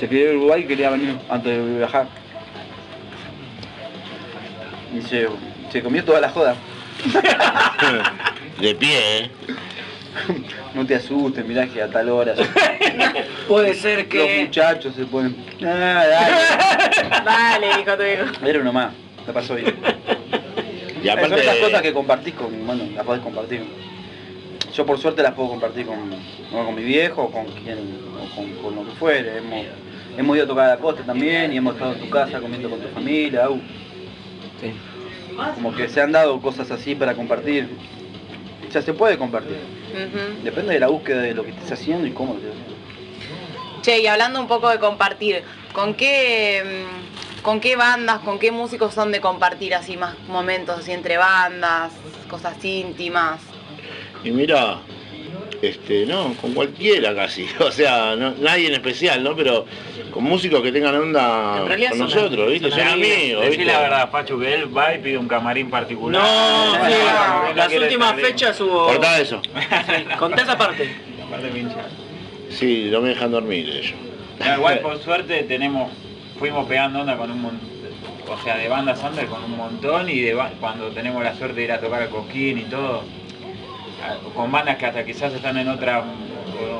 Se 0.00 0.06
ir 0.06 0.28
a 0.28 0.30
Uruguay 0.30 0.62
y 0.62 0.66
quería 0.66 0.88
venir 0.88 1.14
antes 1.28 1.54
de 1.54 1.76
viajar. 1.76 2.06
Y 4.96 5.02
se, 5.02 5.28
se 5.70 5.82
comió 5.82 6.02
toda 6.02 6.22
la 6.22 6.30
joda. 6.30 6.56
De 8.60 8.74
pie, 8.74 9.18
¿eh? 9.18 9.30
No 10.74 10.86
te 10.86 10.94
asustes, 10.94 11.44
mirá 11.44 11.66
que 11.66 11.82
a 11.82 11.88
tal 11.88 12.08
hora. 12.08 12.34
Puede 13.48 13.74
ser 13.74 13.98
Los 13.98 14.06
que... 14.06 14.44
muchachos 14.46 14.94
se 14.94 15.04
ponen. 15.04 15.36
Ah, 15.62 16.04
dale. 16.08 17.24
Dale, 17.24 17.66
dijo 17.78 17.96
tu 17.96 18.02
hijo. 18.02 18.46
Era 18.46 18.60
uno 18.60 18.72
más, 18.72 18.92
la 19.26 19.32
pasó 19.34 19.54
bien. 19.56 19.74
Y 21.02 21.08
Son 21.08 21.34
esas 21.34 21.56
cosas 21.56 21.82
que 21.82 21.92
compartís 21.92 22.34
con, 22.34 22.66
bueno, 22.66 22.84
las 22.94 23.04
podés 23.04 23.20
compartir. 23.20 23.64
Yo 24.72 24.86
por 24.86 24.98
suerte 24.98 25.22
las 25.22 25.34
puedo 25.34 25.50
compartir 25.50 25.84
con, 25.84 25.98
o 26.54 26.64
con 26.64 26.74
mi 26.74 26.84
viejo 26.84 27.24
o 27.24 27.30
con 27.30 27.44
quien, 27.46 27.78
o 28.16 28.34
con, 28.34 28.50
con 28.62 28.76
lo 28.76 28.84
que 28.86 28.92
fuere. 28.92 29.38
Hemos, 29.38 29.66
hemos 30.16 30.36
ido 30.36 30.44
a 30.44 30.48
tocar 30.48 30.66
a 30.66 30.68
la 30.74 30.76
costa 30.78 31.02
también 31.02 31.52
y 31.52 31.56
hemos 31.56 31.74
estado 31.74 31.92
en 31.92 32.00
tu 32.00 32.10
casa 32.10 32.40
comiendo 32.40 32.70
con 32.70 32.80
tu 32.80 32.88
familia. 32.88 33.50
uh. 33.50 33.60
Sí. 34.60 34.72
Como 35.54 35.74
que 35.74 35.88
se 35.88 36.00
han 36.00 36.12
dado 36.12 36.40
cosas 36.40 36.70
así 36.70 36.94
para 36.94 37.14
compartir. 37.14 37.68
O 38.68 38.72
sea, 38.72 38.82
se 38.82 38.92
puede 38.92 39.16
compartir. 39.16 39.56
Depende 40.44 40.74
de 40.74 40.80
la 40.80 40.88
búsqueda 40.88 41.22
de 41.22 41.34
lo 41.34 41.42
que 41.44 41.50
estés 41.50 41.72
haciendo 41.72 42.06
y 42.06 42.12
cómo 42.12 42.34
lo 42.34 42.40
estés 42.40 42.52
haciendo. 42.52 43.80
Che, 43.82 44.00
y 44.00 44.06
hablando 44.06 44.40
un 44.40 44.46
poco 44.46 44.68
de 44.68 44.78
compartir, 44.78 45.42
¿con 45.72 45.94
qué, 45.94 46.84
mm, 46.86 47.42
con 47.42 47.60
qué 47.60 47.76
bandas, 47.76 48.20
con 48.20 48.38
qué 48.38 48.52
músicos 48.52 48.92
son 48.92 49.10
de 49.10 49.20
compartir 49.20 49.74
así 49.74 49.96
más 49.96 50.18
momentos 50.28 50.78
así 50.78 50.92
entre 50.92 51.16
bandas, 51.16 51.92
cosas 52.28 52.62
íntimas? 52.64 53.40
y 54.22 54.30
mira, 54.30 54.80
este, 55.62 56.06
no, 56.06 56.34
con 56.40 56.54
cualquiera 56.54 57.14
casi. 57.14 57.46
O 57.60 57.70
sea, 57.70 58.16
no- 58.16 58.34
nadie 58.40 58.68
en 58.68 58.74
especial, 58.74 59.22
¿no? 59.22 59.34
Pero 59.36 59.66
con 60.10 60.24
músicos 60.24 60.60
que 60.62 60.72
tengan 60.72 60.94
onda 60.96 61.64
En 61.70 61.88
con 61.90 61.98
nosotros, 61.98 62.50
¿viste? 62.50 62.70
son 62.70 62.78
Son 62.80 62.88
amigos. 62.88 63.56
la 63.58 63.80
verdad, 63.80 64.10
Pachu, 64.10 64.40
que 64.40 64.54
él 64.54 64.76
va 64.76 64.94
y 64.94 64.98
pide 64.98 65.18
un 65.18 65.28
camarín 65.28 65.70
particular. 65.70 66.20
No, 66.22 66.74
Sí, 66.74 66.80
sí, 66.92 66.98
no, 67.04 67.48
no 67.50 67.54
las 67.54 67.72
últimas 67.72 68.14
fechas 68.20 68.60
hubo... 68.60 68.86
Cortá 68.86 69.20
eso. 69.20 69.40
Contá 70.18 70.42
esa 70.42 70.58
parte. 70.58 70.90
Aparte 71.26 71.48
pincha. 71.48 71.76
Sí, 72.50 72.88
no 72.90 73.00
me 73.00 73.10
dejan 73.10 73.30
dormir 73.30 73.68
ellos. 73.68 73.94
No, 74.40 74.54
igual 74.56 74.78
por 74.82 74.98
suerte 75.02 75.44
tenemos, 75.44 75.92
fuimos 76.38 76.66
pegando 76.66 77.00
onda 77.00 77.16
con 77.16 77.30
un 77.30 77.40
montón, 77.42 77.68
o 78.28 78.42
sea, 78.42 78.56
de 78.56 78.68
bandas 78.68 79.00
under 79.04 79.26
con 79.26 79.44
un 79.44 79.56
montón 79.56 80.08
y 80.08 80.20
de 80.20 80.36
cuando 80.58 80.88
tenemos 80.88 81.22
la 81.22 81.34
suerte 81.36 81.56
de 81.60 81.64
ir 81.64 81.72
a 81.72 81.80
tocar 81.80 82.02
a 82.02 82.08
Cosquín 82.08 82.58
y 82.58 82.62
todo, 82.62 83.04
con 84.34 84.50
bandas 84.52 84.76
que 84.76 84.86
hasta 84.86 85.04
quizás 85.04 85.32
están 85.32 85.56
en 85.58 85.68
otra 85.68 86.02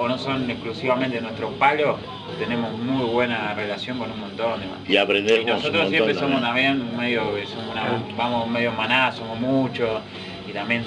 o, 0.01 0.09
no 0.09 0.18
son 0.18 0.51
exclusivamente 0.51 1.21
nuestros 1.21 1.53
palos, 1.55 1.97
tenemos 2.39 2.73
muy 2.79 3.05
buena 3.11 3.55
relación 3.55 3.99
con 3.99 4.11
un 4.11 4.21
montón 4.21 4.61
de 4.61 4.66
bandas. 4.66 4.89
Y 4.89 4.97
aprender 4.97 5.47
nosotros 5.47 5.85
un 5.85 5.91
siempre 5.91 6.14
somos 6.14 6.41
también. 6.41 6.97
medio, 6.97 7.23
somos 7.47 7.71
una- 7.73 8.03
vamos 8.16 8.49
medio 8.49 8.73
maná, 8.73 9.12
somos 9.12 9.39
muchos 9.41 10.01
y 10.49 10.53
también 10.53 10.85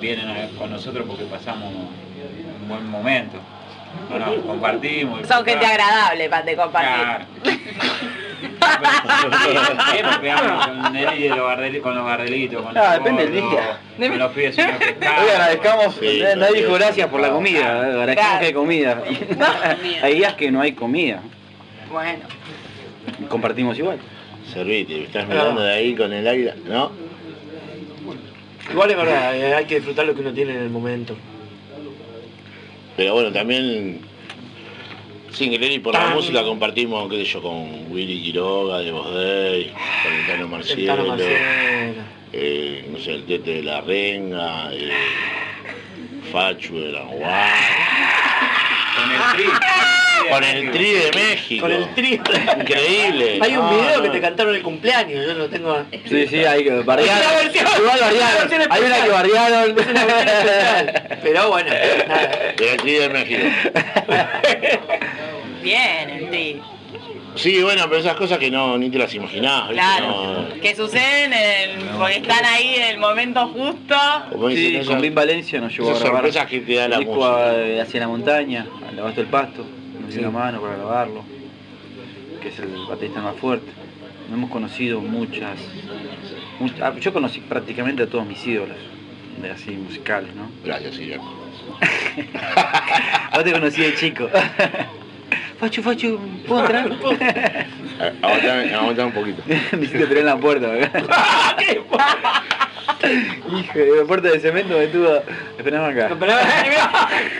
vienen 0.00 0.28
a- 0.28 0.48
con 0.58 0.70
nosotros 0.70 1.06
porque 1.06 1.24
pasamos 1.24 1.70
un 1.72 2.68
buen 2.68 2.88
momento. 2.90 3.38
No, 4.10 4.18
no, 4.18 4.42
compartimos. 4.42 5.26
Son 5.26 5.44
gente 5.44 5.66
agradable 5.66 6.28
para 6.28 6.42
de 6.44 6.56
compartir. 6.56 7.26
Siempre 9.90 10.18
pegamos 10.20 10.66
con 10.66 10.82
los 10.92 10.92
Gardeli- 11.48 11.80
con 11.80 11.94
los 11.94 12.04
Gardelitos, 12.06 12.62
con 12.62 12.76
Ah, 12.78 12.94
depende 12.94 13.24
del 13.26 13.32
día. 13.34 13.78
con 13.98 14.18
los. 14.18 14.36
Hoy 14.36 15.30
agradezcamos, 15.32 15.94
Sí, 16.00 16.22
nadie 16.36 16.62
dijo 16.62 16.74
gracias 16.74 17.08
por 17.08 17.20
la 17.20 17.30
comida, 17.30 17.80
agradezcamos 17.86 18.14
Claro. 18.30 18.40
que 18.40 18.46
hay 18.46 18.52
comida. 18.52 19.02
hay 20.02 20.14
días 20.14 20.34
que 20.34 20.50
no 20.50 20.60
hay 20.60 20.72
comida, 20.72 21.20
Bueno. 21.90 22.24
compartimos 23.28 23.78
igual. 23.78 23.98
Servite, 24.52 24.94
me 24.98 25.04
estás 25.04 25.26
mirando 25.26 25.60
de 25.62 25.72
ahí 25.74 25.94
con 25.94 26.12
el 26.12 26.26
águila, 26.26 26.54
¿no? 26.66 26.92
Igual 28.70 28.90
es 28.90 28.96
verdad, 28.96 29.36
eh, 29.36 29.54
hay 29.54 29.64
que 29.64 29.76
disfrutar 29.76 30.06
lo 30.06 30.14
que 30.14 30.20
uno 30.20 30.32
tiene 30.32 30.52
en 30.52 30.62
el 30.62 30.70
momento. 30.70 31.16
Pero 32.96 33.14
bueno, 33.14 33.30
también 33.32 34.00
sin 35.32 35.50
querer 35.50 35.70
y 35.72 35.78
por 35.80 35.92
la 35.92 36.08
música 36.08 36.42
compartimos, 36.42 37.10
qué 37.10 37.18
sé 37.18 37.24
yo, 37.24 37.42
con 37.42 37.92
Willy 37.92 38.22
Quiroga 38.22 38.78
de 38.78 38.90
Voz 38.90 39.12
Day, 39.14 39.70
con 40.02 40.12
el 40.14 40.26
Tano 40.26 40.44
El 40.44 40.48
Marcielo, 40.48 40.96
Tano 40.96 41.08
Marcelo. 41.08 41.38
eh, 42.32 42.88
no 42.90 42.98
sé, 42.98 43.12
el 43.12 43.24
Tete 43.24 43.50
de 43.56 43.62
la 43.62 43.82
Renga, 43.82 44.70
eh, 44.72 44.90
Fachu 46.32 46.80
de 46.80 46.92
la 46.92 47.02
Con 47.02 47.12
el 49.12 49.20
tri. 49.34 49.85
Con 50.30 50.44
el 50.44 50.70
Tri 50.70 50.90
de 50.92 51.10
México. 51.14 51.62
Con 51.62 51.72
el 51.72 51.94
tri. 51.94 52.20
Increíble. 52.60 53.38
Hay 53.40 53.56
un 53.56 53.64
No, 53.66 53.70
video 53.70 53.96
no. 53.98 54.02
que 54.02 54.08
te 54.10 54.20
cantaron 54.20 54.54
el 54.54 54.62
cumpleaños, 54.62 55.26
yo 55.26 55.34
lo 55.34 55.48
tengo. 55.48 55.82
Sí, 56.08 56.26
sí, 56.26 56.44
hay 56.44 56.64
que 56.64 56.70
bardear. 56.82 57.22
Igual 57.54 58.00
bardearon. 58.00 58.72
Hay 58.72 58.82
una 58.82 59.02
que 59.04 59.10
bardearon. 59.10 59.76
Pero 61.22 61.50
bueno, 61.50 61.70
nada. 62.08 62.30
El 62.58 62.76
Tri 62.78 62.92
de 62.92 63.08
México. 63.08 63.42
Bien, 65.62 66.10
el 66.10 66.30
tri. 66.30 66.60
Sí, 67.34 67.60
bueno, 67.62 67.84
pero 67.88 68.00
esas 68.00 68.14
cosas 68.16 68.38
que 68.38 68.50
no, 68.50 68.78
ni 68.78 68.88
te 68.88 68.96
las 68.96 69.12
imaginás, 69.12 69.68
¿viste? 69.68 69.74
Claro. 69.74 70.46
No, 70.54 70.60
Que 70.62 70.74
suceden 70.74 71.34
en 71.34 71.70
el- 71.80 71.86
porque 71.98 72.16
están 72.16 72.42
ahí 72.46 72.76
en 72.76 72.82
el 72.84 72.98
momento 72.98 73.46
justo. 73.48 73.94
como 74.32 74.48
Sí, 74.50 74.80
con 74.86 75.02
Bim 75.02 75.14
Valencia 75.14 75.60
nos 75.60 75.70
llevó 75.76 75.90
a 75.90 75.98
grabar 75.98 76.12
sorpresas 76.22 76.46
que 76.46 76.60
te 76.60 76.74
da 76.76 76.88
la 76.88 77.00
música. 77.00 77.26
a- 77.26 77.82
hacia 77.82 78.00
la 78.00 78.08
montaña, 78.08 78.66
al 78.88 78.98
abasto 78.98 79.20
del 79.20 79.28
pasto, 79.28 79.66
dio 80.14 80.28
Sí. 80.28 80.34
mano 80.34 80.60
para 80.60 80.76
grabarlo, 80.76 81.22
que 82.40 82.48
es 82.48 82.58
el 82.58 82.68
baterista 82.88 83.20
más 83.20 83.36
fuerte. 83.36 83.70
Nos 84.28 84.38
hemos 84.38 84.50
conocido 84.50 85.00
muchas, 85.00 85.58
much- 86.60 86.80
ah, 86.82 86.94
yo 86.98 87.12
conocí 87.12 87.40
prácticamente 87.40 88.02
a 88.02 88.06
todos 88.08 88.26
mis 88.26 88.44
ídolos, 88.46 88.76
de 89.40 89.50
así 89.50 89.72
musicales, 89.72 90.34
¿no? 90.34 90.50
Gracias, 90.64 90.94
Silvia. 90.96 91.20
Vos 93.34 93.44
te 93.44 93.52
conocí 93.52 93.82
de 93.82 93.94
chico. 93.94 94.28
Fachu, 95.60 95.82
Fachu, 95.82 96.18
¿puedo 96.46 96.60
entrar? 96.62 96.90
Aguantame, 98.22 99.04
un 99.04 99.12
poquito. 99.12 99.42
Me 99.72 99.84
hiciste 99.84 100.18
en 100.18 100.26
la 100.26 100.36
puerta, 100.36 100.68
¿verdad? 100.68 101.06
Hijo, 103.58 103.78
de 103.78 103.96
la 104.00 104.04
puerta 104.04 104.28
de 104.28 104.40
cemento 104.40 104.76
me 104.78 104.86
tuvo. 104.88 105.22
Esperame 105.58 106.00
acá. 106.02 106.08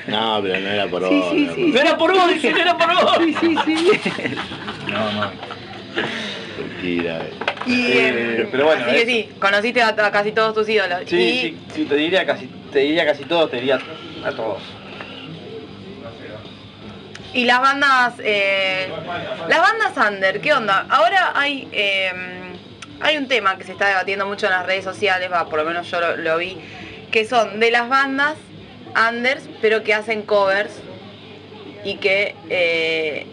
No, 0.06 0.40
pero 0.42 0.60
no 0.60 0.68
era 0.68 0.86
por 0.86 1.02
Sí, 1.08 1.14
vos. 1.14 1.30
sí, 1.32 1.46
no 1.46 1.54
sí. 1.54 1.66
no 1.72 1.80
era 1.80 1.96
por 1.98 2.12
vos, 2.14 2.28
dice, 2.28 2.50
no 2.52 2.58
era 2.58 2.76
por 2.78 2.94
vos. 2.94 3.16
Sí, 3.18 3.34
sí, 3.40 3.56
sí. 3.64 3.76
No, 4.88 5.12
no. 5.12 5.30
Mentira. 6.58 7.18
eh. 7.18 7.30
Y, 7.66 7.86
Eh, 7.92 8.48
pero 8.50 8.66
bueno, 8.66 8.84
así 8.86 8.94
que 8.96 9.06
sí, 9.06 9.28
conociste 9.40 9.82
a, 9.82 9.88
a 9.88 10.10
casi 10.12 10.32
todos 10.32 10.54
tus 10.54 10.68
ídolos. 10.68 11.00
Sí, 11.06 11.16
y 11.16 11.38
sí, 11.40 11.56
sí, 11.74 11.84
te 11.84 11.96
diría 11.96 12.24
casi, 12.26 12.48
te 12.72 12.78
diría 12.80 13.04
casi 13.06 13.24
todos, 13.24 13.50
te 13.50 13.56
diría 13.56 13.78
a 14.24 14.30
todos. 14.30 14.62
Y 17.36 17.44
las 17.44 17.60
bandas, 17.60 18.14
eh, 18.24 18.88
las 19.46 19.60
bandas 19.60 20.10
under, 20.10 20.40
¿qué 20.40 20.54
onda? 20.54 20.86
Ahora 20.88 21.32
hay, 21.34 21.68
eh, 21.70 22.10
hay 22.98 23.18
un 23.18 23.28
tema 23.28 23.58
que 23.58 23.64
se 23.64 23.72
está 23.72 23.88
debatiendo 23.88 24.24
mucho 24.24 24.46
en 24.46 24.52
las 24.52 24.64
redes 24.64 24.84
sociales, 24.84 25.30
va, 25.30 25.46
por 25.46 25.58
lo 25.58 25.66
menos 25.66 25.90
yo 25.90 26.00
lo, 26.00 26.16
lo 26.16 26.38
vi, 26.38 26.56
que 27.10 27.26
son 27.26 27.60
de 27.60 27.70
las 27.70 27.90
bandas 27.90 28.36
unders, 29.10 29.50
pero 29.60 29.82
que 29.82 29.92
hacen 29.92 30.22
covers 30.22 30.80
y 31.84 31.96
que 31.96 32.34
eh, 32.48 33.26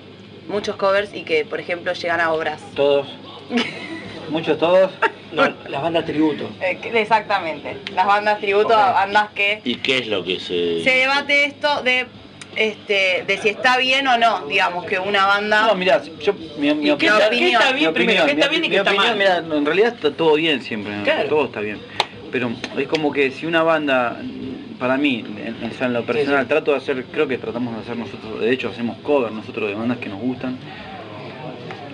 muchos 0.49 0.76
covers 0.76 1.14
y 1.14 1.24
que, 1.24 1.45
por 1.45 1.62
ejemplo, 1.62 1.93
llegan 1.93 2.20
a 2.20 2.34
obras. 2.34 2.62
Todos. 2.76 3.08
Muchos 4.30 4.58
todos. 4.58 4.91
No, 5.32 5.43
la 5.70 5.80
banda 5.80 6.04
tributo. 6.04 6.49
Eh, 6.60 6.78
exactamente, 6.93 7.78
las 7.93 8.06
bandas 8.06 8.39
tributo 8.39 8.76
a 8.76 8.91
bandas 8.91 9.30
que 9.34 9.62
¿Y 9.64 9.76
qué 9.76 9.99
es 9.99 10.08
lo 10.08 10.26
que 10.26 10.41
se...? 10.41 10.84
se 10.84 10.91
debate 10.91 11.45
esto 11.45 11.84
de 11.84 12.06
este 12.56 13.24
de 13.28 13.38
si 13.38 13.49
está 13.49 13.78
bien 13.78 14.08
o 14.08 14.18
no, 14.18 14.47
digamos 14.47 14.86
que 14.86 14.99
una 14.99 15.26
banda 15.26 15.68
No, 15.68 15.76
mirá, 15.76 16.01
yo, 16.20 16.34
mi, 16.58 16.74
mi 16.74 16.89
¿Y 16.91 16.97
qué 16.97 17.12
opinión, 17.12 17.18
está- 17.22 17.30
qué 17.30 17.36
mi 17.41 17.51
está 17.51 17.72
bien 17.74 17.93
primero? 17.93 18.26
¿Qué 18.26 18.32
está 18.32 18.47
bien 18.47 18.66
y 18.66 18.70
qué 18.70 18.76
está 18.78 18.91
opinión, 18.91 19.18
mal? 19.18 19.43
mirá, 19.43 19.58
en 19.58 19.66
realidad 19.66 19.93
está 19.95 20.12
todo 20.12 20.36
bien 20.36 20.62
siempre, 20.62 20.93
todo 21.30 21.45
está 21.45 21.60
bien. 21.62 21.80
Pero 22.32 22.51
es 22.78 22.88
como 22.88 23.12
que 23.12 23.30
si 23.32 23.45
una 23.45 23.62
banda, 23.64 24.18
para 24.80 24.97
mí, 24.97 25.24
en, 25.45 25.72
o 25.72 25.74
sea, 25.74 25.88
en 25.88 25.93
lo 25.93 26.04
personal, 26.04 26.41
sí. 26.43 26.49
trato 26.49 26.72
de 26.72 26.78
hacer, 26.78 27.06
creo 27.06 27.28
que 27.28 27.38
tratamos 27.38 27.76
de 27.76 27.82
hacer 27.82 27.95
nosotros, 27.97 28.39
de 28.41 28.51
hecho 28.51 28.70
hacemos 28.70 28.97
cover 28.99 29.32
nosotros 29.32 29.70
de 29.70 29.76
bandas 29.76 29.99
que 29.99 30.10
nos 30.10 30.20
gustan. 30.20 30.58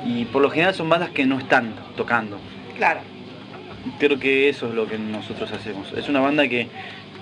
Y 0.05 0.25
por 0.25 0.41
lo 0.41 0.49
general 0.49 0.73
son 0.73 0.87
bandas 0.89 1.09
que 1.09 1.25
no 1.25 1.37
están 1.37 1.73
tocando. 1.95 2.39
claro. 2.77 3.01
Creo 3.97 4.19
que 4.19 4.49
eso 4.49 4.67
es 4.67 4.73
lo 4.75 4.87
que 4.87 4.97
nosotros 4.97 5.51
hacemos. 5.53 5.93
Es 5.93 6.09
una 6.09 6.19
banda 6.19 6.47
que, 6.49 6.67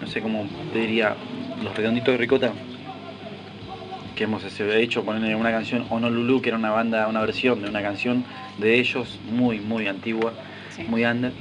no 0.01 0.07
sé 0.07 0.21
cómo 0.21 0.47
te 0.73 0.79
diría, 0.79 1.15
Los 1.63 1.75
Redonditos 1.77 2.13
de 2.13 2.17
Ricota, 2.17 2.51
que 4.17 4.23
hemos 4.25 4.43
hecho 4.59 5.05
poner 5.05 5.35
una 5.35 5.51
canción 5.51 5.85
Honolulu, 5.89 6.41
que 6.41 6.49
era 6.49 6.57
una 6.57 6.71
banda, 6.71 7.07
una 7.07 7.21
versión 7.21 7.61
de 7.61 7.69
una 7.69 7.81
canción 7.83 8.25
de 8.57 8.79
ellos, 8.79 9.19
muy, 9.31 9.59
muy 9.59 9.87
antigua, 9.87 10.33
Sí. 10.75 10.83
muy 10.87 11.05
under. 11.05 11.31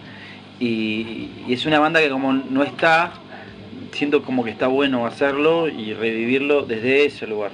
Y, 0.61 1.29
y 1.47 1.53
es 1.53 1.67
una 1.67 1.79
banda 1.79 2.01
que 2.01 2.09
como 2.09 2.33
no 2.33 2.63
está, 2.63 3.13
siento 3.93 4.23
como 4.23 4.45
que 4.45 4.51
está 4.51 4.67
bueno 4.69 5.07
hacerlo 5.07 5.69
y 5.69 5.93
revivirlo 5.95 6.63
desde 6.63 7.07
ese 7.07 7.27
lugar. 7.27 7.51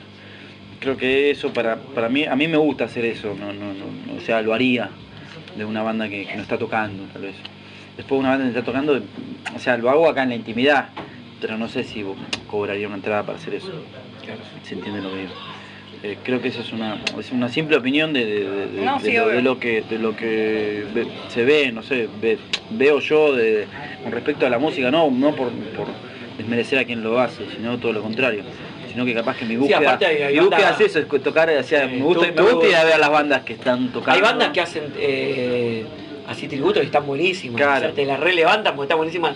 Creo 0.80 0.96
que 0.96 1.30
eso 1.30 1.52
para, 1.52 1.76
para 1.76 2.08
mí, 2.08 2.24
a 2.24 2.34
mí 2.36 2.46
me 2.48 2.56
gusta 2.56 2.84
hacer 2.84 3.04
eso, 3.04 3.34
no, 3.38 3.52
no, 3.52 3.72
no, 3.72 4.16
o 4.16 4.20
sea, 4.20 4.42
lo 4.42 4.52
haría 4.54 4.90
de 5.56 5.64
una 5.64 5.82
banda 5.82 6.08
que, 6.08 6.26
que 6.26 6.36
no 6.36 6.42
está 6.42 6.58
tocando, 6.58 7.04
tal 7.12 7.22
vez. 7.22 7.34
Después 7.96 8.18
una 8.20 8.30
banda 8.30 8.44
que 8.44 8.50
está 8.50 8.64
tocando, 8.64 9.00
o 9.54 9.58
sea, 9.58 9.76
lo 9.76 9.90
hago 9.90 10.08
acá 10.08 10.22
en 10.24 10.30
la 10.30 10.34
intimidad, 10.36 10.88
pero 11.43 11.59
no 11.59 11.68
sé 11.68 11.82
si 11.84 12.05
cobraría 12.49 12.86
una 12.86 12.97
entrada 12.97 13.24
para 13.24 13.36
hacer 13.36 13.55
eso. 13.55 13.68
¿Se 14.62 14.74
entiende 14.74 15.03
lo 15.03 15.11
que 15.11 15.16
digo? 15.18 15.32
Eh, 16.05 16.18
creo 16.24 16.40
que 16.40 16.49
eso 16.49 16.61
es 16.62 16.72
una, 16.72 17.01
es 17.18 17.30
una 17.32 17.49
simple 17.49 17.76
opinión 17.76 18.12
de, 18.12 18.24
de- 18.24 18.84
No, 18.84 18.99
sí, 19.01 19.12
lo, 19.12 19.24
obvio. 19.24 19.34
de 19.36 19.43
lo 19.43 19.59
que, 19.61 19.82
de 19.82 19.99
lo 19.99 20.16
que 20.16 20.84
se 21.28 21.45
ve, 21.45 21.70
no 21.72 21.82
sé, 21.82 22.09
ve- 22.20 22.38
veo 22.70 23.01
yo 23.01 23.34
de, 23.34 23.66
con 24.03 24.11
respecto 24.12 24.47
a 24.47 24.51
la 24.51 24.59
música, 24.59 24.90
no, 24.90 25.11
no 25.11 25.34
por, 25.36 25.51
por 25.51 25.88
desmerecer 26.38 26.78
a 26.78 26.84
quien 26.84 27.03
lo 27.05 27.20
hace, 27.20 27.45
sino 27.57 27.78
todo 27.78 27.93
lo 27.93 28.03
contrario. 28.03 28.43
Sino 28.90 29.05
que 29.05 29.14
capaz 29.14 29.36
que 29.36 29.45
mi 29.45 29.57
búsqueda, 29.57 29.78
aparte 29.78 30.07
hay- 30.07 30.22
hay 30.22 30.34
mi 30.34 30.40
búsqueda 30.40 30.70
es 30.70 30.80
eso, 30.80 30.99
es 31.01 31.22
tocar, 31.22 31.49
o 31.51 31.62
sea, 31.62 31.88
Sí, 31.88 31.97
me 31.97 32.03
gusta, 32.03 32.26
tú- 32.34 32.34
me 32.34 32.43
gusta 32.53 32.61
tú- 32.61 32.66
ir 32.70 32.76
a 32.76 32.84
ver 32.84 32.99
las 32.99 33.11
bandas 33.11 33.43
que 33.43 33.53
están 33.55 33.88
tocando. 33.93 34.12
Hay 34.12 34.20
bandas 34.20 34.49
que 34.51 34.61
hacen 34.61 34.84
eh, 34.99 35.84
así 36.28 36.47
tributos 36.49 36.82
y 36.82 36.86
están 36.86 37.07
buenísimas. 37.07 37.57
Claro. 37.57 37.76
O 37.76 37.80
sea, 37.80 37.93
te 37.93 38.05
las 38.05 38.18
relevantan 38.20 38.74
porque 38.76 38.86
están 38.86 38.99
buenísimas. 38.99 39.34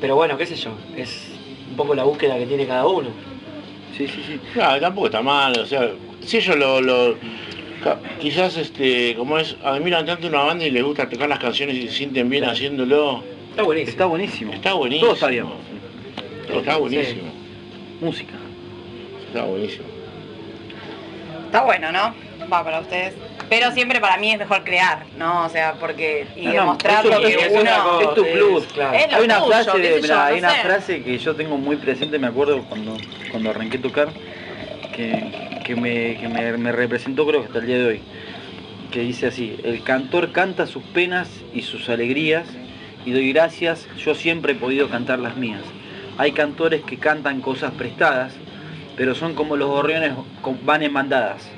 Pero 0.00 0.16
bueno, 0.16 0.36
qué 0.36 0.46
sé 0.46 0.56
yo, 0.56 0.72
es 0.96 1.28
un 1.72 1.76
poco 1.76 1.94
la 1.94 2.04
búsqueda 2.04 2.36
que 2.38 2.46
tiene 2.46 2.66
cada 2.66 2.86
uno. 2.86 3.08
Sí, 3.96 4.06
sí, 4.06 4.22
sí. 4.26 4.38
Claro, 4.52 4.80
tampoco 4.80 5.06
está 5.06 5.22
mal, 5.22 5.58
o 5.58 5.66
sea, 5.66 5.90
si 6.24 6.36
ellos 6.36 6.56
lo, 6.56 6.80
lo- 6.80 7.16
quizás 8.20 8.56
este, 8.56 9.14
como 9.16 9.38
es, 9.38 9.56
admiran 9.64 10.06
tanto 10.06 10.28
una 10.28 10.42
banda 10.42 10.64
y 10.66 10.70
les 10.70 10.84
gusta 10.84 11.08
tocar 11.08 11.28
las 11.28 11.38
canciones 11.38 11.76
y 11.76 11.88
se 11.88 11.94
sienten 11.94 12.28
bien 12.28 12.42
Claro. 12.42 12.54
haciéndolo, 12.54 13.24
Está 13.50 13.62
buenísimo. 13.64 13.90
Está 13.92 14.06
buenísimo. 14.06 14.52
está 14.54 14.72
buenísimo. 14.74 15.06
Todo 15.06 15.14
está 15.14 15.26
bien. 15.28 15.46
Está 16.58 16.76
buenísimo, 16.78 17.22
Música. 18.00 18.32
está 19.26 19.44
buenísimo. 19.44 19.84
Está 21.46 21.64
bueno, 21.64 21.92
¿no? 21.92 22.14
Va 22.52 22.64
para 22.64 22.80
ustedes. 22.80 23.14
Pero 23.48 23.70
siempre 23.72 24.00
para 24.00 24.16
mí 24.16 24.30
es 24.32 24.38
mejor 24.38 24.64
crear, 24.64 25.04
¿no? 25.18 25.44
O 25.44 25.48
sea, 25.48 25.74
porque 25.74 26.26
y 26.36 26.46
No, 26.46 26.52
no, 26.52 26.60
demostrarlo 26.60 27.10
eso- 27.12 27.20
que 27.22 27.46
es 27.46 27.52
uno 27.52 27.60
una 27.60 27.76
es 28.02 28.14
tu 28.14 28.22
plus. 28.32 28.64
claro. 28.72 28.96
Es 28.98 29.12
Hay 29.14 29.24
una 29.24 29.38
tuyo, 29.40 29.46
frase, 29.52 30.00
yo, 30.06 30.20
hay 30.20 30.32
no 30.32 30.38
una 30.38 30.50
sé. 30.54 30.60
frase 30.62 31.02
que 31.02 31.18
yo 31.18 31.36
tengo 31.36 31.56
muy 31.58 31.76
presente, 31.76 32.18
me 32.18 32.26
acuerdo 32.28 32.62
cuando, 32.68 32.96
cuando 33.30 33.50
arranqué 33.50 33.78
a 33.78 33.82
tocar, 33.82 34.08
que, 34.96 35.60
que, 35.64 35.76
me, 35.76 36.16
que 36.18 36.28
me, 36.28 36.56
me 36.56 36.72
representó 36.72 37.26
creo 37.26 37.40
que 37.42 37.46
hasta 37.48 37.58
el 37.58 37.66
día 37.66 37.78
de 37.78 37.84
hoy, 37.86 38.00
que 38.90 39.00
dice 39.00 39.26
así, 39.26 39.58
el 39.64 39.82
cantor 39.82 40.32
canta 40.32 40.66
sus 40.66 40.82
penas 40.82 41.28
y 41.54 41.62
sus 41.62 41.88
alegrías 41.88 42.46
y 43.04 43.10
doy 43.12 43.32
gracias, 43.32 43.86
yo 43.98 44.14
siempre 44.14 44.52
he 44.52 44.56
podido 44.56 44.88
cantar 44.88 45.18
las 45.18 45.36
mías. 45.36 45.62
Hay 46.18 46.32
cantores 46.32 46.82
que 46.82 46.98
cantan 46.98 47.40
cosas 47.40 47.72
prestadas 47.72 48.32
pero 48.94 49.14
son 49.14 49.34
como 49.34 49.56
los 49.56 49.68
gorriones, 49.70 50.12
van 50.64 50.82
en 50.82 50.92
bandadas. 50.92 51.48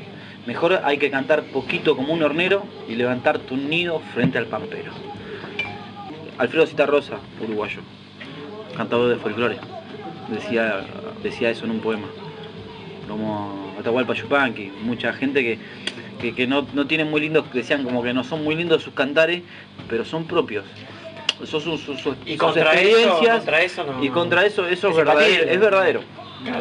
Mejor 0.47 0.80
hay 0.84 0.99
que 0.99 1.11
cantar 1.11 1.42
poquito 1.45 1.97
como 1.97 2.12
un 2.12 2.22
hornero 2.22 2.64
y 2.88 2.95
levantar 2.97 3.38
tu 3.38 3.57
nido 3.57 4.01
frente 4.12 4.36
al 4.38 4.47
pampero. 4.47 4.92
Alfredo 6.36 6.66
Citarrosa, 6.66 7.18
uruguayo, 7.42 7.80
cantador 8.76 9.09
de 9.11 9.16
folclore, 9.16 9.57
decía, 10.28 10.84
decía 11.22 11.51
eso 11.51 11.64
en 11.64 11.70
un 11.70 11.80
poema. 11.80 12.09
Como 13.09 13.72
Atahualpa 13.78 14.14
Yupanqui, 14.14 14.72
mucha 14.82 15.12
gente 15.12 15.42
que, 15.42 15.59
que, 16.20 16.34
que 16.34 16.47
no, 16.47 16.66
no 16.74 16.86
tienen 16.86 17.11
muy 17.11 17.20
lindos, 17.20 17.45
decían 17.53 17.84
como 17.84 18.03
que 18.03 18.12
no 18.12 18.24
son 18.24 18.42
muy 18.45 18.55
lindos 18.57 18.82
sus 18.82 18.92
cantares, 18.95 19.42
pero 19.88 20.05
son 20.05 20.24
propios. 20.26 20.64
Son 21.45 21.61
sus, 21.61 21.80
sus- 21.80 22.01
Y 22.26 22.32
sus 22.32 22.38
contra 22.38 22.74
eso, 22.74 22.80
experiencias 22.90 23.36
contra 23.36 23.62
eso 23.62 23.84
no- 23.84 24.05
y 24.05 24.09
contra 24.09 24.45
eso, 24.47 24.66
eso 24.66 24.88
es 24.88 24.97
verdadero. 24.97 25.45
Es 25.51 25.61
verdadero. 25.61 26.01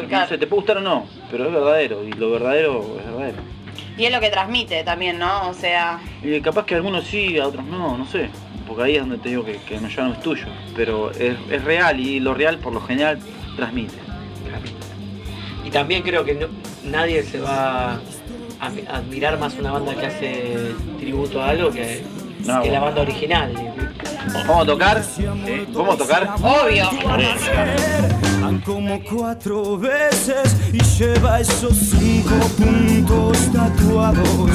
No 0.08 0.26
sé, 0.26 0.38
te 0.38 0.46
puede 0.46 0.60
gustar 0.60 0.78
o 0.78 0.80
no, 0.80 1.06
pero 1.30 1.46
es 1.46 1.52
verdadero. 1.52 2.04
Y 2.04 2.12
lo 2.12 2.30
verdadero 2.30 2.96
es 2.98 3.06
verdadero. 3.06 3.36
Y 3.96 4.04
es 4.04 4.12
lo 4.12 4.20
que 4.20 4.28
transmite 4.30 4.82
también, 4.84 5.18
¿no? 5.18 5.48
O 5.48 5.54
sea, 5.54 6.00
Y 6.22 6.40
capaz 6.40 6.66
que 6.66 6.74
a 6.74 6.76
algunos 6.78 7.04
sí, 7.04 7.38
a 7.38 7.46
otros 7.46 7.64
no, 7.64 7.96
no 7.98 8.06
sé. 8.06 8.28
Porque 8.66 8.82
ahí 8.82 8.94
es 8.96 9.00
donde 9.00 9.18
te 9.18 9.28
digo 9.28 9.44
que, 9.44 9.58
que 9.58 9.78
no, 9.80 9.88
ya 9.88 10.04
no 10.04 10.12
es 10.14 10.20
tuyo. 10.20 10.46
Pero 10.74 11.10
es, 11.10 11.36
es 11.50 11.62
real 11.64 12.00
y 12.00 12.18
lo 12.20 12.34
real 12.34 12.58
por 12.58 12.72
lo 12.72 12.80
general 12.80 13.18
transmite. 13.56 13.94
Y 15.64 15.70
también 15.70 16.02
creo 16.02 16.24
que 16.24 16.34
no- 16.34 16.48
nadie 16.84 17.22
se 17.22 17.40
va 17.40 17.94
a 17.94 18.00
admi- 18.60 18.88
admirar 18.88 19.38
más 19.38 19.54
una 19.58 19.70
banda 19.72 19.94
que 19.94 20.06
hace 20.06 20.56
tributo 20.98 21.42
a 21.42 21.50
algo 21.50 21.70
que, 21.70 22.02
No, 22.44 22.62
que 22.62 22.70
la 22.70 22.80
bueno. 22.80 22.84
banda 22.84 23.00
original. 23.02 23.52
¿Vamos 24.46 24.62
a 24.62 24.66
tocar? 24.66 25.02
¿Sí? 25.02 25.24
¿Vamos 25.72 25.94
a 25.94 25.98
tocar? 25.98 26.34
obvio. 26.42 26.90
Van 28.42 28.60
como 28.60 29.00
cuatro 29.02 29.78
veces 29.78 30.56
y 30.72 30.82
lleva 30.82 31.40
esos 31.40 31.74
cinco 31.76 32.34
puntos 32.58 33.38
tatuados 33.52 34.50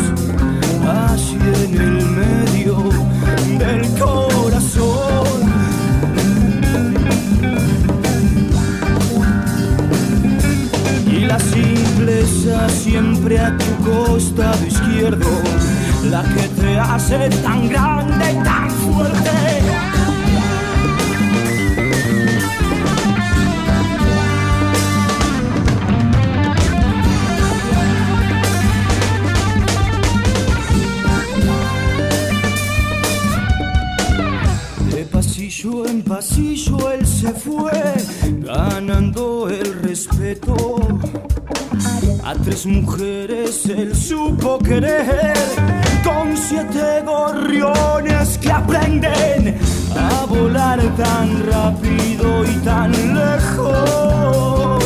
allí 0.88 1.40
en 1.66 1.82
el 1.82 2.06
medio 2.06 2.78
del 3.58 3.88
corazón. 4.00 5.50
Y 11.08 11.20
la 11.26 11.40
simpleza 11.40 12.70
siempre 12.70 13.40
a 13.40 13.58
tu 13.58 13.90
costado 13.90 14.66
izquierdo, 14.66 15.28
la 16.10 16.24
que 16.24 16.48
te 16.62 16.80
hace 16.80 17.30
tan 17.44 17.70
grande 17.70 18.32
y 18.32 18.44
tan 18.44 18.70
fuerte. 18.72 19.30
De 34.92 35.06
pasillo 35.06 35.86
en 35.86 36.02
pasillo 36.02 36.92
él 36.92 37.06
se 37.06 37.32
fue, 37.34 37.72
ganando 38.42 39.48
el 39.50 39.74
respeto. 39.84 40.69
Tres 42.44 42.66
mujeres 42.66 43.66
él 43.66 43.96
supo 43.96 44.58
querer, 44.60 45.34
con 46.04 46.36
siete 46.36 47.02
gorriones 47.06 48.38
que 48.38 48.52
aprenden 48.52 49.60
a 49.96 50.26
volar 50.26 50.80
tan 50.96 51.46
rápido 51.52 52.46
y 52.46 52.56
tan 52.64 52.92
lejos 53.14 54.84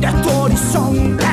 de 0.00 0.12
tu 0.22 0.30
horizonte. 0.30 1.24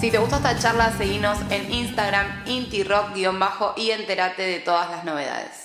Si 0.00 0.10
te 0.10 0.18
gustó 0.18 0.36
esta 0.36 0.58
charla, 0.58 0.92
seguinos 0.96 1.38
en 1.50 1.72
Instagram, 1.72 2.26
intirock-y 2.46 3.90
enterate 3.90 4.42
de 4.42 4.60
todas 4.60 4.90
las 4.90 5.04
novedades. 5.04 5.59